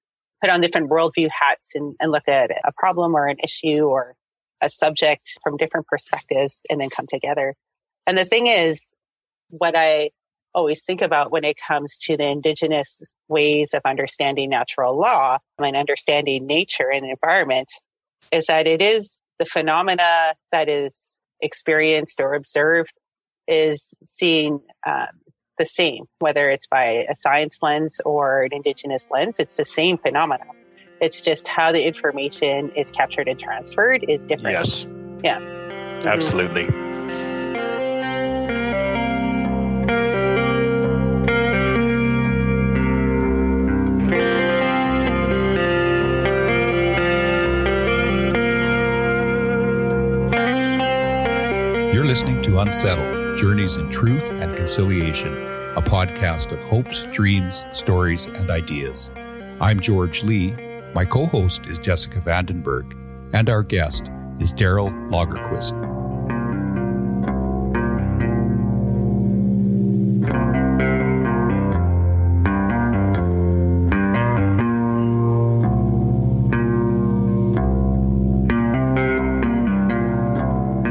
put 0.42 0.50
on 0.50 0.62
different 0.62 0.90
worldview 0.90 1.28
hats 1.30 1.72
and, 1.76 1.96
and 2.00 2.14
look 2.14 2.30
at 2.30 2.52
a 2.64 2.72
problem 2.78 3.14
or 3.14 3.28
an 3.28 3.36
issue 3.44 3.82
or 3.82 4.16
a 4.62 4.70
subject 4.70 5.38
from 5.44 5.58
different 5.58 5.88
perspectives 5.88 6.66
and 6.70 6.80
then 6.82 6.90
come 6.90 7.06
together. 7.08 7.56
And 8.06 8.18
the 8.18 8.26
thing 8.26 8.48
is, 8.48 8.96
what 9.50 9.76
I 9.76 10.12
always 10.54 10.84
think 10.84 11.02
about 11.02 11.32
when 11.32 11.44
it 11.44 11.58
comes 11.68 11.98
to 12.00 12.18
the 12.18 12.26
indigenous 12.26 13.14
ways 13.28 13.74
of 13.74 13.82
understanding 13.86 14.50
natural 14.50 14.98
law 14.98 15.38
and 15.60 15.76
understanding 15.76 16.48
nature 16.48 16.92
and 16.92 17.06
environment 17.06 17.68
is 18.32 18.46
that 18.46 18.68
it 18.68 18.82
is 18.82 19.20
the 19.40 19.46
phenomena 19.46 20.34
that 20.52 20.68
is 20.68 21.22
experienced 21.42 22.20
or 22.20 22.34
observed 22.34 22.92
is 23.48 23.94
seen 24.04 24.60
um, 24.86 25.08
the 25.58 25.66
same, 25.66 26.06
whether 26.20 26.50
it's 26.50 26.68
by 26.68 27.06
a 27.10 27.16
science 27.16 27.60
lens 27.62 28.00
or 28.06 28.44
an 28.44 28.50
indigenous 28.52 29.10
lens, 29.12 29.40
it's 29.40 29.58
the 29.58 29.66
same 29.66 29.98
phenomena. 29.98 30.46
It's 31.00 31.22
just 31.22 31.48
how 31.48 31.72
the 31.72 31.86
information 31.86 32.72
is 32.76 32.90
captured 32.90 33.28
and 33.28 33.40
transferred 33.40 34.04
is 34.08 34.26
different. 34.26 34.58
Yes. 34.58 34.88
Yeah. 35.24 35.40
Mm-hmm. 35.40 36.08
Absolutely. 36.08 36.64
You're 51.94 52.06
listening 52.06 52.42
to 52.44 52.60
Unsettled 52.60 53.38
Journeys 53.38 53.78
in 53.78 53.90
Truth 53.90 54.32
and 54.32 54.56
Conciliation, 54.56 55.34
a 55.76 55.82
podcast 55.82 56.52
of 56.52 56.60
hopes, 56.62 57.06
dreams, 57.08 57.66
stories, 57.72 58.26
and 58.26 58.50
ideas. 58.50 59.12
I'm 59.60 59.80
George 59.80 60.24
Lee. 60.24 60.56
My 60.94 61.06
co 61.06 61.26
host 61.26 61.68
is 61.68 61.80
Jessica 61.80 62.20
Vandenberg, 62.20 62.94
and 63.34 63.50
our 63.50 63.64
guest 63.64 64.12
is 64.40 64.54
Darryl 64.54 64.92
Lagerquist. 65.10 65.76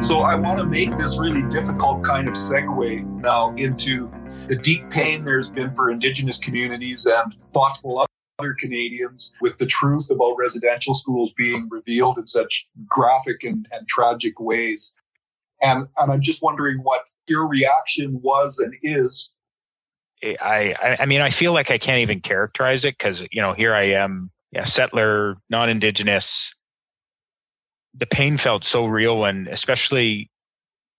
So 0.05 0.21
I 0.21 0.37
want 0.37 0.61
to 0.61 0.67
make 0.67 0.97
this 0.97 1.19
really 1.19 1.43
difficult 1.49 2.05
kind 2.05 2.29
of 2.29 2.35
segue 2.35 3.05
now 3.21 3.53
into 3.55 4.09
the 4.49 4.57
deep 4.57 4.89
pain 4.91 5.25
there's 5.25 5.49
been 5.49 5.73
for 5.73 5.91
Indigenous 5.91 6.39
communities 6.39 7.07
and 7.07 7.35
thoughtful 7.53 8.06
other 8.39 8.55
Canadians 8.55 9.33
with 9.41 9.59
the 9.59 9.67
truth 9.67 10.11
about 10.11 10.37
residential 10.37 10.95
schools 10.95 11.33
being 11.37 11.69
revealed 11.71 12.19
in 12.19 12.27
such 12.27 12.69
graphic 12.87 13.45
and, 13.45 13.67
and 13.73 13.89
tragic 13.89 14.39
ways. 14.41 14.95
And, 15.63 15.89
and 15.97 16.13
I'm 16.13 16.21
just 16.21 16.43
wondering 16.43 16.79
what 16.79 17.05
your 17.27 17.49
reaction 17.49 18.21
was 18.23 18.59
and 18.59 18.75
is. 18.83 19.33
I, 20.23 20.97
I 21.01 21.07
mean, 21.07 21.21
I 21.21 21.31
feel 21.31 21.53
like 21.53 21.71
I 21.71 21.79
can't 21.79 22.01
even 22.01 22.21
characterize 22.21 22.85
it 22.85 22.99
because, 22.99 23.25
you 23.31 23.41
know, 23.41 23.53
here 23.53 23.75
I 23.75 23.85
am, 23.85 24.31
yeah, 24.51 24.65
settler, 24.65 25.37
non 25.51 25.69
Indigenous. 25.69 26.55
The 27.95 28.07
pain 28.07 28.37
felt 28.37 28.65
so 28.65 28.87
real 28.87 29.19
when, 29.19 29.49
especially 29.51 30.31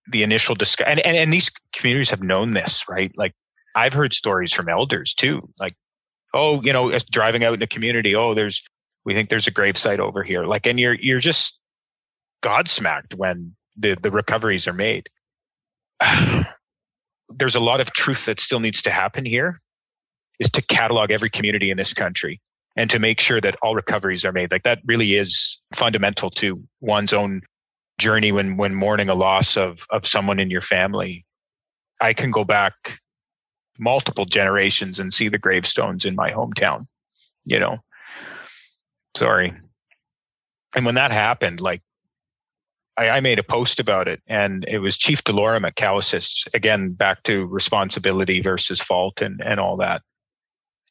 the 0.10 0.24
initial 0.24 0.56
discussion, 0.56 0.92
and, 0.92 1.00
and, 1.06 1.18
and 1.18 1.34
these 1.34 1.52
communities 1.74 2.10
have 2.10 2.24
known 2.24 2.52
this, 2.52 2.88
right? 2.88 3.12
Like 3.16 3.34
I've 3.76 3.94
heard 3.94 4.14
stories 4.14 4.54
from 4.54 4.70
elders 4.70 5.14
too, 5.14 5.48
like, 5.60 5.74
oh, 6.38 6.62
you 6.62 6.72
know, 6.72 6.98
driving 7.12 7.44
out 7.44 7.54
in 7.54 7.60
the 7.60 7.68
community, 7.68 8.16
oh, 8.16 8.34
there's, 8.34 8.64
we 9.06 9.14
think 9.14 9.30
there's 9.30 9.48
a 9.48 9.52
grave 9.52 9.78
site 9.78 10.00
over 10.00 10.24
here. 10.24 10.46
Like, 10.46 10.68
and 10.68 10.80
you're, 10.80 10.94
you're 10.94 11.20
just 11.20 11.60
godsmacked 12.44 13.16
when 13.16 13.56
the, 13.76 13.96
the 13.96 14.12
recoveries 14.12 14.68
are 14.68 14.74
made. 14.74 15.10
there's 17.30 17.56
a 17.56 17.60
lot 17.60 17.82
of 17.82 17.92
truth 17.94 18.26
that 18.26 18.40
still 18.40 18.60
needs 18.60 18.82
to 18.84 18.92
happen 18.92 19.26
here 19.26 19.62
is 20.40 20.50
to 20.52 20.62
catalog 20.62 21.12
every 21.12 21.30
community 21.30 21.72
in 21.72 21.78
this 21.78 21.94
country 21.94 22.40
and 22.76 22.90
to 22.92 23.00
make 23.00 23.20
sure 23.20 23.42
that 23.42 23.56
all 23.64 23.76
recoveries 23.76 24.24
are 24.24 24.32
made. 24.32 24.52
Like 24.52 24.64
that 24.64 24.80
really 24.86 25.16
is 25.16 25.60
fundamental 25.74 26.30
to 26.32 26.64
one's 26.80 27.14
own 27.14 27.42
journey 28.00 28.32
when 28.32 28.58
when 28.58 28.76
mourning 28.76 29.10
a 29.10 29.16
loss 29.16 29.58
of 29.58 29.88
of 29.90 30.06
someone 30.06 30.40
in 30.40 30.52
your 30.52 30.62
family. 30.62 31.26
I 32.00 32.14
can 32.14 32.30
go 32.30 32.44
back 32.44 33.00
multiple 33.80 34.26
generations 34.26 35.00
and 35.00 35.14
see 35.14 35.28
the 35.28 35.38
gravestones 35.38 36.06
in 36.06 36.16
my 36.16 36.32
hometown. 36.32 36.86
You 37.46 37.60
know. 37.60 37.78
Sorry. 39.16 39.54
And 40.76 40.86
when 40.86 40.96
that 40.96 41.12
happened, 41.12 41.60
like 41.60 41.82
I, 42.98 43.10
I, 43.10 43.20
made 43.20 43.40
a 43.40 43.44
post 43.44 43.80
about 43.80 44.08
it, 44.08 44.22
and 44.28 44.66
it 44.68 44.80
was 44.80 44.98
Chief 44.98 45.24
Delorme 45.24 45.66
at 45.66 45.76
Cowessess 45.76 46.48
again, 46.54 46.92
back 46.92 47.24
to 47.24 47.46
responsibility 47.46 48.42
versus 48.42 48.80
fault 48.80 49.22
and 49.22 49.42
and 49.44 49.60
all 49.60 49.78
that. 49.78 50.02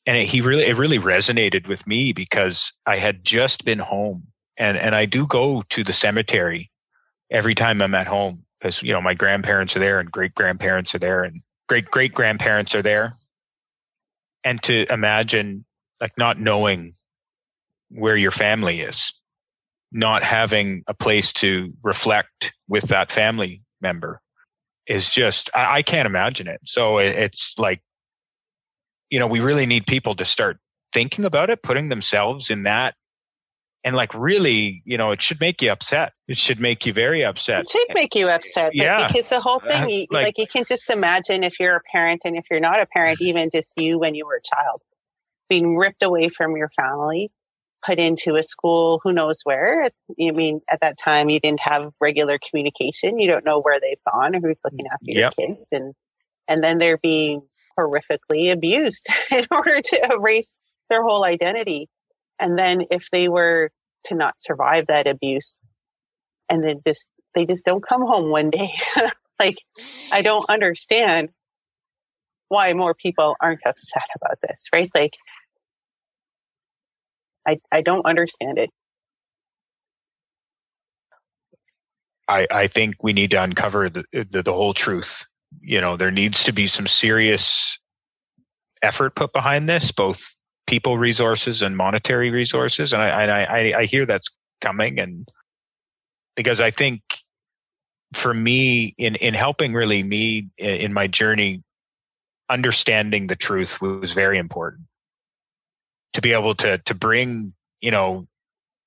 And 0.07 0.16
it, 0.16 0.26
he 0.26 0.41
really 0.41 0.64
it 0.64 0.76
really 0.76 0.99
resonated 0.99 1.68
with 1.68 1.87
me 1.87 2.12
because 2.12 2.72
I 2.87 2.97
had 2.97 3.24
just 3.24 3.64
been 3.64 3.78
home, 3.78 4.24
and 4.57 4.78
and 4.78 4.95
I 4.95 5.05
do 5.05 5.26
go 5.26 5.62
to 5.70 5.84
the 5.84 5.93
cemetery 5.93 6.70
every 7.30 7.55
time 7.55 7.82
I'm 7.82 7.95
at 7.95 8.07
home 8.07 8.45
because 8.61 8.82
you 8.82 8.93
know 8.93 9.03
my 9.03 9.14
grandparents 9.14 9.76
are 9.76 9.80
there 9.80 10.01
and 10.01 10.11
great 10.11 10.34
grandparents 10.34 10.95
are 10.95 11.01
there 11.01 11.24
and 11.24 11.43
great 11.69 11.91
great 11.91 12.12
grandparents 12.12 12.75
are 12.75 12.83
there, 12.83 13.14
and 14.45 14.62
to 14.64 14.91
imagine 14.93 15.64
like 16.01 16.17
not 16.19 16.39
knowing 16.39 16.93
where 17.91 18.17
your 18.17 18.31
family 18.31 18.81
is 18.81 19.12
not 19.93 20.23
having 20.23 20.83
a 20.87 20.95
place 20.95 21.33
to 21.33 21.73
reflect 21.83 22.53
with 22.69 22.85
that 22.85 23.11
family 23.12 23.62
member 23.81 24.21
is 24.87 25.11
just 25.11 25.51
I, 25.55 25.77
I 25.77 25.83
can't 25.83 26.07
imagine 26.07 26.49
it. 26.49 26.61
So 26.64 26.99
it, 26.99 27.17
it's 27.17 27.55
like 27.59 27.81
you 29.11 29.19
know 29.19 29.27
we 29.27 29.41
really 29.41 29.67
need 29.67 29.87
people 29.87 30.14
to 30.14 30.25
start 30.25 30.59
thinking 30.93 31.25
about 31.25 31.51
it, 31.51 31.62
putting 31.62 31.89
themselves 31.89 32.51
in 32.51 32.64
that 32.64 32.95
and 33.87 33.95
like 33.95 34.12
really, 34.14 34.82
you 34.84 34.99
know, 34.99 35.12
it 35.12 35.22
should 35.22 35.41
make 35.41 35.62
you 35.62 35.70
upset. 35.70 36.12
It 36.26 36.37
should 36.37 36.59
make 36.59 36.84
you 36.84 36.93
very 36.93 37.24
upset. 37.24 37.61
It 37.61 37.70
should 37.70 37.95
make 37.95 38.16
you 38.16 38.28
upset. 38.28 38.72
Yeah. 38.74 39.07
Because 39.07 39.28
the 39.28 39.41
whole 39.41 39.61
thing, 39.61 39.89
you, 39.89 40.07
like, 40.11 40.24
like, 40.24 40.39
you 40.39 40.47
can 40.49 40.64
just 40.66 40.91
imagine 40.91 41.45
if 41.45 41.61
you're 41.61 41.76
a 41.76 41.80
parent 41.93 42.22
and 42.24 42.37
if 42.37 42.47
you're 42.51 42.59
not 42.59 42.82
a 42.82 42.87
parent, 42.87 43.20
mm-hmm. 43.20 43.28
even 43.28 43.49
just 43.49 43.78
you 43.78 44.01
when 44.01 44.16
you 44.16 44.26
were 44.26 44.34
a 44.34 44.57
child, 44.57 44.82
being 45.49 45.76
ripped 45.76 46.03
away 46.03 46.28
from 46.28 46.57
your 46.57 46.68
family, 46.70 47.30
put 47.84 48.01
into 48.01 48.34
a 48.34 48.43
school 48.43 49.01
who 49.05 49.12
knows 49.12 49.43
where. 49.45 49.84
I 50.20 50.30
mean, 50.32 50.62
at 50.68 50.80
that 50.80 50.99
time, 50.99 51.30
you 51.30 51.39
didn't 51.39 51.61
have 51.61 51.93
regular 52.01 52.41
communication. 52.41 53.20
You 53.20 53.28
don't 53.28 53.45
know 53.45 53.61
where 53.61 53.78
they've 53.78 54.03
gone 54.12 54.34
or 54.34 54.41
who's 54.41 54.61
looking 54.64 54.87
after 54.93 55.05
yep. 55.07 55.34
your 55.39 55.47
kids. 55.47 55.68
And, 55.70 55.95
and 56.49 56.61
then 56.61 56.78
they're 56.78 56.99
being 56.99 57.43
horrifically 57.78 58.51
abused 58.51 59.07
in 59.30 59.47
order 59.53 59.80
to 59.80 60.16
erase 60.18 60.59
their 60.91 61.05
whole 61.05 61.24
identity. 61.24 61.89
And 62.41 62.59
then 62.59 62.82
if 62.91 63.11
they 63.12 63.28
were 63.28 63.70
to 64.07 64.14
not 64.14 64.34
survive 64.38 64.86
that 64.88 65.07
abuse 65.07 65.62
and 66.48 66.62
then 66.62 66.80
just, 66.86 67.09
they 67.34 67.44
just 67.44 67.64
don't 67.64 67.86
come 67.86 68.02
home 68.02 68.30
one 68.30 68.50
day. 68.50 68.70
like, 69.40 69.59
I 70.12 70.22
don't 70.22 70.48
understand 70.48 71.30
why 72.48 72.72
more 72.72 72.94
people 72.94 73.34
aren't 73.40 73.66
upset 73.66 74.04
about 74.14 74.38
this, 74.42 74.66
right? 74.72 74.90
Like, 74.94 75.14
I, 77.46 77.59
I 77.70 77.82
don't 77.82 78.07
understand 78.07 78.59
it. 78.59 78.70
I, 82.28 82.46
I 82.50 82.66
think 82.66 83.02
we 83.02 83.12
need 83.12 83.30
to 83.32 83.42
uncover 83.42 83.88
the, 83.88 84.04
the, 84.12 84.42
the 84.42 84.52
whole 84.52 84.74
truth. 84.74 85.24
You 85.61 85.80
know, 85.80 85.96
there 85.96 86.11
needs 86.11 86.44
to 86.44 86.52
be 86.52 86.66
some 86.66 86.86
serious 86.86 87.78
effort 88.82 89.14
put 89.14 89.32
behind 89.32 89.68
this, 89.68 89.92
both 89.92 90.34
people 90.67 90.99
resources 90.99 91.62
and 91.62 91.77
monetary 91.77 92.31
resources. 92.31 92.93
And 92.93 93.03
I, 93.03 93.45
I, 93.45 93.79
I 93.79 93.85
hear 93.85 94.07
that's 94.07 94.29
coming. 94.61 94.99
And 94.99 95.29
because 96.35 96.61
I 96.61 96.71
think 96.71 97.03
for 98.12 98.33
me 98.33 98.95
in, 98.99 99.14
in 99.17 99.35
helping 99.35 99.75
really 99.75 100.03
me 100.03 100.49
in 100.59 100.93
my 100.93 101.07
journey, 101.07 101.62
understanding 102.49 103.27
the 103.27 103.37
truth 103.37 103.81
was 103.81 104.12
very 104.12 104.39
important 104.39 104.87
to 106.12 106.21
be 106.21 106.33
able 106.33 106.55
to 106.55 106.79
to 106.79 106.95
bring 106.95 107.53
you 107.81 107.91
know 107.91 108.27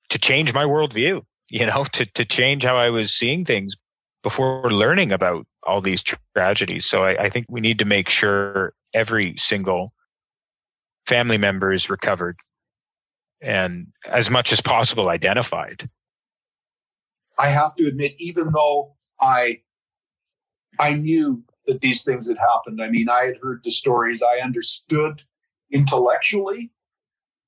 to 0.09 0.17
change 0.17 0.53
my 0.53 0.63
worldview 0.63 1.21
you 1.49 1.65
know 1.65 1.83
to 1.91 2.05
to 2.05 2.25
change 2.25 2.63
how 2.63 2.77
i 2.77 2.89
was 2.89 3.13
seeing 3.13 3.45
things 3.45 3.75
before 4.23 4.71
learning 4.71 5.11
about 5.11 5.45
all 5.63 5.81
these 5.81 6.03
tragedies 6.35 6.85
so 6.85 7.03
I, 7.03 7.23
I 7.23 7.29
think 7.29 7.45
we 7.49 7.61
need 7.61 7.79
to 7.79 7.85
make 7.85 8.09
sure 8.09 8.73
every 8.93 9.35
single 9.37 9.93
family 11.09 11.37
members 11.37 11.89
recovered 11.89 12.39
and 13.41 13.87
as 14.05 14.29
much 14.29 14.51
as 14.51 14.61
possible 14.61 15.09
identified 15.09 15.89
i 17.37 17.47
have 17.47 17.75
to 17.75 17.87
admit 17.87 18.13
even 18.17 18.51
though 18.53 18.95
i 19.19 19.59
i 20.79 20.93
knew 20.93 21.43
that 21.65 21.81
these 21.81 22.03
things 22.03 22.27
had 22.27 22.37
happened 22.37 22.81
i 22.81 22.89
mean 22.89 23.09
i 23.09 23.25
had 23.25 23.37
heard 23.41 23.61
the 23.63 23.71
stories 23.71 24.21
i 24.21 24.39
understood 24.39 25.21
intellectually 25.71 26.71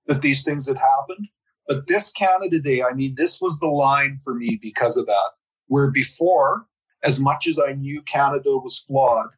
that 0.07 0.21
these 0.21 0.43
things 0.43 0.67
had 0.67 0.77
happened. 0.77 1.27
But 1.67 1.87
this 1.87 2.11
Canada 2.11 2.59
Day, 2.59 2.83
I 2.83 2.93
mean, 2.93 3.15
this 3.15 3.41
was 3.41 3.59
the 3.59 3.67
line 3.67 4.17
for 4.23 4.33
me 4.33 4.59
because 4.61 4.97
of 4.97 5.05
that. 5.05 5.29
Where 5.67 5.91
before, 5.91 6.67
as 7.03 7.19
much 7.19 7.47
as 7.47 7.59
I 7.59 7.73
knew 7.73 8.01
Canada 8.01 8.49
was 8.49 8.79
flawed, 8.79 9.29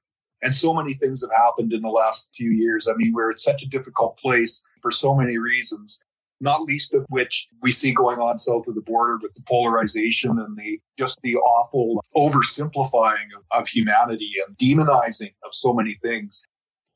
and 0.43 0.53
so 0.53 0.73
many 0.73 0.93
things 0.93 1.21
have 1.21 1.31
happened 1.31 1.73
in 1.73 1.81
the 1.81 1.89
last 1.89 2.29
few 2.35 2.51
years. 2.51 2.87
I 2.87 2.93
mean, 2.95 3.13
we're 3.13 3.31
at 3.31 3.39
such 3.39 3.63
a 3.63 3.69
difficult 3.69 4.17
place 4.17 4.61
for 4.81 4.91
so 4.91 5.15
many 5.15 5.37
reasons, 5.37 5.99
not 6.41 6.61
least 6.61 6.93
of 6.93 7.05
which 7.09 7.47
we 7.61 7.71
see 7.71 7.93
going 7.93 8.19
on 8.19 8.37
south 8.37 8.67
of 8.67 8.75
the 8.75 8.81
border 8.81 9.17
with 9.21 9.33
the 9.35 9.43
polarization 9.47 10.37
and 10.37 10.57
the 10.57 10.79
just 10.97 11.19
the 11.23 11.37
awful 11.37 12.03
oversimplifying 12.15 13.29
of, 13.37 13.61
of 13.61 13.67
humanity 13.67 14.29
and 14.45 14.57
demonizing 14.57 15.33
of 15.45 15.53
so 15.53 15.73
many 15.73 15.97
things. 16.03 16.43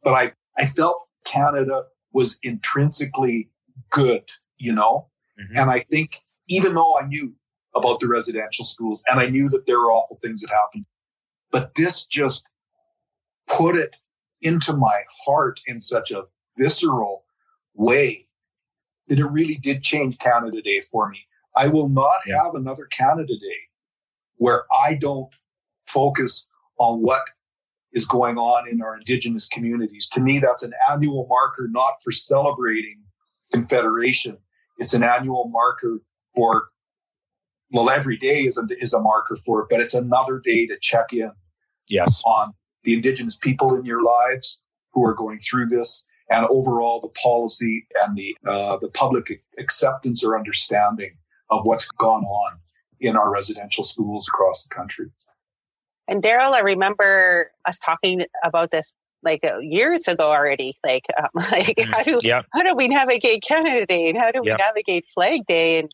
But 0.04 0.14
I, 0.14 0.34
I 0.58 0.66
felt 0.66 1.08
Canada 1.26 1.86
was 2.12 2.38
intrinsically 2.44 3.50
good, 3.92 4.30
you 4.58 4.76
know? 4.76 5.08
Mm-hmm. 5.40 5.62
And 5.62 5.72
I 5.72 5.80
think 5.80 6.18
even 6.50 6.74
though 6.74 7.00
I 7.00 7.08
knew 7.08 7.34
about 7.76 8.02
the 8.02 8.08
residential 8.08 8.66
schools 8.66 9.02
and 9.10 9.22
I 9.22 9.28
knew 9.28 9.50
that 9.50 9.66
there 9.68 9.80
were 9.80 9.94
awful 9.94 10.18
things 10.22 10.42
that 10.42 10.50
happened, 10.50 10.86
but 11.52 11.76
this 11.76 12.06
just 12.06 12.50
put 13.48 13.76
it 13.76 13.96
into 14.42 14.74
my 14.74 15.02
heart 15.26 15.60
in 15.68 15.82
such 15.82 16.12
a 16.12 16.24
visceral 16.58 17.24
way 17.74 18.18
that 19.08 19.20
it 19.20 19.26
really 19.26 19.56
did 19.56 19.84
change 19.84 20.20
Canada 20.20 20.62
Day 20.62 20.82
for 20.92 21.10
me. 21.10 21.20
I 21.56 21.70
will 21.70 21.90
not 21.90 22.22
yeah. 22.26 22.44
have 22.44 22.56
another 22.56 22.86
Canada 22.86 23.34
Day 23.34 23.62
where 24.36 24.66
I 24.72 24.94
don't 24.94 25.34
focus 25.86 26.48
on 26.78 27.02
what 27.02 27.24
is 27.94 28.06
going 28.06 28.38
on 28.38 28.68
in 28.68 28.82
our 28.82 28.98
Indigenous 28.98 29.48
communities. 29.48 30.10
To 30.10 30.22
me, 30.22 30.40
that's 30.40 30.64
an 30.64 30.74
annual 30.92 31.26
marker, 31.30 31.68
not 31.72 31.94
for 32.04 32.12
celebrating 32.12 33.02
confederation. 33.52 34.38
It's 34.78 34.94
an 34.94 35.04
annual 35.04 35.50
marker 35.50 36.00
for, 36.36 36.68
well, 37.72 37.90
every 37.90 38.18
day 38.18 38.42
is 38.42 38.58
a, 38.58 38.68
is 38.70 38.94
a 38.94 39.02
marker 39.02 39.38
for 39.38 39.62
it, 39.62 39.68
but 39.70 39.80
it's 39.80 39.96
another 39.96 40.40
day 40.40 40.68
to 40.68 40.78
check 40.80 41.14
in. 41.14 41.32
Yes. 41.90 42.22
On 42.26 42.54
the 42.88 42.94
indigenous 42.94 43.36
people 43.36 43.76
in 43.76 43.84
your 43.84 44.02
lives 44.02 44.64
who 44.94 45.04
are 45.04 45.14
going 45.14 45.38
through 45.40 45.68
this 45.68 46.06
and 46.32 46.46
overall 46.46 47.02
the 47.02 47.10
policy 47.22 47.86
and 48.02 48.18
the, 48.18 48.36
uh, 48.48 48.78
the 48.78 48.88
public 48.88 49.44
acceptance 49.60 50.24
or 50.24 50.38
understanding 50.38 51.12
of 51.50 51.66
what's 51.66 51.92
gone 51.92 52.24
on 52.24 52.58
in 53.02 53.18
our 53.18 53.30
residential 53.30 53.84
schools 53.84 54.30
across 54.30 54.66
the 54.66 54.74
country. 54.74 55.08
And 56.08 56.24
Darryl, 56.24 56.54
I 56.54 56.62
remember 56.62 57.52
us 57.66 57.78
talking 57.80 58.26
about 58.46 58.72
this 58.72 58.94
like 59.22 59.44
uh, 59.44 59.60
years 59.60 60.08
ago 60.08 60.32
already. 60.32 60.78
Like, 60.86 61.04
um, 61.22 61.28
like 61.52 61.78
how 61.92 62.04
do 62.04 62.22
yeah. 62.24 62.44
how 62.54 62.64
do 62.64 62.74
we 62.74 62.88
navigate 62.88 63.44
Canada 63.46 63.86
Day 63.86 64.08
and 64.08 64.18
how 64.18 64.32
do 64.32 64.42
we 64.42 64.48
Yep. 64.48 64.60
navigate 64.60 65.06
Flag 65.06 65.42
Day 65.46 65.80
and 65.80 65.92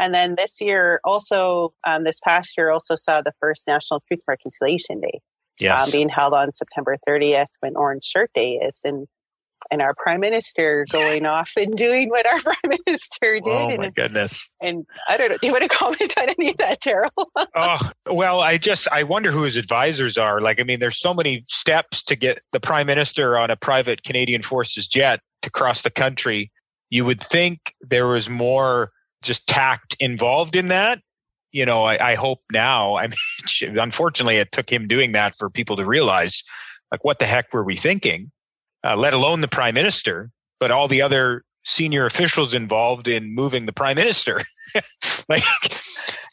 and 0.00 0.12
then 0.12 0.34
this 0.36 0.60
year 0.60 1.00
also 1.04 1.72
um, 1.86 2.02
this 2.02 2.18
past 2.24 2.56
year 2.58 2.70
also 2.70 2.96
saw 2.96 3.22
the 3.22 3.32
first 3.38 3.68
National 3.68 4.00
Truth 4.08 4.22
and 4.26 4.32
Reconciliation 4.32 5.00
Day 5.00 5.20
Yes. 5.60 5.86
um, 5.86 5.92
being 5.92 6.08
held 6.08 6.34
on 6.34 6.52
September 6.52 6.96
30th 7.06 7.46
when 7.60 7.76
Orange 7.76 8.04
Shirt 8.04 8.30
Day 8.34 8.54
is 8.54 8.80
and 8.84 9.06
and 9.70 9.80
our 9.80 9.94
prime 9.94 10.20
minister 10.20 10.84
going 10.90 11.26
off 11.26 11.52
and 11.56 11.74
doing 11.76 12.10
what 12.10 12.30
our 12.30 12.40
prime 12.42 12.78
minister 12.86 13.40
did 13.40 13.46
oh 13.46 13.68
and, 13.70 13.78
my 13.78 13.90
goodness. 13.90 14.50
and 14.60 14.86
I 15.08 15.16
don't 15.16 15.30
know 15.30 15.38
do 15.40 15.46
you 15.46 15.52
want 15.52 15.62
to 15.62 15.68
comment 15.68 16.14
on 16.18 16.28
any 16.28 16.50
of 16.50 16.56
that 16.58 16.80
Darryl 16.80 17.26
oh 17.54 17.90
well 18.06 18.40
i 18.40 18.58
just 18.58 18.88
i 18.92 19.02
wonder 19.02 19.30
who 19.30 19.42
his 19.42 19.56
advisors 19.56 20.18
are 20.18 20.40
like 20.40 20.60
i 20.60 20.62
mean 20.62 20.80
there's 20.80 21.00
so 21.00 21.14
many 21.14 21.44
steps 21.48 22.02
to 22.04 22.16
get 22.16 22.40
the 22.52 22.60
prime 22.60 22.86
minister 22.86 23.38
on 23.38 23.50
a 23.50 23.56
private 23.56 24.02
canadian 24.02 24.42
forces 24.42 24.86
jet 24.86 25.20
to 25.42 25.50
cross 25.50 25.82
the 25.82 25.90
country 25.90 26.50
you 26.90 27.04
would 27.04 27.20
think 27.20 27.74
there 27.80 28.06
was 28.06 28.28
more 28.28 28.90
just 29.22 29.46
tact 29.46 29.96
involved 30.00 30.56
in 30.56 30.68
that 30.68 31.00
you 31.54 31.64
know 31.64 31.84
i, 31.84 32.10
I 32.10 32.14
hope 32.16 32.40
now 32.52 32.96
i 32.96 33.06
mean 33.06 33.78
unfortunately 33.78 34.36
it 34.36 34.52
took 34.52 34.68
him 34.70 34.86
doing 34.88 35.12
that 35.12 35.34
for 35.36 35.48
people 35.48 35.76
to 35.76 35.86
realize 35.86 36.42
like 36.92 37.02
what 37.04 37.18
the 37.18 37.26
heck 37.26 37.52
were 37.52 37.64
we 37.64 37.74
thinking? 37.76 38.30
Uh, 38.86 38.94
let 38.96 39.14
alone 39.14 39.40
the 39.40 39.48
prime 39.48 39.74
minister 39.74 40.30
but 40.60 40.70
all 40.70 40.88
the 40.88 41.00
other 41.02 41.42
senior 41.64 42.04
officials 42.06 42.52
involved 42.54 43.08
in 43.08 43.34
moving 43.34 43.66
the 43.66 43.72
prime 43.72 43.96
minister. 43.96 44.40
Like 45.28 45.42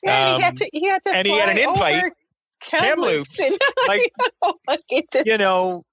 yeah, 0.03 0.11
and 0.11 0.35
he 0.37 0.41
had 0.43 0.51
Um, 0.51 0.55
to 0.57 0.69
he 0.73 0.87
had 0.87 1.03
to 1.03 1.09
and 1.15 1.27
he 1.27 1.37
had 1.37 1.49
an 1.49 1.57
invite, 1.57 2.11
Kamloops. 2.61 3.39
And 3.39 3.57
like 3.87 4.11
like 4.67 4.81
it 4.89 5.05
just, 5.13 5.25
you 5.27 5.37
know 5.37 5.83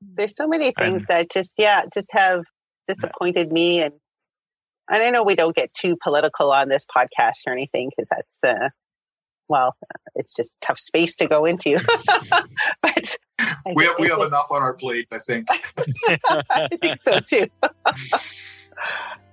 there's 0.00 0.34
so 0.36 0.48
many 0.48 0.66
I'm- 0.66 0.74
things 0.80 1.06
that 1.06 1.30
just 1.30 1.54
yeah 1.58 1.84
just 1.92 2.08
have 2.12 2.44
disappointed 2.88 3.52
me 3.52 3.82
and 3.82 3.92
and 4.90 5.02
I 5.02 5.10
know 5.10 5.22
we 5.22 5.34
don't 5.34 5.54
get 5.56 5.72
too 5.72 5.96
political 6.02 6.50
on 6.52 6.68
this 6.68 6.84
podcast 6.86 7.46
or 7.46 7.52
anything 7.52 7.90
because 7.90 8.08
that's 8.10 8.42
uh, 8.44 8.68
well 9.48 9.76
it's 10.14 10.34
just 10.34 10.54
tough 10.60 10.78
space 10.78 11.16
to 11.16 11.26
go 11.26 11.44
into. 11.44 11.80
But 12.82 13.16
I 13.40 13.54
We 13.74 13.84
have, 13.84 13.94
we 13.98 14.08
have 14.08 14.18
it's- 14.18 14.28
enough 14.28 14.50
on 14.50 14.62
our 14.62 14.74
plate, 14.74 15.06
I 15.12 15.18
think. 15.18 15.46
I 16.50 16.68
think 16.80 16.98
so 17.00 17.20
too. 17.20 17.46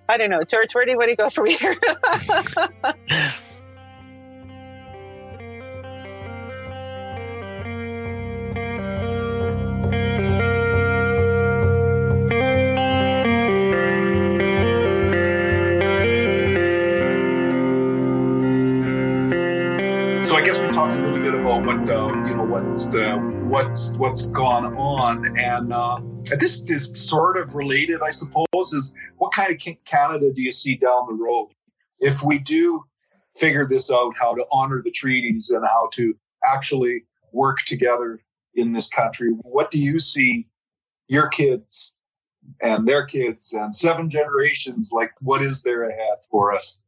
I 0.08 0.18
don't 0.18 0.30
know. 0.30 0.44
George 0.44 0.74
where 0.76 0.86
do 0.86 0.92
you 0.92 0.98
want 0.98 1.10
to 1.10 1.16
go 1.16 1.30
from 1.30 1.48
here 1.48 1.76
what's 22.64 22.90
what's 23.48 23.92
what's 23.94 24.26
gone 24.28 24.74
on, 24.76 25.26
and 25.38 25.74
uh, 25.74 26.00
this 26.40 26.70
is 26.70 26.92
sort 26.94 27.38
of 27.38 27.54
related, 27.54 28.02
I 28.02 28.12
suppose. 28.12 28.74
Is 28.74 28.94
what 29.18 29.34
kind 29.34 29.52
of 29.52 29.60
Canada 29.86 30.32
do 30.34 30.42
you 30.42 30.52
see 30.52 30.76
down 30.76 31.06
the 31.08 31.14
road 31.14 31.50
if 32.00 32.24
we 32.24 32.40
do 32.40 32.84
figure 33.36 33.66
this 33.68 33.92
out, 33.92 34.14
how 34.18 34.34
to 34.34 34.46
honor 34.52 34.82
the 34.82 34.92
treaties 34.92 35.50
and 35.50 35.66
how 35.66 35.90
to 35.94 36.16
actually 36.46 37.04
work 37.34 37.58
together 37.66 38.22
in 38.56 38.72
this 38.72 38.90
country? 38.90 39.32
What 39.42 39.72
do 39.72 39.80
you 39.80 40.00
see 40.00 40.48
your 41.08 41.28
kids 41.28 41.98
and 42.64 42.88
their 42.88 43.06
kids 43.06 43.54
and 43.54 43.76
seven 43.76 44.10
generations 44.10 44.92
like? 44.94 45.12
What 45.20 45.42
is 45.42 45.64
there 45.64 45.84
ahead 45.84 46.20
for 46.30 46.56
us? 46.56 46.80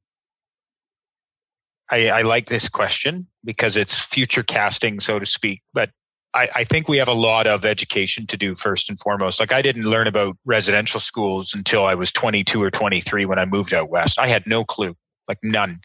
I, 1.89 2.09
I 2.09 2.21
like 2.21 2.47
this 2.47 2.69
question 2.69 3.27
because 3.43 3.77
it's 3.77 3.97
future 3.97 4.43
casting, 4.43 4.99
so 4.99 5.19
to 5.19 5.25
speak. 5.25 5.61
But 5.73 5.89
I, 6.33 6.49
I 6.55 6.63
think 6.65 6.87
we 6.87 6.97
have 6.97 7.07
a 7.07 7.13
lot 7.13 7.47
of 7.47 7.65
education 7.65 8.27
to 8.27 8.37
do 8.37 8.55
first 8.55 8.89
and 8.89 8.99
foremost. 8.99 9.39
Like 9.39 9.53
I 9.53 9.61
didn't 9.61 9.83
learn 9.83 10.07
about 10.07 10.37
residential 10.45 10.99
schools 10.99 11.53
until 11.53 11.85
I 11.85 11.95
was 11.95 12.11
22 12.11 12.61
or 12.61 12.69
23 12.69 13.25
when 13.25 13.39
I 13.39 13.45
moved 13.45 13.73
out 13.73 13.89
west. 13.89 14.19
I 14.19 14.27
had 14.27 14.45
no 14.45 14.63
clue, 14.63 14.95
like 15.27 15.39
none. 15.43 15.79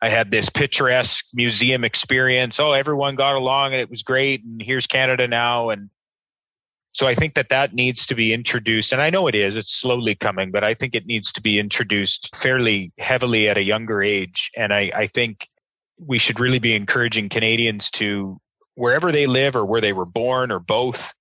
I 0.00 0.08
had 0.08 0.30
this 0.30 0.48
picturesque 0.48 1.26
museum 1.34 1.84
experience. 1.84 2.58
Oh, 2.58 2.72
everyone 2.72 3.16
got 3.16 3.36
along 3.36 3.72
and 3.72 3.80
it 3.80 3.90
was 3.90 4.02
great. 4.02 4.42
And 4.42 4.62
here's 4.62 4.86
Canada 4.86 5.28
now. 5.28 5.70
And 5.70 5.90
so 6.92 7.06
I 7.06 7.14
think 7.14 7.34
that 7.34 7.48
that 7.50 7.72
needs 7.72 8.04
to 8.06 8.14
be 8.14 8.32
introduced. 8.32 8.92
And 8.92 9.00
I 9.00 9.10
know 9.10 9.26
it 9.26 9.34
is, 9.34 9.56
it's 9.56 9.72
slowly 9.72 10.14
coming, 10.14 10.50
but 10.50 10.64
I 10.64 10.74
think 10.74 10.94
it 10.94 11.06
needs 11.06 11.30
to 11.32 11.40
be 11.40 11.58
introduced 11.58 12.34
fairly 12.34 12.92
heavily 12.98 13.48
at 13.48 13.58
a 13.58 13.62
younger 13.62 14.02
age. 14.02 14.50
And 14.56 14.74
I, 14.74 14.90
I 14.94 15.06
think 15.06 15.48
we 15.98 16.18
should 16.18 16.40
really 16.40 16.58
be 16.58 16.74
encouraging 16.74 17.28
Canadians 17.28 17.90
to, 17.92 18.40
wherever 18.74 19.12
they 19.12 19.26
live 19.26 19.54
or 19.54 19.66
where 19.66 19.80
they 19.80 19.92
were 19.92 20.06
born 20.06 20.50
or 20.50 20.58
both, 20.58 21.12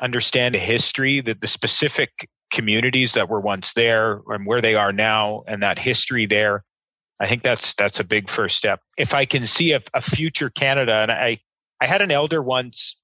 understand 0.00 0.54
a 0.54 0.58
history 0.58 1.20
that 1.20 1.40
the 1.40 1.46
specific 1.46 2.28
communities 2.50 3.12
that 3.12 3.28
were 3.28 3.40
once 3.40 3.72
there 3.74 4.20
and 4.28 4.46
where 4.46 4.60
they 4.60 4.74
are 4.74 4.92
now 4.92 5.44
and 5.46 5.62
that 5.62 5.78
history 5.78 6.26
there. 6.26 6.64
I 7.20 7.26
think 7.26 7.42
that's 7.42 7.74
that's 7.74 8.00
a 8.00 8.04
big 8.04 8.28
first 8.28 8.56
step. 8.56 8.80
If 8.98 9.14
I 9.14 9.24
can 9.24 9.46
see 9.46 9.72
a, 9.72 9.82
a 9.94 10.00
future 10.00 10.50
Canada, 10.50 10.94
and 10.94 11.12
I 11.12 11.38
I 11.80 11.86
had 11.86 12.02
an 12.02 12.10
elder 12.10 12.42
once 12.42 12.96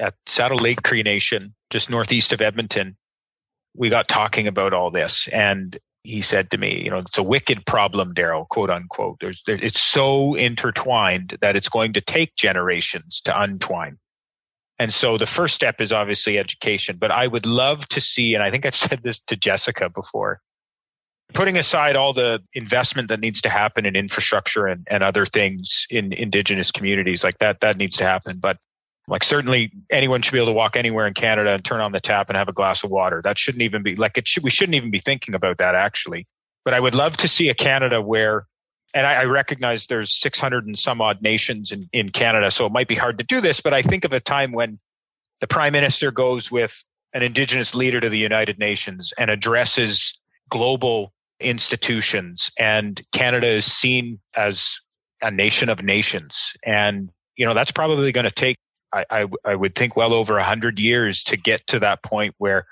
at 0.00 0.14
Saddle 0.26 0.58
Lake 0.58 0.82
Cree 0.82 1.02
Nation, 1.02 1.54
just 1.70 1.90
northeast 1.90 2.32
of 2.32 2.40
Edmonton. 2.40 2.96
We 3.74 3.88
got 3.88 4.08
talking 4.08 4.46
about 4.46 4.72
all 4.72 4.90
this, 4.90 5.28
and 5.28 5.76
he 6.04 6.20
said 6.20 6.50
to 6.50 6.58
me, 6.58 6.82
"You 6.84 6.90
know, 6.90 6.98
it's 6.98 7.18
a 7.18 7.22
wicked 7.22 7.64
problem, 7.66 8.14
Darryl, 8.14 8.48
quote 8.48 8.70
unquote. 8.70 9.18
There's, 9.20 9.42
there, 9.46 9.56
it's 9.62 9.80
so 9.80 10.34
intertwined 10.34 11.36
that 11.40 11.56
it's 11.56 11.68
going 11.68 11.92
to 11.94 12.00
take 12.00 12.34
generations 12.36 13.20
to 13.24 13.40
untwine." 13.40 13.98
And 14.78 14.92
so 14.92 15.16
the 15.16 15.26
first 15.26 15.54
step 15.54 15.80
is 15.80 15.92
obviously 15.92 16.38
education. 16.38 16.96
But 16.98 17.10
I 17.10 17.26
would 17.26 17.46
love 17.46 17.86
to 17.88 18.00
see, 18.00 18.34
and 18.34 18.42
I 18.42 18.50
think 18.50 18.66
I've 18.66 18.74
said 18.74 19.02
this 19.04 19.20
to 19.20 19.36
Jessica 19.36 19.88
before, 19.88 20.40
putting 21.34 21.56
aside 21.56 21.96
all 21.96 22.12
the 22.12 22.42
investment 22.52 23.08
that 23.08 23.20
needs 23.20 23.40
to 23.42 23.48
happen 23.48 23.86
in 23.86 23.96
infrastructure 23.96 24.66
and, 24.66 24.86
and 24.90 25.02
other 25.02 25.24
things 25.24 25.86
in 25.88 26.12
indigenous 26.12 26.70
communities 26.70 27.22
like 27.24 27.38
that, 27.38 27.60
that 27.60 27.76
needs 27.76 27.96
to 27.98 28.04
happen. 28.04 28.38
But 28.38 28.58
like 29.08 29.24
certainly 29.24 29.72
anyone 29.90 30.22
should 30.22 30.32
be 30.32 30.38
able 30.38 30.46
to 30.46 30.52
walk 30.52 30.76
anywhere 30.76 31.06
in 31.06 31.14
Canada 31.14 31.50
and 31.50 31.64
turn 31.64 31.80
on 31.80 31.92
the 31.92 32.00
tap 32.00 32.28
and 32.28 32.36
have 32.36 32.48
a 32.48 32.52
glass 32.52 32.84
of 32.84 32.90
water. 32.90 33.20
That 33.22 33.38
shouldn't 33.38 33.62
even 33.62 33.82
be 33.82 33.96
like 33.96 34.16
it 34.16 34.28
should, 34.28 34.42
we 34.42 34.50
shouldn't 34.50 34.74
even 34.74 34.90
be 34.90 34.98
thinking 34.98 35.34
about 35.34 35.58
that 35.58 35.74
actually. 35.74 36.26
But 36.64 36.74
I 36.74 36.80
would 36.80 36.94
love 36.94 37.16
to 37.18 37.28
see 37.28 37.48
a 37.48 37.54
Canada 37.54 38.00
where, 38.00 38.46
and 38.94 39.06
I, 39.06 39.22
I 39.22 39.24
recognize 39.24 39.86
there's 39.86 40.12
600 40.20 40.66
and 40.66 40.78
some 40.78 41.00
odd 41.00 41.20
nations 41.20 41.72
in, 41.72 41.88
in 41.92 42.10
Canada, 42.10 42.50
so 42.50 42.66
it 42.66 42.72
might 42.72 42.88
be 42.88 42.94
hard 42.94 43.18
to 43.18 43.24
do 43.24 43.40
this, 43.40 43.60
but 43.60 43.74
I 43.74 43.82
think 43.82 44.04
of 44.04 44.12
a 44.12 44.20
time 44.20 44.52
when 44.52 44.78
the 45.40 45.48
prime 45.48 45.72
minister 45.72 46.12
goes 46.12 46.52
with 46.52 46.84
an 47.12 47.22
indigenous 47.22 47.74
leader 47.74 48.00
to 48.00 48.08
the 48.08 48.18
United 48.18 48.58
Nations 48.58 49.12
and 49.18 49.30
addresses 49.30 50.20
global 50.48 51.12
institutions 51.40 52.50
and 52.58 53.02
Canada 53.12 53.48
is 53.48 53.64
seen 53.64 54.20
as 54.36 54.78
a 55.20 55.30
nation 55.30 55.68
of 55.68 55.82
nations. 55.82 56.52
And, 56.64 57.10
you 57.36 57.44
know, 57.44 57.54
that's 57.54 57.72
probably 57.72 58.12
going 58.12 58.24
to 58.24 58.30
take 58.30 58.56
I, 58.92 59.04
I, 59.10 59.26
I 59.44 59.54
would 59.54 59.74
think 59.74 59.96
well 59.96 60.12
over 60.12 60.38
a 60.38 60.44
hundred 60.44 60.78
years 60.78 61.24
to 61.24 61.36
get 61.36 61.66
to 61.68 61.78
that 61.80 62.02
point 62.02 62.34
where 62.38 62.66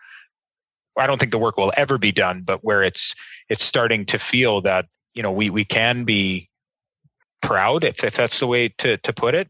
I 0.98 1.06
don't 1.06 1.18
think 1.18 1.32
the 1.32 1.38
work 1.38 1.56
will 1.56 1.72
ever 1.76 1.98
be 1.98 2.12
done, 2.12 2.42
but 2.42 2.64
where 2.64 2.82
it's 2.82 3.14
it's 3.48 3.64
starting 3.64 4.06
to 4.06 4.18
feel 4.18 4.60
that 4.62 4.86
you 5.14 5.22
know 5.22 5.32
we 5.32 5.50
we 5.50 5.64
can 5.64 6.04
be 6.04 6.48
proud 7.40 7.84
if, 7.84 8.04
if 8.04 8.14
that's 8.16 8.40
the 8.40 8.46
way 8.46 8.68
to 8.78 8.96
to 8.98 9.12
put 9.12 9.34
it. 9.34 9.48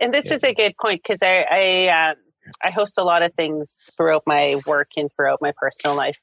And 0.00 0.12
this 0.12 0.30
Yeah. 0.30 0.36
is 0.36 0.44
a 0.44 0.54
good 0.54 0.74
point 0.80 1.02
because 1.02 1.20
I 1.22 1.46
I, 1.50 2.08
um, 2.10 2.16
I 2.64 2.70
host 2.70 2.94
a 2.98 3.04
lot 3.04 3.22
of 3.22 3.34
things 3.34 3.90
throughout 3.96 4.22
my 4.26 4.60
work 4.66 4.88
and 4.96 5.10
throughout 5.14 5.40
my 5.42 5.52
personal 5.56 5.96
life. 5.96 6.18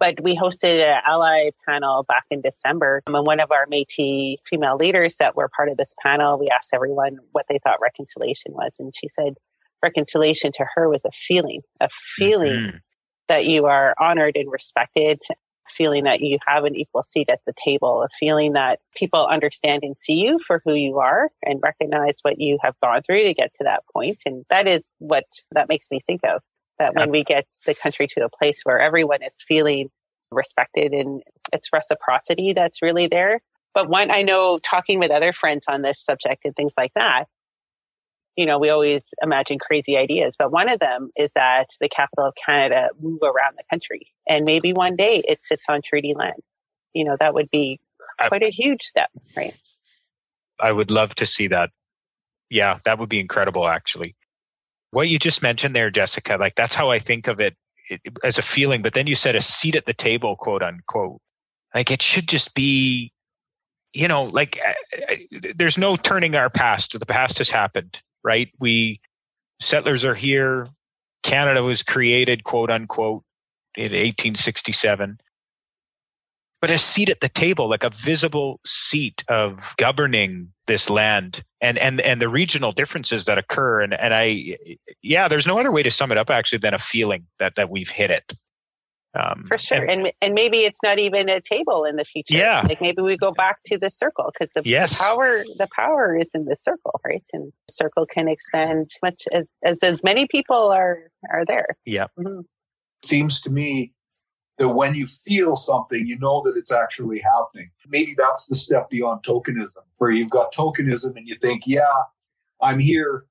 But 0.00 0.20
we 0.22 0.34
hosted 0.34 0.82
an 0.82 1.02
ally 1.06 1.50
panel 1.68 2.04
back 2.08 2.24
in 2.30 2.40
December, 2.40 3.02
um, 3.06 3.14
and 3.14 3.26
one 3.26 3.38
of 3.38 3.52
our 3.52 3.66
Métis 3.66 4.36
female 4.46 4.76
leaders 4.76 5.18
that 5.18 5.36
were 5.36 5.48
part 5.54 5.68
of 5.68 5.76
this 5.76 5.94
panel, 6.02 6.38
we 6.38 6.48
asked 6.48 6.70
everyone 6.72 7.18
what 7.32 7.44
they 7.48 7.58
thought 7.62 7.78
reconciliation 7.80 8.52
was, 8.52 8.76
and 8.80 8.92
she 8.96 9.06
said 9.06 9.34
reconciliation 9.82 10.52
to 10.52 10.66
her 10.74 10.88
was 10.88 11.04
a 11.04 11.10
feeling, 11.12 11.60
a 11.80 11.88
feeling 11.90 12.52
Mhm. 12.54 12.80
that 13.28 13.44
you 13.46 13.66
are 13.66 13.94
honored 13.98 14.36
and 14.36 14.50
respected, 14.50 15.20
feeling 15.68 16.04
that 16.04 16.20
you 16.20 16.38
have 16.46 16.64
an 16.64 16.74
equal 16.74 17.02
seat 17.02 17.28
at 17.30 17.40
the 17.46 17.52
table, 17.52 18.02
a 18.02 18.08
feeling 18.18 18.54
that 18.54 18.80
people 18.96 19.26
understand 19.26 19.82
and 19.84 19.96
see 19.96 20.14
you 20.14 20.38
for 20.46 20.60
who 20.64 20.74
you 20.74 20.98
are 20.98 21.30
and 21.42 21.60
recognize 21.62 22.18
what 22.22 22.40
you 22.40 22.58
have 22.62 22.74
gone 22.82 23.02
through 23.02 23.22
to 23.22 23.34
get 23.34 23.52
to 23.54 23.64
that 23.64 23.84
point. 23.94 24.20
And 24.26 24.44
that 24.50 24.66
is 24.66 24.92
what 24.98 25.24
that 25.52 25.68
makes 25.68 25.90
me 25.90 26.00
think 26.06 26.22
of. 26.24 26.42
That 26.80 26.94
when 26.94 27.10
we 27.10 27.22
get 27.22 27.46
the 27.66 27.74
country 27.74 28.08
to 28.08 28.24
a 28.24 28.28
place 28.28 28.62
where 28.64 28.80
everyone 28.80 29.22
is 29.22 29.44
feeling 29.46 29.90
respected 30.32 30.92
and 30.92 31.22
it's 31.52 31.68
reciprocity 31.72 32.52
that's 32.52 32.82
really 32.82 33.06
there. 33.06 33.40
But 33.74 33.88
one, 33.88 34.10
I 34.10 34.22
know 34.22 34.58
talking 34.58 34.98
with 34.98 35.10
other 35.10 35.32
friends 35.32 35.66
on 35.68 35.82
this 35.82 36.00
subject 36.00 36.42
and 36.44 36.56
things 36.56 36.74
like 36.78 36.92
that, 36.94 37.26
you 38.34 38.46
know, 38.46 38.58
we 38.58 38.70
always 38.70 39.12
imagine 39.22 39.58
crazy 39.58 39.96
ideas, 39.96 40.36
but 40.38 40.50
one 40.50 40.70
of 40.70 40.78
them 40.80 41.10
is 41.16 41.32
that 41.34 41.66
the 41.80 41.88
capital 41.88 42.26
of 42.26 42.34
Canada 42.44 42.88
move 42.98 43.20
around 43.22 43.56
the 43.58 43.64
country 43.68 44.06
and 44.26 44.46
maybe 44.46 44.72
one 44.72 44.96
day 44.96 45.22
it 45.28 45.42
sits 45.42 45.66
on 45.68 45.82
treaty 45.82 46.14
land. 46.16 46.40
You 46.94 47.04
know, 47.04 47.16
that 47.20 47.34
would 47.34 47.50
be 47.50 47.78
quite 48.28 48.42
a 48.42 48.50
huge 48.50 48.82
step, 48.82 49.10
right? 49.36 49.54
I 50.58 50.72
would 50.72 50.90
love 50.90 51.14
to 51.16 51.26
see 51.26 51.48
that. 51.48 51.70
Yeah, 52.48 52.78
that 52.84 52.98
would 52.98 53.08
be 53.08 53.20
incredible, 53.20 53.68
actually. 53.68 54.16
What 54.90 55.08
you 55.08 55.18
just 55.18 55.42
mentioned 55.42 55.74
there, 55.74 55.90
Jessica, 55.90 56.36
like 56.36 56.54
that's 56.56 56.74
how 56.74 56.90
I 56.90 56.98
think 56.98 57.28
of 57.28 57.40
it, 57.40 57.56
as 58.24 58.38
a 58.38 58.42
feeling. 58.42 58.82
But 58.82 58.94
then 58.94 59.06
you 59.06 59.14
said 59.14 59.36
a 59.36 59.40
seat 59.40 59.76
at 59.76 59.86
the 59.86 59.94
table, 59.94 60.36
quote 60.36 60.62
unquote. 60.62 61.20
Like 61.74 61.90
it 61.90 62.02
should 62.02 62.28
just 62.28 62.54
be, 62.54 63.12
you 63.92 64.08
know, 64.08 64.24
like 64.24 64.58
uh, 64.66 65.16
there's 65.54 65.78
no 65.78 65.96
turning 65.96 66.34
our 66.34 66.50
past. 66.50 66.98
The 66.98 67.06
past 67.06 67.38
has 67.38 67.50
happened, 67.50 68.00
right? 68.24 68.50
We 68.58 69.00
settlers 69.60 70.04
are 70.04 70.14
here. 70.14 70.68
Canada 71.22 71.62
was 71.62 71.82
created, 71.82 72.44
quote 72.44 72.70
unquote, 72.70 73.22
in 73.76 73.84
1867 73.84 75.20
but 76.60 76.70
a 76.70 76.78
seat 76.78 77.08
at 77.08 77.20
the 77.20 77.28
table, 77.28 77.68
like 77.68 77.84
a 77.84 77.90
visible 77.90 78.60
seat 78.64 79.24
of 79.28 79.74
governing 79.78 80.52
this 80.66 80.90
land 80.90 81.42
and 81.60 81.78
and 81.78 82.00
and 82.00 82.20
the 82.20 82.28
regional 82.28 82.72
differences 82.72 83.24
that 83.24 83.38
occur. 83.38 83.80
And 83.80 83.94
and 83.94 84.14
I, 84.14 84.56
yeah, 85.02 85.28
there's 85.28 85.46
no 85.46 85.58
other 85.58 85.72
way 85.72 85.82
to 85.82 85.90
sum 85.90 86.12
it 86.12 86.18
up 86.18 86.30
actually 86.30 86.58
than 86.58 86.74
a 86.74 86.78
feeling 86.78 87.26
that 87.38 87.54
that 87.56 87.70
we've 87.70 87.90
hit 87.90 88.10
it. 88.10 88.34
Um, 89.12 89.42
For 89.44 89.58
sure, 89.58 89.78
and, 89.78 89.90
and, 89.90 90.12
and 90.22 90.34
maybe 90.34 90.58
it's 90.58 90.78
not 90.84 91.00
even 91.00 91.28
a 91.28 91.40
table 91.40 91.84
in 91.84 91.96
the 91.96 92.04
future. 92.04 92.36
Yeah, 92.36 92.62
like 92.68 92.80
maybe 92.80 93.02
we 93.02 93.16
go 93.16 93.32
back 93.32 93.56
to 93.66 93.76
the 93.76 93.90
circle 93.90 94.30
because 94.32 94.52
the, 94.52 94.62
yes. 94.64 94.98
the 94.98 95.04
power 95.04 95.44
the 95.58 95.68
power 95.74 96.16
is 96.16 96.30
in 96.32 96.44
the 96.44 96.54
circle, 96.54 97.00
right? 97.04 97.24
And 97.32 97.52
the 97.66 97.72
circle 97.72 98.06
can 98.06 98.28
expand 98.28 98.92
much 99.02 99.24
as 99.32 99.56
as 99.64 99.82
as 99.82 100.04
many 100.04 100.28
people 100.28 100.70
are 100.70 101.10
are 101.32 101.44
there. 101.44 101.76
Yeah, 101.84 102.06
mm-hmm. 102.16 102.42
seems 103.04 103.40
to 103.40 103.50
me 103.50 103.92
that 104.60 104.68
when 104.68 104.94
you 104.94 105.06
feel 105.06 105.54
something, 105.56 106.06
you 106.06 106.18
know 106.18 106.42
that 106.42 106.54
it's 106.54 106.70
actually 106.70 107.18
happening. 107.18 107.70
Maybe 107.88 108.14
that's 108.16 108.46
the 108.46 108.54
step 108.54 108.90
beyond 108.90 109.22
tokenism, 109.22 109.78
where 109.96 110.10
you've 110.10 110.28
got 110.28 110.52
tokenism 110.52 111.16
and 111.16 111.26
you 111.26 111.34
think, 111.36 111.62
yeah, 111.66 111.80
I'm 112.60 112.78
here 112.78 113.24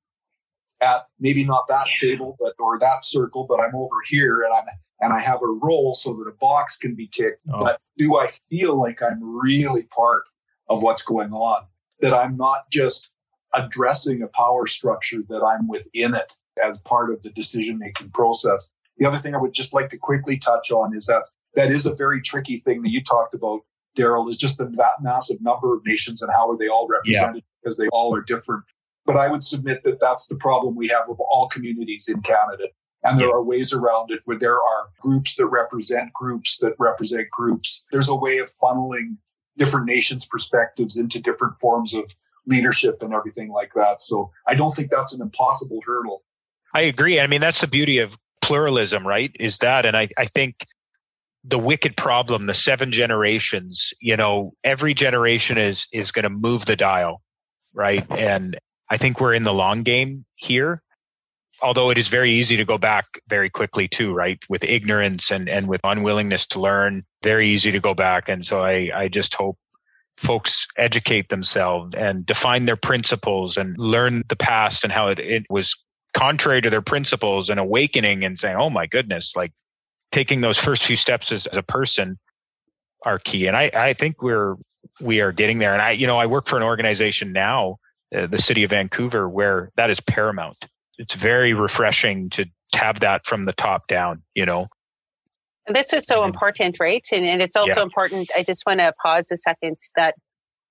at 0.81 1.05
maybe 1.19 1.45
not 1.45 1.67
that 1.67 1.85
table, 1.97 2.35
but 2.39 2.55
or 2.57 2.79
that 2.79 3.03
circle, 3.03 3.45
but 3.47 3.59
I'm 3.59 3.75
over 3.75 3.97
here 4.07 4.41
and 4.41 4.51
I'm 4.51 4.65
and 5.01 5.13
I 5.13 5.19
have 5.19 5.41
a 5.43 5.47
role 5.47 5.93
so 5.93 6.13
that 6.15 6.27
a 6.27 6.33
box 6.33 6.77
can 6.77 6.95
be 6.95 7.07
ticked. 7.07 7.41
Oh. 7.53 7.59
But 7.59 7.79
do 7.97 8.17
I 8.17 8.27
feel 8.49 8.81
like 8.81 9.03
I'm 9.03 9.21
really 9.21 9.83
part 9.83 10.23
of 10.67 10.81
what's 10.81 11.05
going 11.05 11.31
on? 11.31 11.63
That 12.01 12.13
I'm 12.13 12.37
not 12.37 12.71
just 12.71 13.11
addressing 13.53 14.23
a 14.23 14.27
power 14.27 14.65
structure, 14.65 15.19
that 15.29 15.43
I'm 15.43 15.67
within 15.67 16.15
it 16.15 16.33
as 16.63 16.81
part 16.81 17.11
of 17.11 17.21
the 17.21 17.29
decision 17.29 17.77
making 17.77 18.09
process. 18.09 18.71
The 18.99 19.05
other 19.05 19.17
thing 19.17 19.33
I 19.33 19.39
would 19.39 19.53
just 19.53 19.73
like 19.73 19.89
to 19.89 19.97
quickly 19.97 20.37
touch 20.37 20.71
on 20.71 20.95
is 20.95 21.05
that 21.07 21.27
that 21.55 21.71
is 21.71 21.85
a 21.85 21.95
very 21.95 22.21
tricky 22.21 22.57
thing 22.57 22.81
that 22.83 22.91
you 22.91 23.01
talked 23.01 23.33
about, 23.33 23.61
Darryl, 23.97 24.27
is 24.27 24.37
just 24.37 24.57
the 24.57 24.65
that 24.65 25.01
massive 25.01 25.41
number 25.41 25.73
of 25.73 25.85
nations 25.85 26.21
and 26.21 26.31
how 26.31 26.49
are 26.49 26.57
they 26.57 26.67
all 26.67 26.87
represented 26.87 27.37
yeah. 27.37 27.59
because 27.63 27.77
they 27.77 27.87
all 27.87 28.15
are 28.15 28.21
different. 28.21 28.63
But 29.05 29.15
I 29.15 29.31
would 29.31 29.43
submit 29.43 29.83
that 29.85 29.99
that's 29.99 30.27
the 30.27 30.35
problem 30.35 30.75
we 30.75 30.89
have 30.89 31.07
with 31.07 31.17
all 31.19 31.47
communities 31.47 32.09
in 32.13 32.21
Canada. 32.21 32.67
And 33.05 33.17
there 33.17 33.29
are 33.29 33.41
ways 33.41 33.73
around 33.73 34.11
it 34.11 34.19
where 34.25 34.37
there 34.37 34.57
are 34.57 34.89
groups 34.99 35.35
that 35.37 35.47
represent 35.47 36.11
groups 36.11 36.59
that 36.59 36.73
represent 36.77 37.29
groups. 37.31 37.85
There's 37.93 38.09
a 38.09 38.15
way 38.15 38.39
of 38.39 38.51
funneling 38.61 39.15
different 39.57 39.85
nations' 39.85 40.27
perspectives 40.27 40.97
into 40.97 41.21
different 41.21 41.53
forms 41.53 41.93
of 41.93 42.13
leadership 42.45 43.01
and 43.01 43.13
everything 43.13 43.51
like 43.51 43.71
that. 43.73 44.01
So 44.01 44.31
I 44.45 44.55
don't 44.55 44.75
think 44.75 44.91
that's 44.91 45.13
an 45.13 45.21
impossible 45.21 45.79
hurdle. 45.85 46.23
I 46.73 46.81
agree. 46.81 47.19
I 47.21 47.27
mean, 47.27 47.41
that's 47.41 47.61
the 47.61 47.67
beauty 47.67 47.99
of 47.99 48.17
pluralism, 48.49 49.07
right? 49.07 49.31
Is 49.39 49.59
that, 49.59 49.85
and 49.85 49.95
I, 49.95 50.07
I 50.17 50.25
think 50.25 50.65
the 51.43 51.59
wicked 51.59 51.95
problem, 51.95 52.47
the 52.47 52.55
seven 52.55 52.91
generations, 52.91 53.93
you 54.01 54.17
know, 54.17 54.53
every 54.63 54.95
generation 54.95 55.59
is 55.59 55.85
is 55.93 56.11
going 56.11 56.23
to 56.23 56.31
move 56.31 56.65
the 56.65 56.75
dial, 56.75 57.21
right? 57.75 58.05
And 58.09 58.57
I 58.89 58.97
think 58.97 59.21
we're 59.21 59.35
in 59.35 59.43
the 59.43 59.53
long 59.53 59.83
game 59.83 60.25
here. 60.35 60.81
Although 61.61 61.91
it 61.91 61.97
is 61.99 62.07
very 62.07 62.31
easy 62.31 62.57
to 62.57 62.65
go 62.65 62.79
back 62.79 63.05
very 63.27 63.51
quickly 63.51 63.87
too, 63.87 64.13
right? 64.13 64.39
With 64.49 64.63
ignorance 64.63 65.29
and, 65.29 65.47
and 65.47 65.67
with 65.67 65.81
unwillingness 65.83 66.47
to 66.47 66.59
learn, 66.59 67.03
very 67.21 67.49
easy 67.49 67.71
to 67.71 67.79
go 67.79 67.93
back. 67.93 68.29
And 68.29 68.43
so 68.43 68.63
I, 68.63 68.89
I 68.95 69.09
just 69.09 69.35
hope 69.35 69.57
folks 70.17 70.65
educate 70.75 71.29
themselves 71.29 71.93
and 71.95 72.25
define 72.25 72.65
their 72.65 72.77
principles 72.77 73.57
and 73.57 73.77
learn 73.77 74.23
the 74.27 74.35
past 74.35 74.83
and 74.83 74.91
how 74.91 75.09
it, 75.09 75.19
it 75.19 75.43
was 75.49 75.75
contrary 76.13 76.61
to 76.61 76.69
their 76.69 76.81
principles 76.81 77.49
and 77.49 77.59
awakening 77.59 78.23
and 78.23 78.37
saying, 78.37 78.57
oh 78.57 78.69
my 78.69 78.87
goodness, 78.87 79.35
like 79.35 79.53
taking 80.11 80.41
those 80.41 80.57
first 80.67 80.83
few 80.83 80.95
steps 80.95 81.31
as, 81.31 81.47
as 81.47 81.57
a 81.57 81.63
person 81.63 82.17
are 83.05 83.19
key. 83.19 83.47
And 83.47 83.55
I, 83.55 83.71
I 83.73 83.93
think 83.93 84.21
we're, 84.21 84.55
we 84.99 85.21
are 85.21 85.31
getting 85.31 85.59
there. 85.59 85.73
And 85.73 85.81
I, 85.81 85.91
you 85.91 86.07
know, 86.07 86.17
I 86.17 86.25
work 86.25 86.47
for 86.47 86.57
an 86.57 86.63
organization 86.63 87.31
now, 87.31 87.77
uh, 88.13 88.27
the 88.27 88.41
city 88.41 88.63
of 88.63 88.71
Vancouver, 88.71 89.29
where 89.29 89.71
that 89.75 89.89
is 89.89 89.99
paramount. 89.99 90.65
It's 90.97 91.13
very 91.13 91.53
refreshing 91.53 92.29
to 92.31 92.45
have 92.75 92.99
that 93.01 93.25
from 93.25 93.43
the 93.43 93.53
top 93.53 93.87
down, 93.87 94.23
you 94.35 94.45
know. 94.45 94.67
This 95.67 95.93
is 95.93 96.05
so 96.05 96.25
important, 96.25 96.77
right? 96.79 97.05
And, 97.13 97.25
and 97.25 97.41
it's 97.41 97.55
also 97.55 97.75
yeah. 97.77 97.83
important. 97.83 98.29
I 98.35 98.43
just 98.43 98.63
want 98.65 98.79
to 98.79 98.91
pause 99.01 99.31
a 99.31 99.37
second 99.37 99.77
that 99.95 100.15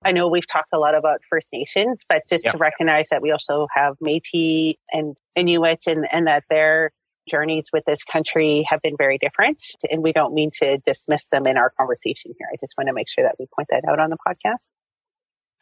I 0.03 0.11
know 0.11 0.29
we've 0.29 0.47
talked 0.47 0.69
a 0.73 0.79
lot 0.79 0.95
about 0.95 1.21
First 1.29 1.49
Nations, 1.51 2.05
but 2.07 2.23
just 2.27 2.45
to 2.45 2.57
recognize 2.57 3.09
that 3.09 3.21
we 3.21 3.31
also 3.31 3.67
have 3.73 3.95
Métis 4.01 4.75
and 4.91 5.15
Inuit 5.35 5.83
and, 5.87 6.07
and 6.11 6.27
that 6.27 6.45
their 6.49 6.91
journeys 7.29 7.69
with 7.73 7.83
this 7.85 8.03
country 8.03 8.63
have 8.67 8.81
been 8.81 8.95
very 8.97 9.17
different. 9.17 9.61
And 9.89 10.01
we 10.01 10.13
don't 10.13 10.33
mean 10.33 10.51
to 10.61 10.79
dismiss 10.85 11.27
them 11.27 11.45
in 11.45 11.57
our 11.57 11.71
conversation 11.77 12.33
here. 12.37 12.47
I 12.51 12.55
just 12.61 12.75
want 12.77 12.87
to 12.87 12.93
make 12.93 13.09
sure 13.09 13.23
that 13.23 13.35
we 13.37 13.47
point 13.53 13.67
that 13.71 13.83
out 13.87 13.99
on 13.99 14.09
the 14.09 14.17
podcast. 14.25 14.69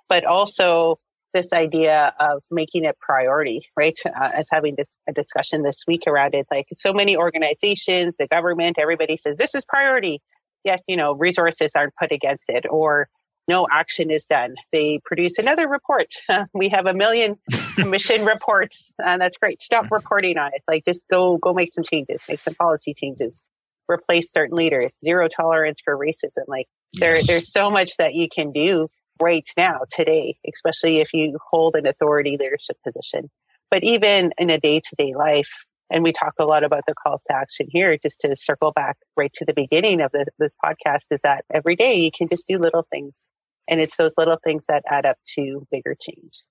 But 0.08 0.24
also 0.26 1.00
this 1.34 1.52
idea 1.52 2.14
of 2.20 2.42
making 2.50 2.86
it 2.86 2.98
priority, 3.00 3.68
right? 3.76 3.98
Uh, 4.06 4.32
as 4.34 4.50
having 4.52 4.76
this 4.78 4.94
a 5.08 5.14
discussion 5.14 5.64
this 5.64 5.84
week 5.88 6.04
around 6.08 6.34
it, 6.34 6.48
like 6.52 6.68
so 6.76 6.94
many 6.94 7.18
organizations, 7.18 8.16
the 8.18 8.28
government, 8.28 8.78
everybody 8.80 9.18
says 9.18 9.38
this 9.38 9.54
is 9.54 9.66
priority, 9.66 10.22
yet 10.64 10.82
you 10.88 10.96
know 10.96 11.14
resources 11.14 11.74
aren't 11.76 11.94
put 12.00 12.12
against 12.12 12.50
it, 12.50 12.66
or 12.70 13.10
no 13.48 13.68
action 13.72 14.12
is 14.12 14.26
done. 14.26 14.56
They 14.72 15.00
produce 15.04 15.38
another 15.38 15.68
report. 15.68 16.14
we 16.54 16.70
have 16.70 16.86
a 16.86 16.94
million 16.94 17.38
commission 17.76 18.26
reports, 18.26 18.92
and 18.98 19.22
that's 19.22 19.38
great. 19.38 19.62
Stop 19.62 19.88
reporting 19.92 20.38
on 20.38 20.52
it. 20.54 20.64
Like 20.68 20.86
just 20.86 21.08
go 21.10 21.38
go 21.38 21.54
make 21.54 21.72
some 21.72 21.84
changes, 21.84 22.24
make 22.28 22.40
some 22.40 22.56
policy 22.56 22.94
changes, 22.94 23.44
replace 23.90 24.32
certain 24.32 24.58
leaders. 24.58 25.00
Zero 25.00 25.28
tolerance 25.28 25.80
for 25.84 25.98
racism. 25.98 26.44
Like 26.48 26.68
there, 26.94 27.16
yes. 27.16 27.28
there's 27.28 27.52
so 27.52 27.70
much 27.70 27.98
that 27.98 28.16
you 28.16 28.28
can 28.30 28.52
do 28.52 28.90
right 29.22 29.48
now 29.58 29.80
today, 29.92 30.38
especially 30.52 31.00
if 31.00 31.14
you 31.14 31.38
hold 31.50 31.76
an 31.76 31.88
authority 31.88 32.38
leadership 32.40 32.78
position. 32.84 33.30
But 33.70 33.84
even 33.84 34.32
in 34.38 34.50
a 34.50 34.60
day 34.60 34.80
to 34.80 34.96
day 34.98 35.14
life, 35.16 35.66
and 35.90 36.04
we 36.04 36.12
talk 36.12 36.34
a 36.40 36.46
lot 36.46 36.64
about 36.64 36.84
the 36.88 36.94
calls 36.94 37.24
to 37.24 37.36
action 37.36 37.68
here, 37.70 37.98
just 37.98 38.20
to 38.22 38.36
circle 38.36 38.72
back 38.72 38.98
right 39.16 39.32
to 39.34 39.46
the 39.46 39.54
beginning 39.54 40.02
of 40.02 40.12
the, 40.12 40.26
this 40.40 40.56
podcast, 40.64 41.06
is 41.12 41.22
that 41.22 41.46
every 41.54 41.76
day 41.76 41.96
you 41.96 42.12
can 42.16 42.28
just 42.28 42.48
do 42.48 42.58
little 42.58 42.86
things. 42.92 43.32
And 43.70 43.80
it's 43.82 43.98
those 43.98 44.14
little 44.18 44.38
things 44.44 44.66
that 44.68 44.84
add 44.90 45.06
up 45.06 45.18
to 45.36 45.66
bigger 45.72 45.96
change. 46.00 46.44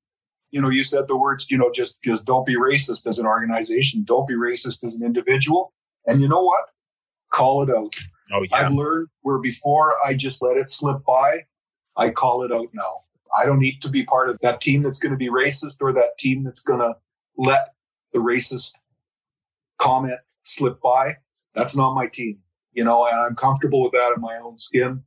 You 0.50 0.62
know 0.62 0.70
you 0.70 0.84
said 0.84 1.08
the 1.08 1.16
words 1.16 1.50
you 1.50 1.58
know 1.58 1.70
just 1.72 2.00
just 2.02 2.24
don't 2.24 2.46
be 2.46 2.56
racist 2.56 3.06
as 3.06 3.18
an 3.18 3.26
organization. 3.26 4.04
Don't 4.04 4.28
be 4.28 4.34
racist 4.34 4.84
as 4.84 4.96
an 4.96 5.04
individual. 5.04 5.72
And 6.06 6.20
you 6.20 6.28
know 6.28 6.40
what? 6.40 6.66
Call 7.32 7.62
it 7.62 7.70
out. 7.70 7.94
Oh, 8.32 8.42
yeah. 8.42 8.56
i've 8.56 8.72
learned 8.72 9.06
where 9.22 9.38
before 9.38 9.92
i 10.04 10.12
just 10.12 10.42
let 10.42 10.56
it 10.56 10.68
slip 10.68 11.04
by 11.04 11.44
i 11.96 12.10
call 12.10 12.42
it 12.42 12.52
out 12.52 12.68
now. 12.72 13.04
I 13.38 13.44
don't 13.44 13.58
need 13.58 13.82
to 13.82 13.90
be 13.90 14.04
part 14.04 14.30
of 14.30 14.38
that 14.40 14.60
team 14.60 14.82
that's 14.82 14.98
going 14.98 15.12
to 15.12 15.18
be 15.18 15.28
racist 15.28 15.76
or 15.80 15.92
that 15.92 16.16
team 16.18 16.42
that's 16.42 16.62
going 16.62 16.80
to 16.80 16.94
let 17.36 17.74
the 18.12 18.18
racist 18.18 18.72
comment 19.78 20.18
slip 20.42 20.80
by 20.80 21.16
that's 21.54 21.76
not 21.76 21.94
my 21.94 22.06
team 22.06 22.38
you 22.72 22.84
know 22.84 23.06
and 23.06 23.20
i'm 23.20 23.34
comfortable 23.34 23.82
with 23.82 23.92
that 23.92 24.12
in 24.14 24.20
my 24.20 24.38
own 24.42 24.56
skin 24.56 25.02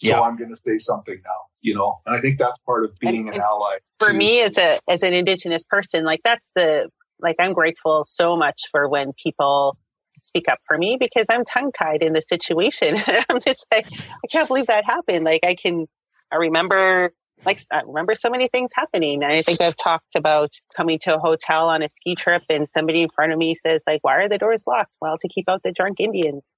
so 0.00 0.08
yeah. 0.08 0.20
I'm 0.20 0.36
going 0.36 0.48
to 0.48 0.56
say 0.56 0.78
something 0.78 1.20
now, 1.26 1.36
you 1.60 1.74
know, 1.74 2.00
and 2.06 2.16
I 2.16 2.20
think 2.20 2.38
that's 2.38 2.58
part 2.60 2.86
of 2.86 2.98
being 3.00 3.26
and, 3.28 3.36
an 3.36 3.42
ally. 3.42 3.76
For 3.98 4.12
too. 4.12 4.16
me 4.16 4.40
as 4.40 4.56
a, 4.56 4.78
as 4.88 5.02
an 5.02 5.12
indigenous 5.12 5.62
person, 5.68 6.04
like 6.04 6.20
that's 6.24 6.50
the, 6.56 6.88
like 7.20 7.36
I'm 7.38 7.52
grateful 7.52 8.04
so 8.06 8.34
much 8.34 8.62
for 8.70 8.88
when 8.88 9.12
people 9.22 9.76
speak 10.18 10.48
up 10.48 10.58
for 10.66 10.78
me 10.78 10.96
because 10.98 11.26
I'm 11.28 11.44
tongue 11.44 11.70
tied 11.78 12.02
in 12.02 12.14
the 12.14 12.22
situation. 12.22 12.96
I'm 13.28 13.40
just 13.46 13.66
like, 13.70 13.86
I 13.92 14.26
can't 14.30 14.48
believe 14.48 14.68
that 14.68 14.86
happened. 14.86 15.26
Like 15.26 15.44
I 15.44 15.54
can, 15.54 15.86
I 16.32 16.36
remember 16.36 17.12
like 17.44 17.60
I 17.72 17.82
remember 17.86 18.14
so 18.14 18.30
many 18.30 18.48
things 18.48 18.72
happening. 18.74 19.22
And 19.22 19.32
I 19.32 19.42
think 19.42 19.60
I've 19.60 19.76
talked 19.76 20.14
about 20.14 20.52
coming 20.76 20.98
to 21.02 21.16
a 21.16 21.18
hotel 21.18 21.68
on 21.68 21.82
a 21.82 21.88
ski 21.88 22.14
trip 22.14 22.42
and 22.48 22.68
somebody 22.68 23.02
in 23.02 23.08
front 23.08 23.32
of 23.32 23.38
me 23.38 23.54
says 23.54 23.82
like, 23.86 24.00
why 24.02 24.16
are 24.16 24.28
the 24.28 24.38
doors 24.38 24.64
locked? 24.66 24.92
Well, 25.00 25.18
to 25.18 25.28
keep 25.28 25.48
out 25.48 25.62
the 25.62 25.72
drunk 25.72 26.00
Indians. 26.00 26.56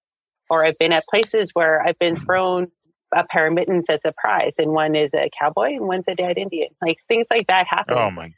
Or 0.50 0.64
I've 0.64 0.78
been 0.78 0.92
at 0.92 1.04
places 1.06 1.50
where 1.54 1.82
I've 1.86 1.98
been 1.98 2.16
thrown 2.16 2.68
a 3.14 3.24
pair 3.24 3.46
of 3.46 3.54
mittens 3.54 3.88
as 3.88 4.04
a 4.04 4.12
prize, 4.12 4.56
and 4.58 4.72
one 4.72 4.94
is 4.94 5.14
a 5.14 5.30
cowboy 5.38 5.74
and 5.74 5.86
one's 5.86 6.08
a 6.08 6.14
dead 6.14 6.36
Indian. 6.36 6.68
Like 6.84 6.98
things 7.08 7.26
like 7.30 7.46
that 7.46 7.66
happen. 7.66 7.94
Oh 7.96 8.10
my! 8.10 8.32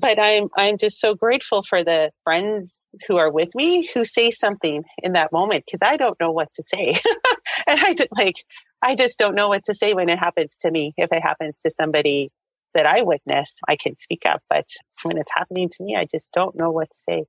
but 0.00 0.18
I'm 0.20 0.48
I'm 0.56 0.78
just 0.78 1.00
so 1.00 1.14
grateful 1.14 1.62
for 1.62 1.82
the 1.82 2.12
friends 2.24 2.86
who 3.06 3.16
are 3.16 3.30
with 3.30 3.54
me 3.54 3.88
who 3.94 4.04
say 4.04 4.30
something 4.30 4.84
in 5.02 5.12
that 5.14 5.32
moment 5.32 5.64
because 5.66 5.80
I 5.82 5.96
don't 5.96 6.18
know 6.20 6.30
what 6.30 6.48
to 6.54 6.62
say, 6.62 6.94
and 7.68 7.80
I 7.80 7.92
did, 7.94 8.08
like 8.16 8.44
I 8.82 8.94
just 8.94 9.18
don't 9.18 9.34
know 9.34 9.48
what 9.48 9.64
to 9.66 9.74
say 9.74 9.94
when 9.94 10.08
it 10.08 10.18
happens 10.18 10.56
to 10.62 10.70
me. 10.70 10.94
If 10.96 11.12
it 11.12 11.22
happens 11.22 11.58
to 11.64 11.70
somebody 11.70 12.30
that 12.74 12.86
I 12.86 13.02
witness, 13.02 13.60
I 13.68 13.76
can 13.76 13.96
speak 13.96 14.22
up, 14.26 14.42
but 14.48 14.66
when 15.02 15.16
it's 15.18 15.30
happening 15.34 15.68
to 15.70 15.82
me, 15.82 15.96
I 15.96 16.06
just 16.10 16.30
don't 16.32 16.56
know 16.56 16.70
what 16.70 16.88
to 16.90 16.96
say. 16.96 17.24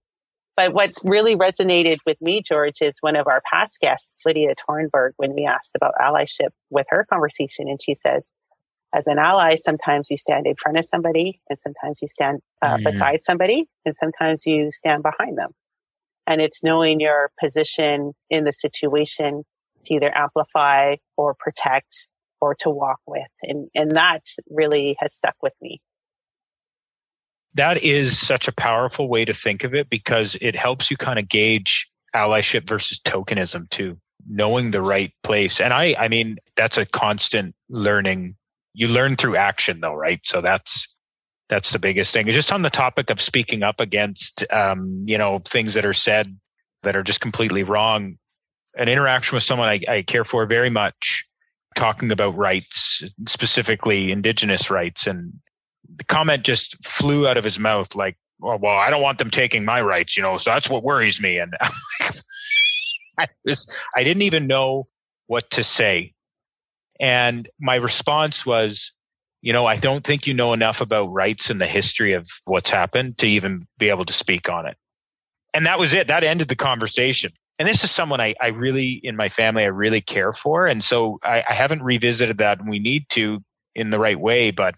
But 0.55 0.73
what 0.73 0.91
really 1.03 1.37
resonated 1.37 1.99
with 2.05 2.21
me, 2.21 2.41
George, 2.41 2.81
is 2.81 2.97
one 2.99 3.15
of 3.15 3.27
our 3.27 3.41
past 3.49 3.79
guests, 3.79 4.21
Lydia 4.25 4.55
Tornberg, 4.55 5.11
when 5.15 5.33
we 5.33 5.45
asked 5.45 5.71
about 5.73 5.93
allyship 6.01 6.49
with 6.69 6.85
her 6.89 7.05
conversation, 7.09 7.69
and 7.69 7.81
she 7.81 7.95
says, 7.95 8.29
as 8.93 9.07
an 9.07 9.19
ally, 9.19 9.55
sometimes 9.55 10.09
you 10.09 10.17
stand 10.17 10.47
in 10.47 10.55
front 10.55 10.77
of 10.77 10.83
somebody 10.83 11.39
and 11.49 11.59
sometimes 11.59 12.01
you 12.01 12.07
stand 12.07 12.41
uh, 12.61 12.77
mm. 12.77 12.83
beside 12.83 13.23
somebody 13.23 13.67
and 13.85 13.95
sometimes 13.95 14.45
you 14.45 14.71
stand 14.71 15.03
behind 15.03 15.37
them. 15.37 15.51
And 16.25 16.41
it's 16.41 16.63
knowing 16.63 16.99
your 16.99 17.31
position 17.39 18.13
in 18.29 18.45
the 18.45 18.51
situation 18.51 19.43
to 19.89 19.95
either 19.95 20.15
amplify 20.15 20.95
or 21.17 21.35
protect 21.37 22.07
or 22.41 22.55
to 22.55 22.69
walk 22.69 22.99
with. 23.05 23.27
And, 23.43 23.69
and 23.75 23.91
that 23.91 24.23
really 24.49 24.95
has 24.99 25.13
stuck 25.13 25.35
with 25.41 25.53
me. 25.61 25.81
That 27.55 27.83
is 27.83 28.17
such 28.17 28.47
a 28.47 28.53
powerful 28.53 29.09
way 29.09 29.25
to 29.25 29.33
think 29.33 29.63
of 29.63 29.73
it 29.73 29.89
because 29.89 30.37
it 30.39 30.55
helps 30.55 30.89
you 30.89 30.97
kind 30.97 31.19
of 31.19 31.27
gauge 31.27 31.91
allyship 32.15 32.67
versus 32.67 32.99
tokenism 32.99 33.69
too 33.69 33.95
knowing 34.27 34.71
the 34.71 34.81
right 34.81 35.13
place 35.21 35.61
and 35.61 35.71
i 35.71 35.95
i 35.99 36.07
mean 36.07 36.39
that's 36.55 36.75
a 36.75 36.85
constant 36.85 37.53
learning 37.69 38.35
you 38.73 38.87
learn 38.87 39.15
through 39.15 39.35
action 39.35 39.81
though, 39.81 39.93
right? 39.93 40.25
So 40.25 40.41
that's 40.41 40.87
that's 41.49 41.71
the 41.71 41.79
biggest 41.79 42.13
thing. 42.13 42.27
Just 42.27 42.53
on 42.53 42.61
the 42.61 42.69
topic 42.69 43.09
of 43.09 43.19
speaking 43.19 43.63
up 43.63 43.79
against, 43.79 44.45
um, 44.53 45.03
you 45.05 45.17
know, 45.17 45.39
things 45.39 45.73
that 45.73 45.85
are 45.85 45.93
said 45.93 46.37
that 46.83 46.95
are 46.95 47.03
just 47.03 47.21
completely 47.21 47.63
wrong. 47.63 48.17
An 48.77 48.87
interaction 48.87 49.35
with 49.35 49.43
someone 49.43 49.67
I, 49.67 49.79
I 49.87 50.01
care 50.03 50.23
for 50.23 50.45
very 50.45 50.69
much, 50.69 51.25
talking 51.75 52.11
about 52.11 52.37
rights, 52.37 53.03
specifically 53.27 54.11
Indigenous 54.11 54.69
rights, 54.69 55.07
and 55.07 55.33
the 55.95 56.03
comment 56.05 56.43
just 56.43 56.83
flew 56.85 57.27
out 57.27 57.37
of 57.37 57.43
his 57.43 57.59
mouth 57.59 57.95
like, 57.95 58.17
"Well, 58.39 58.59
well, 58.59 58.77
I 58.77 58.89
don't 58.89 59.01
want 59.01 59.17
them 59.17 59.31
taking 59.31 59.65
my 59.65 59.81
rights," 59.81 60.15
you 60.15 60.23
know. 60.23 60.37
So 60.37 60.51
that's 60.51 60.69
what 60.69 60.83
worries 60.83 61.21
me. 61.21 61.39
And 61.39 61.55
I 63.17 63.27
was, 63.43 63.69
I 63.95 64.03
didn't 64.03 64.23
even 64.23 64.47
know 64.47 64.87
what 65.27 65.49
to 65.51 65.63
say 65.63 66.13
and 66.99 67.47
my 67.59 67.75
response 67.75 68.45
was, 68.45 68.91
you 69.41 69.53
know, 69.53 69.65
I 69.65 69.77
don't 69.77 70.03
think 70.03 70.27
you 70.27 70.33
know 70.33 70.51
enough 70.51 70.81
about 70.81 71.05
rights 71.07 71.49
and 71.49 71.61
the 71.61 71.67
history 71.67 72.13
of 72.13 72.27
what's 72.45 72.69
happened 72.69 73.17
to 73.19 73.27
even 73.27 73.65
be 73.77 73.89
able 73.89 74.05
to 74.05 74.13
speak 74.13 74.49
on 74.49 74.65
it. 74.65 74.75
And 75.53 75.65
that 75.65 75.79
was 75.79 75.93
it. 75.93 76.07
That 76.07 76.23
ended 76.23 76.49
the 76.49 76.55
conversation. 76.55 77.31
And 77.59 77.67
this 77.67 77.83
is 77.83 77.91
someone 77.91 78.21
I, 78.21 78.35
I 78.41 78.47
really, 78.47 78.93
in 78.93 79.15
my 79.15 79.29
family, 79.29 79.63
I 79.63 79.67
really 79.67 80.01
care 80.01 80.33
for. 80.33 80.65
And 80.65 80.83
so 80.83 81.19
I, 81.23 81.43
I 81.47 81.53
haven't 81.53 81.83
revisited 81.83 82.37
that 82.37 82.59
and 82.59 82.69
we 82.69 82.79
need 82.79 83.07
to 83.09 83.43
in 83.75 83.89
the 83.89 83.99
right 83.99 84.19
way. 84.19 84.51
But, 84.51 84.75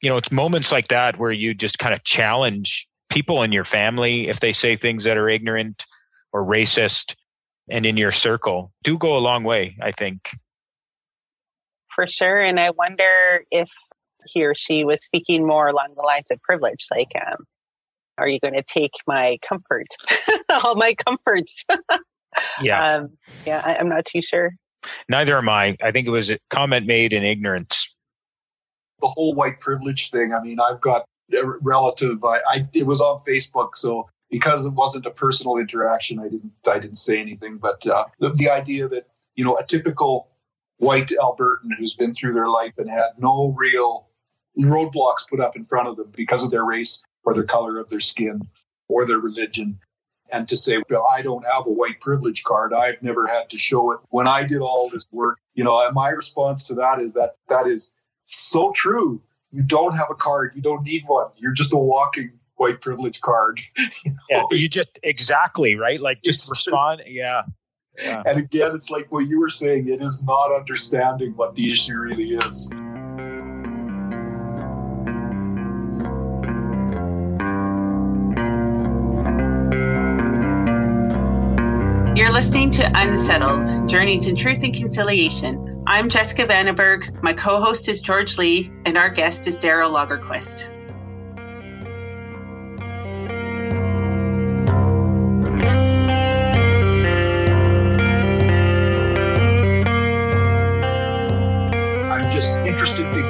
you 0.00 0.08
know, 0.08 0.16
it's 0.16 0.30
moments 0.32 0.70
like 0.70 0.88
that 0.88 1.18
where 1.18 1.32
you 1.32 1.52
just 1.52 1.78
kind 1.78 1.92
of 1.92 2.04
challenge 2.04 2.86
people 3.10 3.42
in 3.42 3.52
your 3.52 3.64
family 3.64 4.28
if 4.28 4.40
they 4.40 4.52
say 4.52 4.76
things 4.76 5.04
that 5.04 5.18
are 5.18 5.28
ignorant 5.28 5.84
or 6.32 6.44
racist 6.44 7.14
and 7.68 7.84
in 7.84 7.96
your 7.96 8.12
circle 8.12 8.72
do 8.82 8.96
go 8.96 9.16
a 9.16 9.20
long 9.20 9.44
way, 9.44 9.76
I 9.82 9.92
think 9.92 10.30
for 11.92 12.06
sure. 12.06 12.40
And 12.40 12.58
I 12.58 12.70
wonder 12.70 13.44
if 13.50 13.70
he 14.26 14.44
or 14.44 14.54
she 14.54 14.84
was 14.84 15.04
speaking 15.04 15.46
more 15.46 15.68
along 15.68 15.94
the 15.96 16.02
lines 16.02 16.30
of 16.30 16.40
privilege, 16.42 16.86
like, 16.90 17.12
um, 17.26 17.44
are 18.18 18.28
you 18.28 18.38
going 18.40 18.54
to 18.54 18.62
take 18.62 18.92
my 19.06 19.38
comfort, 19.46 19.86
all 20.64 20.76
my 20.76 20.94
comforts? 20.94 21.64
yeah. 22.60 22.96
Um, 22.96 23.08
yeah, 23.46 23.62
I, 23.64 23.76
I'm 23.76 23.88
not 23.88 24.04
too 24.04 24.22
sure. 24.22 24.52
Neither 25.08 25.36
am 25.38 25.48
I. 25.48 25.76
I 25.82 25.90
think 25.90 26.06
it 26.06 26.10
was 26.10 26.30
a 26.30 26.38
comment 26.50 26.86
made 26.86 27.12
in 27.12 27.22
ignorance. 27.24 27.96
The 29.00 29.08
whole 29.08 29.34
white 29.34 29.60
privilege 29.60 30.10
thing. 30.10 30.32
I 30.32 30.40
mean, 30.42 30.58
I've 30.60 30.80
got 30.80 31.04
a 31.32 31.46
relative. 31.62 32.24
I, 32.24 32.40
I 32.48 32.68
it 32.74 32.86
was 32.86 33.00
on 33.00 33.18
Facebook, 33.18 33.76
so 33.76 34.08
because 34.30 34.66
it 34.66 34.72
wasn't 34.72 35.06
a 35.06 35.10
personal 35.10 35.58
interaction, 35.58 36.18
I 36.18 36.24
didn't 36.28 36.52
I 36.70 36.78
didn't 36.78 36.96
say 36.96 37.20
anything. 37.20 37.58
But 37.58 37.86
uh, 37.86 38.06
the, 38.18 38.30
the 38.30 38.50
idea 38.50 38.88
that 38.88 39.06
you 39.34 39.44
know 39.44 39.56
a 39.56 39.64
typical 39.66 40.28
white 40.78 41.12
Albertan 41.20 41.70
who's 41.78 41.94
been 41.94 42.14
through 42.14 42.34
their 42.34 42.48
life 42.48 42.72
and 42.78 42.90
had 42.90 43.10
no 43.18 43.54
real 43.56 44.08
roadblocks 44.58 45.28
put 45.28 45.40
up 45.40 45.56
in 45.56 45.64
front 45.64 45.88
of 45.88 45.96
them 45.96 46.12
because 46.14 46.44
of 46.44 46.50
their 46.50 46.64
race 46.64 47.02
or 47.24 47.34
their 47.34 47.44
color 47.44 47.78
of 47.78 47.88
their 47.88 48.00
skin 48.00 48.42
or 48.88 49.06
their 49.06 49.18
religion. 49.18 49.78
And 50.32 50.48
to 50.48 50.56
say, 50.56 50.82
well, 50.88 51.06
I 51.14 51.22
don't 51.22 51.44
have 51.44 51.66
a 51.66 51.70
white 51.70 52.00
privilege 52.00 52.42
card. 52.44 52.72
I've 52.72 53.02
never 53.02 53.26
had 53.26 53.50
to 53.50 53.58
show 53.58 53.92
it. 53.92 54.00
When 54.10 54.26
I 54.26 54.44
did 54.44 54.60
all 54.62 54.88
this 54.88 55.06
work, 55.12 55.38
you 55.54 55.62
know, 55.62 55.90
my 55.92 56.08
response 56.08 56.66
to 56.68 56.74
that 56.76 57.00
is 57.00 57.12
that 57.14 57.36
that 57.48 57.66
is 57.66 57.92
so 58.24 58.72
true. 58.72 59.20
You 59.50 59.62
don't 59.64 59.94
have 59.94 60.08
a 60.10 60.14
card. 60.14 60.52
You 60.54 60.62
don't 60.62 60.84
need 60.84 61.02
one. 61.06 61.28
You're 61.36 61.52
just 61.52 61.74
a 61.74 61.76
walking 61.76 62.32
white 62.56 62.80
privilege 62.80 63.20
card. 63.20 63.60
you 64.04 64.12
know? 64.30 64.48
Yeah, 64.50 64.58
you 64.58 64.68
just 64.68 64.98
exactly 65.02 65.76
right. 65.76 66.00
Like 66.00 66.22
just 66.22 66.48
respond. 66.48 67.02
Yeah, 67.06 67.42
yeah. 68.02 68.22
And 68.24 68.38
again, 68.38 68.74
it's 68.74 68.90
like 68.90 69.10
what 69.12 69.26
you 69.26 69.38
were 69.38 69.50
saying, 69.50 69.88
it 69.88 70.00
is 70.00 70.22
not 70.22 70.54
understanding 70.54 71.32
what 71.36 71.54
the 71.54 71.70
issue 71.70 71.96
really 71.96 72.24
is. 72.24 72.70
Listening 82.42 82.70
to 82.70 82.90
Unsettled 82.96 83.88
Journeys 83.88 84.26
in 84.26 84.34
Truth 84.34 84.64
and 84.64 84.74
Conciliation. 84.74 85.84
I'm 85.86 86.08
Jessica 86.08 86.42
Vandenberg. 86.42 87.22
My 87.22 87.32
co 87.32 87.60
host 87.60 87.88
is 87.88 88.00
George 88.00 88.36
Lee, 88.36 88.68
and 88.84 88.98
our 88.98 89.10
guest 89.10 89.46
is 89.46 89.56
Darryl 89.56 89.92
Lagerquist. 89.94 90.68
I'm 102.10 102.28
just 102.28 102.56
interested 102.66 103.12
to 103.12 103.22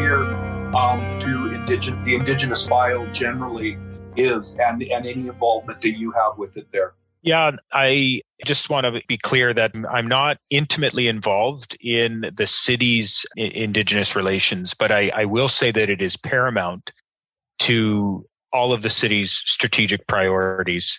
um, 0.75 1.19
indigent, 1.53 2.03
the 2.07 2.15
indigenous 2.15 2.67
file 2.67 3.07
generally 3.13 3.77
is 4.17 4.57
and, 4.59 4.83
and 4.83 5.07
any 5.07 5.29
involvement 5.29 5.83
that 5.83 5.99
you 5.99 6.13
have 6.13 6.39
with 6.39 6.57
it 6.57 6.71
there. 6.71 6.95
Yeah, 7.23 7.53
I 7.73 8.21
just 8.45 8.69
want 8.69 8.85
to 8.85 9.01
be 9.07 9.17
clear 9.17 9.55
that 9.55 9.73
I'm 9.89 10.09
not 10.09 10.39
intimately 10.51 11.07
involved 11.07 11.77
in 11.81 12.31
the 12.35 12.47
city's 12.47 13.25
Indigenous 13.37 14.17
relations, 14.17 14.75
but 14.75 14.91
I, 14.91 15.11
I, 15.15 15.25
will 15.27 15.47
say 15.47 15.71
that 15.71 15.89
it 15.89 16.03
is 16.03 16.17
paramount 16.17 16.91
to 17.61 18.27
all 18.53 18.73
of 18.73 18.83
the 18.83 18.91
city's 18.91 19.33
strategic 19.47 20.05
priorities 20.09 20.99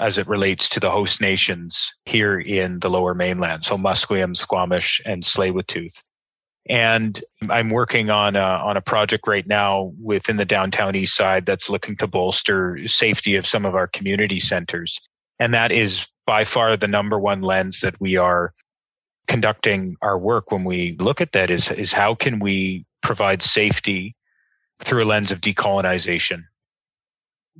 as 0.00 0.18
it 0.18 0.26
relates 0.26 0.68
to 0.70 0.80
the 0.80 0.90
host 0.90 1.20
nations 1.20 1.92
here 2.04 2.40
in 2.40 2.80
the 2.80 2.90
lower 2.90 3.14
mainland. 3.14 3.64
So 3.64 3.76
Musqueam, 3.76 4.36
Squamish, 4.36 5.00
and 5.06 5.22
Tsleil-Waututh. 5.22 6.02
And 6.68 7.22
I'm 7.48 7.70
working 7.70 8.10
on 8.10 8.34
a, 8.34 8.40
on 8.40 8.76
a 8.76 8.82
project 8.82 9.28
right 9.28 9.46
now 9.46 9.92
within 10.02 10.36
the 10.36 10.44
downtown 10.44 10.96
east 10.96 11.16
side 11.16 11.46
that's 11.46 11.70
looking 11.70 11.96
to 11.96 12.06
bolster 12.06 12.78
safety 12.88 13.36
of 13.36 13.46
some 13.46 13.64
of 13.64 13.74
our 13.74 13.86
community 13.86 14.40
centers. 14.40 14.98
And 15.40 15.52
that 15.54 15.72
is 15.72 16.06
by 16.26 16.44
far 16.44 16.76
the 16.76 16.86
number 16.86 17.18
one 17.18 17.40
lens 17.40 17.80
that 17.80 18.00
we 18.00 18.16
are 18.16 18.52
conducting 19.26 19.96
our 20.02 20.16
work 20.16 20.52
when 20.52 20.62
we 20.62 20.96
look 21.00 21.20
at 21.20 21.32
that 21.32 21.50
is, 21.50 21.70
is 21.72 21.92
how 21.92 22.14
can 22.14 22.38
we 22.38 22.84
provide 23.02 23.42
safety 23.42 24.14
through 24.78 25.02
a 25.02 25.06
lens 25.06 25.32
of 25.32 25.40
decolonization 25.40 26.44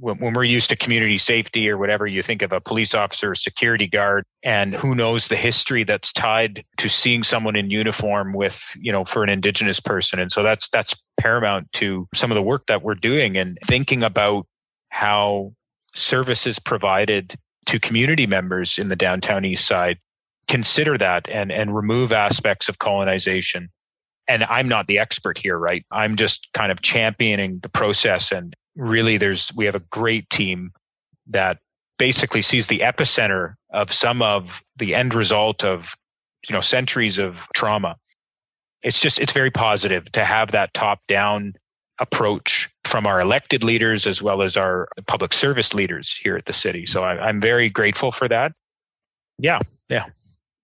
when, 0.01 0.17
when 0.19 0.35
we're 0.35 0.45
used 0.45 0.71
to 0.71 0.77
community 0.77 1.19
safety 1.19 1.71
or 1.71 1.79
whatever, 1.79 2.07
you 2.07 2.23
think 2.23 2.43
of 2.43 2.53
a 2.53 2.61
police 2.61 2.95
officer, 2.95 3.33
a 3.33 3.37
security 3.37 3.87
guard, 3.87 4.25
and 4.43 4.75
who 4.75 4.95
knows 4.95 5.29
the 5.29 5.37
history 5.37 5.85
that's 5.85 6.13
tied 6.13 6.65
to 6.79 6.89
seeing 6.89 7.23
someone 7.23 7.55
in 7.55 7.71
uniform 7.71 8.33
with, 8.33 8.77
you 8.81 8.91
know, 8.91 9.05
for 9.05 9.23
an 9.23 9.29
indigenous 9.29 9.79
person. 9.79 10.19
And 10.19 10.33
so 10.33 10.43
that's, 10.43 10.69
that's 10.71 11.01
paramount 11.21 11.71
to 11.75 12.09
some 12.15 12.31
of 12.31 12.35
the 12.35 12.43
work 12.43 12.67
that 12.67 12.83
we're 12.83 12.95
doing 12.95 13.37
and 13.37 13.59
thinking 13.65 14.03
about 14.03 14.47
how 14.89 15.53
services 15.95 16.59
provided 16.59 17.35
to 17.71 17.79
community 17.79 18.27
members 18.27 18.79
in 18.79 18.89
the 18.89 18.97
downtown 18.97 19.45
east 19.45 19.67
side 19.67 19.97
consider 20.49 20.99
that 20.99 21.29
and, 21.31 21.53
and 21.53 21.75
remove 21.75 22.13
aspects 22.13 22.69
of 22.69 22.79
colonization 22.79 23.69
and 24.29 24.45
I'm 24.45 24.69
not 24.69 24.87
the 24.87 25.01
expert 25.01 25.39
here, 25.39 25.59
right? 25.59 25.85
I'm 25.91 26.15
just 26.15 26.49
kind 26.53 26.71
of 26.71 26.83
championing 26.83 27.59
the 27.63 27.69
process 27.69 28.31
and 28.31 28.55
really 28.77 29.17
there's 29.17 29.53
we 29.57 29.65
have 29.65 29.75
a 29.75 29.83
great 29.91 30.29
team 30.31 30.73
that 31.29 31.59
basically 31.99 32.43
sees 32.43 32.67
the 32.67 32.81
epicenter 32.81 33.55
of 33.73 33.93
some 33.93 34.23
of 34.23 34.63
the 34.77 34.95
end 34.95 35.15
result 35.15 35.65
of 35.65 35.95
you 36.49 36.55
know 36.55 36.61
centuries 36.61 37.19
of 37.19 37.47
trauma 37.55 37.97
it's 38.83 39.01
just 39.01 39.19
it's 39.19 39.33
very 39.33 39.51
positive 39.51 40.11
to 40.13 40.25
have 40.25 40.53
that 40.53 40.73
top 40.73 41.01
down 41.09 41.53
approach 42.01 42.71
from 42.91 43.07
our 43.07 43.21
elected 43.21 43.63
leaders 43.63 44.07
as 44.07 44.21
well 44.21 44.43
as 44.43 44.57
our 44.57 44.89
public 45.07 45.33
service 45.33 45.73
leaders 45.73 46.13
here 46.13 46.37
at 46.37 46.47
the 46.47 46.53
city. 46.53 46.85
So 46.87 47.05
I, 47.05 47.13
I'm 47.19 47.41
very 47.41 47.71
grateful 47.71 48.11
for 48.11 48.27
that. 48.29 48.53
Yeah, 49.39 49.61
yeah. 49.89 50.07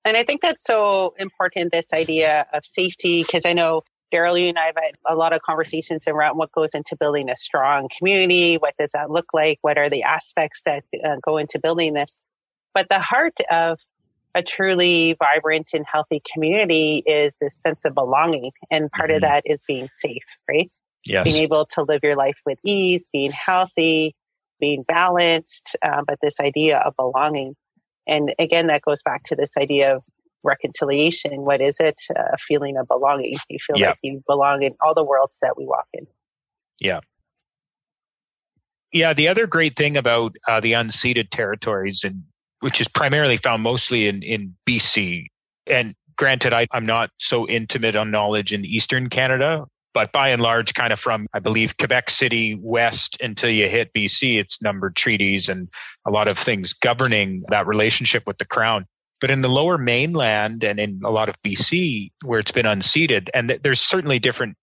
And 0.04 0.16
I 0.16 0.24
think 0.24 0.42
that's 0.42 0.64
so 0.64 1.14
important 1.18 1.72
this 1.72 1.92
idea 1.92 2.46
of 2.52 2.64
safety, 2.64 3.22
because 3.22 3.44
I 3.44 3.52
know 3.52 3.82
Darryl, 4.12 4.40
you 4.40 4.48
and 4.48 4.58
I 4.58 4.66
have 4.66 4.74
had 4.76 4.94
a 5.06 5.16
lot 5.16 5.32
of 5.32 5.42
conversations 5.42 6.06
around 6.06 6.36
what 6.36 6.52
goes 6.52 6.74
into 6.74 6.96
building 6.96 7.28
a 7.28 7.36
strong 7.36 7.88
community. 7.96 8.56
What 8.56 8.74
does 8.78 8.92
that 8.92 9.10
look 9.10 9.26
like? 9.32 9.58
What 9.62 9.78
are 9.78 9.90
the 9.90 10.02
aspects 10.02 10.62
that 10.64 10.84
uh, 11.04 11.16
go 11.22 11.38
into 11.38 11.58
building 11.58 11.94
this? 11.94 12.22
But 12.74 12.86
the 12.88 13.00
heart 13.00 13.34
of 13.50 13.78
a 14.34 14.42
truly 14.42 15.16
vibrant 15.18 15.70
and 15.72 15.84
healthy 15.90 16.22
community 16.32 17.02
is 17.06 17.36
this 17.40 17.56
sense 17.56 17.84
of 17.84 17.94
belonging. 17.94 18.52
And 18.70 18.90
part 18.92 19.10
mm-hmm. 19.10 19.16
of 19.16 19.22
that 19.22 19.42
is 19.46 19.60
being 19.66 19.88
safe, 19.90 20.22
right? 20.48 20.72
Yes. 21.06 21.24
Being 21.24 21.42
able 21.42 21.66
to 21.66 21.82
live 21.82 22.00
your 22.02 22.16
life 22.16 22.40
with 22.44 22.58
ease, 22.64 23.08
being 23.12 23.32
healthy, 23.32 24.14
being 24.60 24.82
balanced, 24.82 25.76
uh, 25.82 26.02
but 26.06 26.18
this 26.22 26.40
idea 26.40 26.78
of 26.78 26.94
belonging. 26.96 27.54
And 28.06 28.34
again, 28.38 28.68
that 28.68 28.82
goes 28.82 29.02
back 29.02 29.24
to 29.24 29.36
this 29.36 29.56
idea 29.56 29.96
of 29.96 30.04
reconciliation. 30.44 31.42
What 31.42 31.60
is 31.60 31.78
it? 31.80 32.00
A 32.14 32.38
feeling 32.38 32.76
of 32.76 32.88
belonging. 32.88 33.34
You 33.48 33.58
feel 33.58 33.76
like 33.80 33.98
you 34.02 34.22
belong 34.26 34.62
in 34.62 34.74
all 34.80 34.94
the 34.94 35.04
worlds 35.04 35.38
that 35.42 35.56
we 35.56 35.66
walk 35.66 35.86
in. 35.92 36.06
Yeah. 36.80 37.00
Yeah. 38.92 39.12
The 39.12 39.28
other 39.28 39.46
great 39.46 39.76
thing 39.76 39.96
about 39.96 40.36
uh, 40.48 40.60
the 40.60 40.72
unceded 40.72 41.30
territories, 41.30 42.04
and 42.04 42.22
which 42.60 42.80
is 42.80 42.88
primarily 42.88 43.36
found 43.36 43.62
mostly 43.62 44.06
in, 44.06 44.22
in 44.22 44.54
BC, 44.66 45.26
and 45.66 45.94
granted, 46.16 46.52
I, 46.52 46.66
I'm 46.72 46.86
not 46.86 47.10
so 47.18 47.46
intimate 47.48 47.96
on 47.96 48.10
knowledge 48.10 48.52
in 48.52 48.64
Eastern 48.64 49.08
Canada, 49.08 49.66
but 49.96 50.12
by 50.12 50.28
and 50.28 50.42
large, 50.42 50.74
kind 50.74 50.92
of 50.92 51.00
from, 51.00 51.26
I 51.32 51.38
believe, 51.38 51.78
Quebec 51.78 52.10
City 52.10 52.54
west 52.60 53.16
until 53.22 53.48
you 53.48 53.66
hit 53.66 53.94
BC, 53.94 54.38
it's 54.38 54.60
numbered 54.60 54.94
treaties 54.94 55.48
and 55.48 55.70
a 56.06 56.10
lot 56.10 56.28
of 56.28 56.36
things 56.36 56.74
governing 56.74 57.44
that 57.48 57.66
relationship 57.66 58.26
with 58.26 58.36
the 58.36 58.44
crown. 58.44 58.84
But 59.22 59.30
in 59.30 59.40
the 59.40 59.48
lower 59.48 59.78
mainland 59.78 60.62
and 60.62 60.78
in 60.78 61.00
a 61.02 61.08
lot 61.08 61.30
of 61.30 61.40
BC, 61.40 62.10
where 62.26 62.38
it's 62.38 62.52
been 62.52 62.66
unceded, 62.66 63.30
and 63.32 63.48
th- 63.48 63.62
there's 63.62 63.80
certainly 63.80 64.18
different 64.18 64.58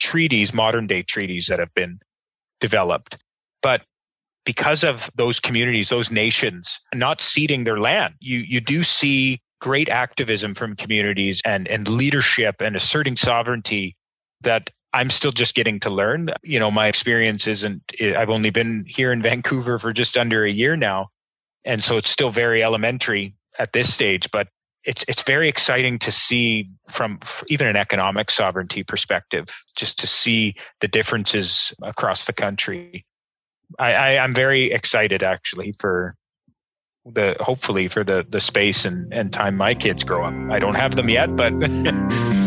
treaties, 0.00 0.54
modern 0.54 0.86
day 0.86 1.02
treaties 1.02 1.48
that 1.48 1.58
have 1.58 1.74
been 1.74 2.00
developed. 2.58 3.18
But 3.60 3.84
because 4.46 4.84
of 4.84 5.10
those 5.16 5.38
communities, 5.38 5.90
those 5.90 6.10
nations 6.10 6.80
not 6.94 7.20
ceding 7.20 7.64
their 7.64 7.78
land, 7.78 8.14
you, 8.20 8.38
you 8.38 8.62
do 8.62 8.82
see 8.82 9.42
great 9.60 9.90
activism 9.90 10.54
from 10.54 10.74
communities 10.76 11.42
and, 11.44 11.68
and 11.68 11.88
leadership 11.88 12.62
and 12.62 12.74
asserting 12.74 13.16
sovereignty 13.16 13.94
that 14.40 14.70
I'm 14.92 15.10
still 15.10 15.32
just 15.32 15.54
getting 15.54 15.80
to 15.80 15.90
learn. 15.90 16.30
You 16.42 16.58
know, 16.58 16.70
my 16.70 16.86
experience 16.86 17.46
isn't, 17.46 17.82
I've 18.00 18.30
only 18.30 18.50
been 18.50 18.84
here 18.86 19.12
in 19.12 19.22
Vancouver 19.30 19.78
for 19.78 19.92
just 19.92 20.16
under 20.16 20.44
a 20.44 20.50
year 20.50 20.76
now. 20.76 21.08
And 21.64 21.82
so 21.82 21.96
it's 21.96 22.08
still 22.08 22.30
very 22.30 22.62
elementary 22.62 23.34
at 23.58 23.72
this 23.72 23.92
stage, 23.92 24.30
but 24.30 24.48
it's 24.84 25.04
it's 25.08 25.22
very 25.22 25.48
exciting 25.48 25.98
to 25.98 26.12
see 26.12 26.70
from 26.88 27.18
even 27.48 27.66
an 27.66 27.76
economic 27.76 28.30
sovereignty 28.30 28.82
perspective, 28.82 29.62
just 29.76 29.98
to 29.98 30.06
see 30.06 30.54
the 30.80 30.88
differences 30.88 31.74
across 31.82 32.24
the 32.24 32.32
country. 32.32 33.04
I, 33.78 33.92
I 33.92 34.08
am 34.10 34.32
very 34.32 34.72
excited 34.72 35.22
actually 35.22 35.74
for 35.78 36.14
the 37.04 37.36
hopefully 37.40 37.88
for 37.88 38.04
the 38.04 38.24
the 38.28 38.40
space 38.40 38.84
and 38.84 39.12
and 39.12 39.32
time 39.32 39.56
my 39.56 39.74
kids 39.74 40.04
grow 40.04 40.24
up. 40.24 40.34
I 40.50 40.58
don't 40.58 40.76
have 40.76 40.96
them 40.96 41.08
yet, 41.10 41.34
but 41.36 41.52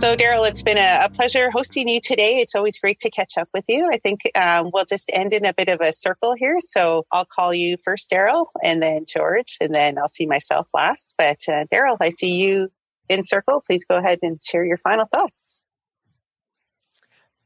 So, 0.00 0.16
Darryl, 0.16 0.48
it's 0.48 0.62
been 0.62 0.78
a, 0.78 1.04
a, 1.04 1.10
pleasure 1.10 1.50
hosting 1.50 1.86
you 1.86 2.00
today. 2.00 2.38
It's 2.38 2.54
always 2.54 2.78
great 2.78 3.00
to 3.00 3.10
catch 3.10 3.36
up 3.36 3.50
with 3.52 3.66
you. 3.68 3.86
I 3.92 3.98
think 3.98 4.22
um, 4.34 4.70
we'll 4.72 4.86
just 4.86 5.10
end 5.12 5.34
in 5.34 5.44
a 5.44 5.52
bit 5.52 5.68
of 5.68 5.82
a 5.82 5.92
circle 5.92 6.34
here. 6.34 6.56
So, 6.58 7.04
I'll 7.12 7.26
call 7.26 7.52
you 7.52 7.76
first, 7.84 8.10
Darryl, 8.10 8.46
and 8.64 8.82
then 8.82 9.04
George, 9.06 9.58
and 9.60 9.74
then 9.74 9.98
I'll 9.98 10.08
see 10.08 10.24
myself 10.24 10.68
last. 10.72 11.12
But, 11.18 11.40
uh, 11.46 11.66
Darryl, 11.70 11.98
I 12.00 12.08
see 12.08 12.36
you 12.36 12.72
in 13.10 13.22
circle. 13.22 13.60
Please 13.66 13.84
go 13.84 13.98
ahead 13.98 14.20
and 14.22 14.42
share 14.42 14.64
your 14.64 14.78
final 14.78 15.04
thoughts. 15.04 15.50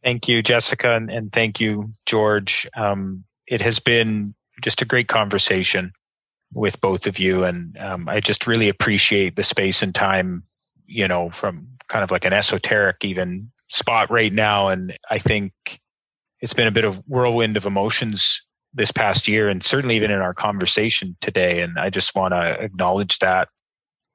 Thank 0.05 0.28
you, 0.28 0.40
Jessica, 0.40 0.94
and, 0.94 1.11
and 1.11 1.32
thank 1.32 1.61
you, 1.61 1.90
George. 2.07 2.68
Um, 2.76 3.24
it 3.48 3.62
has 3.62 3.80
been 3.80 4.32
just 4.62 4.80
a 4.80 4.84
great 4.84 5.09
conversation 5.09 5.90
with 6.52 6.80
both 6.80 7.09
of 7.09 7.18
you, 7.18 7.42
and 7.42 7.76
um, 7.78 8.09
I 8.09 8.20
just 8.20 8.46
really 8.46 8.68
appreciate 8.68 9.34
the 9.34 9.42
space 9.42 9.82
and 9.82 9.92
time 9.92 10.44
you 10.86 11.09
know, 11.09 11.30
from 11.30 11.66
kind 11.89 12.03
of 12.03 12.11
like 12.11 12.24
an 12.24 12.32
esoteric 12.32 13.05
even 13.05 13.51
spot 13.68 14.11
right 14.11 14.32
now. 14.32 14.68
And 14.68 14.97
I 15.11 15.18
think 15.18 15.53
it's 16.41 16.53
been 16.53 16.66
a 16.66 16.72
bit 16.72 16.85
of 16.85 17.03
whirlwind 17.07 17.57
of 17.57 17.66
emotions 17.66 18.41
this 18.72 18.91
past 18.91 19.28
year 19.28 19.49
and 19.49 19.62
certainly 19.62 19.97
even 19.97 20.11
in 20.11 20.20
our 20.20 20.35
conversation 20.35 21.16
today. 21.20 21.61
And 21.61 21.78
I 21.78 21.91
just 21.91 22.14
want 22.14 22.32
to 22.32 22.61
acknowledge 22.61 23.18
that, 23.20 23.49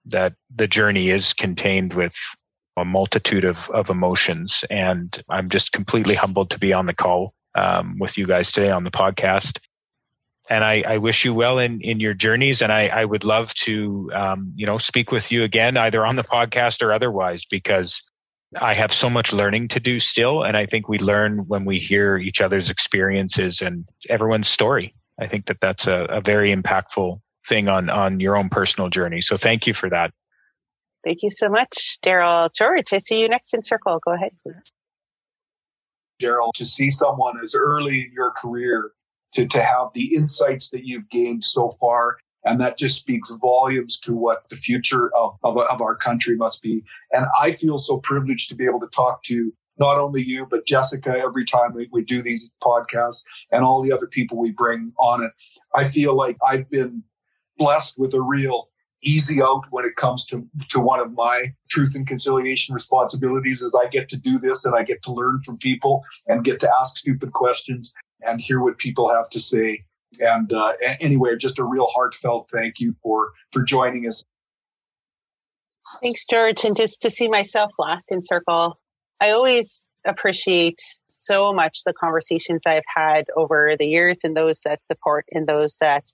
that 0.06 0.34
the 0.54 0.68
journey 0.68 1.10
is 1.10 1.34
contained 1.34 1.94
with 1.94 2.16
a 2.78 2.86
multitude 2.86 3.46
of, 3.46 3.70
of 3.72 3.90
emotions. 3.90 4.64
And 4.70 5.22
I'm 5.30 5.50
just 5.50 5.72
completely 5.72 6.16
humbled 6.16 6.50
to 6.52 6.60
be 6.60 6.74
on 6.74 6.86
the 6.86 6.94
call 6.94 7.34
um, 7.56 7.98
with 8.00 8.18
you 8.18 8.26
guys 8.28 8.52
today 8.52 8.70
on 8.70 8.84
the 8.84 8.92
podcast 8.92 9.60
and 10.50 10.64
I, 10.64 10.84
I, 10.86 10.97
wish 10.97 11.24
you 11.24 11.34
well 11.34 11.60
in, 11.60 11.80
in 11.82 12.00
your 12.00 12.16
journeys. 12.16 12.62
And 12.62 12.72
I, 12.72 12.88
I 12.88 13.06
would 13.06 13.24
love 13.24 13.54
to, 13.66 14.10
um, 14.14 14.52
you 14.56 14.66
know, 14.66 14.80
speak 14.80 15.12
with 15.12 15.32
you 15.32 15.43
again, 15.43 15.78
either 15.78 16.06
on 16.06 16.16
the 16.16 16.24
podcast 16.24 16.82
or 16.82 16.91
otherwise, 16.91 17.45
because 17.45 18.02
I 18.60 18.74
have 18.74 18.91
so 18.91 19.10
much 19.10 19.32
learning 19.32 19.68
to 19.70 19.80
do 19.80 20.00
still. 20.00 20.43
And 20.43 20.58
I 20.58 20.66
think 20.66 20.89
we 20.89 20.97
learn 20.97 21.47
when 21.47 21.66
we 21.66 21.78
hear 21.78 22.18
each 22.18 22.41
other's 22.41 22.72
experiences 22.72 23.62
and 23.62 23.86
everyone's 24.10 24.47
story. 24.47 24.95
I 25.20 25.28
think 25.28 25.45
that 25.45 25.60
that's 25.62 25.86
a, 25.86 26.06
a 26.06 26.22
very 26.22 26.54
impactful 26.54 27.18
thing 27.45 27.70
on, 27.70 27.89
on 27.89 28.20
your 28.20 28.36
own 28.36 28.50
personal 28.50 28.89
journey. 28.89 29.22
So 29.22 29.38
thank 29.38 29.68
you 29.68 29.76
for 29.76 29.89
that. 29.91 30.12
Thank 31.04 31.20
you 31.22 31.30
so 31.32 31.47
much, 31.47 31.97
Darryl. 32.04 32.50
George, 32.58 32.91
I 32.91 32.97
see 32.97 33.22
you 33.22 33.30
next 33.30 33.54
in 33.54 33.62
circle. 33.62 34.00
Go 34.04 34.14
ahead, 34.14 34.32
please. 34.43 34.72
Darryl, 36.22 36.52
to 36.56 36.66
see 36.66 36.89
someone 36.89 37.36
as 37.41 37.56
early 37.56 38.02
in 38.02 38.12
your 38.14 38.32
career 38.32 38.91
to, 39.34 39.48
to 39.48 39.62
have 39.62 39.88
the 39.94 40.16
insights 40.16 40.70
that 40.70 40.86
you've 40.86 41.10
gained 41.10 41.44
so 41.44 41.72
far. 41.80 42.18
And 42.46 42.60
that 42.62 42.78
just 42.78 43.00
speaks 43.00 43.36
volumes 43.42 44.00
to 44.02 44.16
what 44.16 44.48
the 44.50 44.56
future 44.56 45.14
of, 45.16 45.38
of, 45.44 45.58
of 45.58 45.82
our 45.82 45.96
country 45.96 46.38
must 46.38 46.64
be. 46.64 46.84
And 47.12 47.26
I 47.42 47.52
feel 47.52 47.78
so 47.78 48.00
privileged 48.00 48.50
to 48.50 48.56
be 48.56 48.66
able 48.66 48.80
to 48.80 48.88
talk 48.88 49.24
to 49.24 49.54
not 49.78 49.98
only 49.98 50.24
you, 50.26 50.48
but 50.50 50.66
Jessica 50.66 51.18
every 51.18 51.46
time 51.46 51.74
we, 51.74 51.90
we 51.92 52.04
do 52.04 52.22
these 52.22 52.52
podcasts 52.62 53.24
and 53.52 53.64
all 53.64 53.82
the 53.82 53.92
other 53.92 54.08
people 54.08 54.38
we 54.38 54.52
bring 54.52 54.94
on 55.00 55.24
it. 55.24 55.32
I 55.76 55.84
feel 55.84 56.16
like 56.16 56.38
I've 56.46 56.70
been 56.70 57.04
blessed 57.58 58.00
with 58.00 58.14
a 58.14 58.22
real 58.22 58.70
easy 59.02 59.42
out 59.42 59.66
when 59.72 59.86
it 59.86 59.96
comes 59.96 60.26
to, 60.26 60.46
to 60.70 60.80
one 60.80 61.00
of 61.00 61.14
my 61.14 61.46
truth 61.70 61.94
and 61.96 62.06
conciliation 62.06 62.76
responsibilities 62.76 63.62
is 63.62 63.76
I 63.76 63.88
get 63.88 64.10
to 64.10 64.20
do 64.20 64.40
this 64.40 64.66
and 64.66 64.76
I 64.76 64.84
get 64.84 65.02
to 65.04 65.14
learn 65.14 65.42
from 65.44 65.58
people 65.58 66.04
and 66.28 66.44
get 66.44 66.60
to 66.62 66.70
ask 66.80 66.98
stupid 66.98 67.32
questions 67.32 67.94
and 68.28 68.42
hear 68.42 68.62
what 68.62 68.78
people 68.78 69.10
have 69.10 69.30
to 69.32 69.40
say. 69.40 69.86
And 70.20 70.52
uh, 70.52 70.74
anyway, 71.00 71.38
just 71.38 71.60
a 71.60 71.64
real 71.64 71.88
heartfelt 71.88 72.50
thank 72.52 72.80
you 72.80 72.94
for 73.04 73.32
for 73.52 73.64
joining 73.64 74.08
us. 74.08 74.24
Thanks, 76.02 76.26
George. 76.30 76.64
And 76.66 76.76
just 76.76 77.02
to 77.02 77.10
see 77.10 77.28
myself 77.28 77.72
last 77.80 78.12
in 78.12 78.22
circle, 78.22 78.80
I 79.20 79.32
always 79.32 79.90
appreciate 80.06 80.80
so 81.10 81.52
much 81.52 81.80
the 81.86 81.94
conversations 81.94 82.64
I've 82.66 82.84
had 82.96 83.26
over 83.36 83.76
the 83.78 83.88
years 83.88 84.20
and 84.24 84.36
those 84.36 84.62
that 84.62 84.84
support 84.84 85.26
and 85.32 85.48
those 85.48 85.78
that 85.82 86.06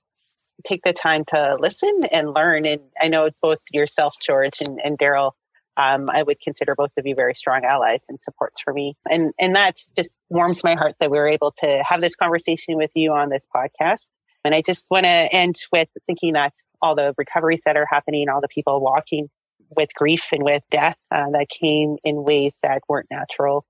take 0.66 0.82
the 0.84 0.94
time 0.94 1.26
to 1.26 1.58
listen 1.60 2.02
and 2.12 2.34
learn. 2.34 2.66
And 2.66 2.82
I 3.00 3.08
know 3.08 3.30
both 3.42 3.60
yourself, 3.72 4.16
George, 4.24 4.62
and, 4.66 4.80
and 4.84 4.98
Darryl 4.98 5.34
um, 5.78 6.10
I 6.10 6.24
would 6.24 6.40
consider 6.40 6.76
both 6.76 6.92
of 6.98 7.06
you 7.06 7.16
very 7.16 7.36
strong 7.36 7.66
allies 7.66 8.06
and 8.10 8.22
supports 8.22 8.62
for 8.62 8.74
me. 8.74 8.96
And, 9.10 9.34
and 9.40 9.56
that 9.56 9.76
just 9.96 10.18
warms 10.30 10.64
my 10.64 10.76
heart 10.76 10.96
that 11.00 11.12
we 11.12 11.18
were 11.18 11.28
able 11.28 11.52
to 11.60 11.84
have 11.88 12.02
this 12.02 12.16
conversation 12.16 12.78
with 12.78 12.92
you 12.96 13.12
on 13.12 13.30
this 13.30 13.46
podcast. 13.54 14.08
And 14.44 14.54
I 14.54 14.62
just 14.62 14.88
want 14.90 15.06
to 15.06 15.28
end 15.32 15.56
with 15.72 15.90
thinking 16.06 16.34
that 16.34 16.54
all 16.82 16.96
the 16.96 17.14
recoveries 17.18 17.64
that 17.66 17.78
are 17.78 17.88
happening, 17.90 18.30
all 18.30 18.42
the 18.42 18.48
people 18.48 18.80
walking 18.80 19.30
with 19.76 19.94
grief 19.96 20.30
and 20.32 20.44
with 20.44 20.62
death 20.70 20.98
uh, 21.12 21.30
that 21.32 21.50
came 21.50 21.98
in 22.04 22.24
ways 22.24 22.60
that 22.62 22.84
weren't 22.88 23.10
natural 23.10 23.66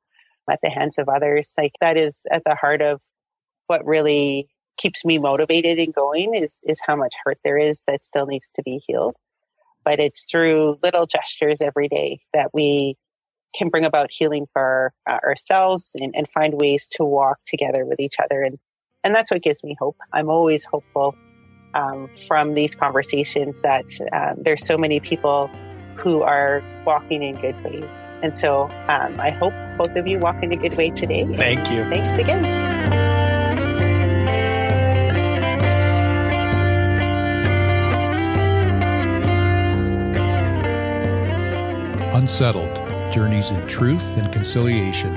at 0.50 0.60
the 0.62 0.70
hands 0.70 0.98
of 0.98 1.10
others, 1.10 1.54
like 1.58 1.72
that 1.82 1.98
is 1.98 2.20
at 2.30 2.44
the 2.46 2.56
heart 2.56 2.82
of 2.82 3.02
what 3.68 3.86
really 3.86 4.48
keeps 4.78 5.06
me 5.06 5.18
motivated 5.18 5.80
and 5.80 5.94
going 5.94 6.36
is, 6.36 6.62
is 6.68 6.82
how 6.86 6.96
much 6.96 7.16
hurt 7.24 7.40
there 7.44 7.58
is 7.58 7.84
that 7.88 8.04
still 8.04 8.26
needs 8.26 8.50
to 8.54 8.62
be 8.62 8.82
healed 8.86 9.16
but 9.86 10.00
it's 10.00 10.30
through 10.30 10.78
little 10.84 11.06
gestures 11.06 11.62
every 11.62 11.88
day 11.88 12.20
that 12.34 12.50
we 12.54 12.96
can 13.56 13.70
bring 13.70 13.86
about 13.86 14.10
healing 14.12 14.48
for 14.52 14.92
uh, 15.10 15.20
ourselves 15.24 15.96
and, 16.00 16.14
and, 16.16 16.28
find 16.30 16.56
ways 16.56 16.90
to 16.90 17.06
walk 17.06 17.38
together 17.46 17.86
with 17.86 18.02
each 18.02 18.16
other. 18.22 18.44
And, 18.44 18.60
and 19.04 19.16
that's 19.16 19.32
what 19.32 19.42
gives 19.42 19.64
me 19.64 19.78
hope. 19.80 19.96
I'm 20.12 20.30
always 20.30 20.66
hopeful 20.66 21.16
um, 21.74 22.10
from 22.28 22.54
these 22.54 22.76
conversations 22.76 23.62
that 23.62 23.86
um, 24.12 24.44
there's 24.44 24.66
so 24.66 24.78
many 24.78 25.00
people 25.00 25.50
who 25.98 26.22
are 26.22 26.62
walking 26.86 27.24
in 27.24 27.40
good 27.40 27.56
ways. 27.64 28.08
And 28.22 28.38
so 28.38 28.64
um, 28.90 29.20
I 29.20 29.30
hope 29.32 29.54
both 29.78 29.96
of 29.96 30.08
you 30.08 30.20
walk 30.20 30.44
in 30.44 30.52
a 30.52 30.58
good 30.58 30.76
way 30.76 30.90
today. 30.90 31.26
Thank 31.36 31.72
you. 31.72 31.84
Thanks 31.90 32.18
again. 32.18 32.65
Unsettled 42.16 42.74
Journeys 43.12 43.52
in 43.52 43.68
Truth 43.68 44.16
and 44.16 44.32
Conciliation 44.32 45.14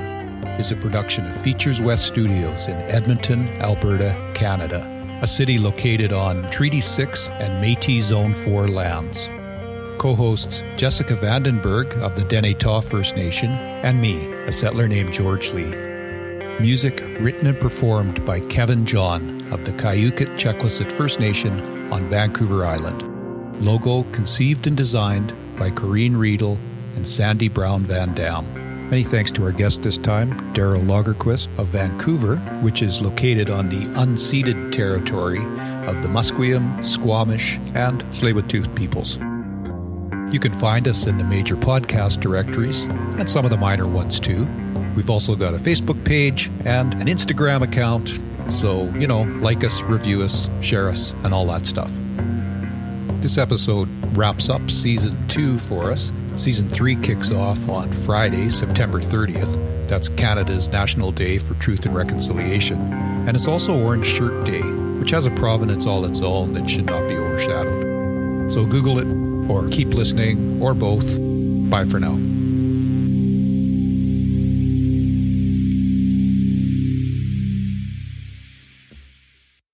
is 0.59 0.73
a 0.73 0.75
production 0.75 1.25
of 1.25 1.41
Features 1.41 1.79
West 1.79 2.05
Studios 2.05 2.67
in 2.67 2.75
Edmonton, 2.75 3.47
Alberta, 3.61 4.33
Canada, 4.35 4.85
a 5.21 5.25
city 5.25 5.57
located 5.57 6.11
on 6.11 6.49
Treaty 6.49 6.81
6 6.81 7.29
and 7.29 7.61
Metis 7.61 8.07
Zone 8.07 8.33
4 8.33 8.67
lands. 8.67 9.29
Co 9.97 10.13
hosts 10.13 10.61
Jessica 10.75 11.15
Vandenberg 11.15 11.97
of 12.01 12.17
the 12.17 12.25
Dene 12.25 12.53
Denetah 12.53 12.83
First 12.83 13.15
Nation 13.15 13.51
and 13.51 14.01
me, 14.01 14.25
a 14.43 14.51
settler 14.51 14.89
named 14.89 15.13
George 15.13 15.53
Lee. 15.53 15.73
Music 16.59 16.99
written 17.21 17.47
and 17.47 17.59
performed 17.61 18.25
by 18.25 18.41
Kevin 18.41 18.85
John 18.85 19.41
of 19.53 19.63
the 19.63 19.71
Cayucit 19.71 20.35
Checklisset 20.37 20.91
First 20.91 21.21
Nation 21.21 21.93
on 21.93 22.09
Vancouver 22.09 22.65
Island. 22.65 23.05
Logo 23.63 24.03
conceived 24.11 24.67
and 24.67 24.75
designed 24.75 25.33
by 25.57 25.69
Corrine 25.71 26.17
Riedel 26.17 26.59
and 26.99 27.07
Sandy 27.07 27.47
Brown 27.47 27.83
Van 27.83 28.13
Dam. 28.13 28.45
Many 28.89 29.03
thanks 29.03 29.31
to 29.31 29.45
our 29.45 29.53
guest 29.53 29.83
this 29.83 29.97
time, 29.97 30.33
Darryl 30.53 30.83
Lagerquist 30.83 31.47
of 31.57 31.67
Vancouver, 31.67 32.35
which 32.59 32.81
is 32.81 33.01
located 33.01 33.49
on 33.49 33.69
the 33.69 33.85
unceded 34.01 34.73
territory 34.73 35.39
of 35.87 36.01
the 36.01 36.09
Musqueam, 36.09 36.85
Squamish, 36.85 37.55
and 37.73 38.03
Tsleil-Waututh 38.11 38.75
peoples. 38.75 39.15
You 40.33 40.41
can 40.41 40.51
find 40.51 40.89
us 40.89 41.07
in 41.07 41.17
the 41.17 41.23
major 41.23 41.55
podcast 41.55 42.19
directories 42.19 42.83
and 42.83 43.29
some 43.29 43.45
of 43.45 43.51
the 43.51 43.57
minor 43.57 43.87
ones 43.87 44.19
too. 44.19 44.45
We've 44.93 45.09
also 45.09 45.37
got 45.37 45.53
a 45.53 45.57
Facebook 45.57 46.03
page 46.03 46.51
and 46.65 46.95
an 46.95 47.07
Instagram 47.07 47.61
account, 47.61 48.19
so, 48.51 48.89
you 48.95 49.07
know, 49.07 49.21
like 49.39 49.63
us, 49.63 49.83
review 49.83 50.21
us, 50.21 50.49
share 50.59 50.89
us, 50.89 51.13
and 51.23 51.33
all 51.33 51.45
that 51.45 51.65
stuff. 51.65 51.93
This 53.21 53.37
episode 53.37 53.89
wraps 54.15 54.49
up 54.49 54.71
season 54.71 55.27
two 55.27 55.57
for 55.57 55.91
us. 55.91 56.13
Season 56.37 56.69
3 56.69 56.95
kicks 56.95 57.33
off 57.33 57.67
on 57.67 57.91
Friday, 57.91 58.49
September 58.49 59.01
30th. 59.01 59.57
That's 59.89 60.07
Canada's 60.07 60.69
National 60.69 61.11
Day 61.11 61.37
for 61.37 61.53
Truth 61.55 61.85
and 61.85 61.93
Reconciliation. 61.93 62.79
And 63.27 63.35
it's 63.35 63.47
also 63.47 63.77
Orange 63.77 64.05
Shirt 64.05 64.45
Day, 64.45 64.61
which 64.61 65.11
has 65.11 65.25
a 65.25 65.31
provenance 65.31 65.85
all 65.85 66.05
its 66.05 66.21
own 66.21 66.53
that 66.53 66.69
should 66.69 66.85
not 66.85 67.09
be 67.09 67.17
overshadowed. 67.17 68.49
So 68.49 68.65
Google 68.65 68.99
it, 68.99 69.51
or 69.51 69.67
keep 69.67 69.89
listening, 69.89 70.61
or 70.61 70.73
both. 70.73 71.19
Bye 71.69 71.83
for 71.83 71.99
now. 71.99 72.17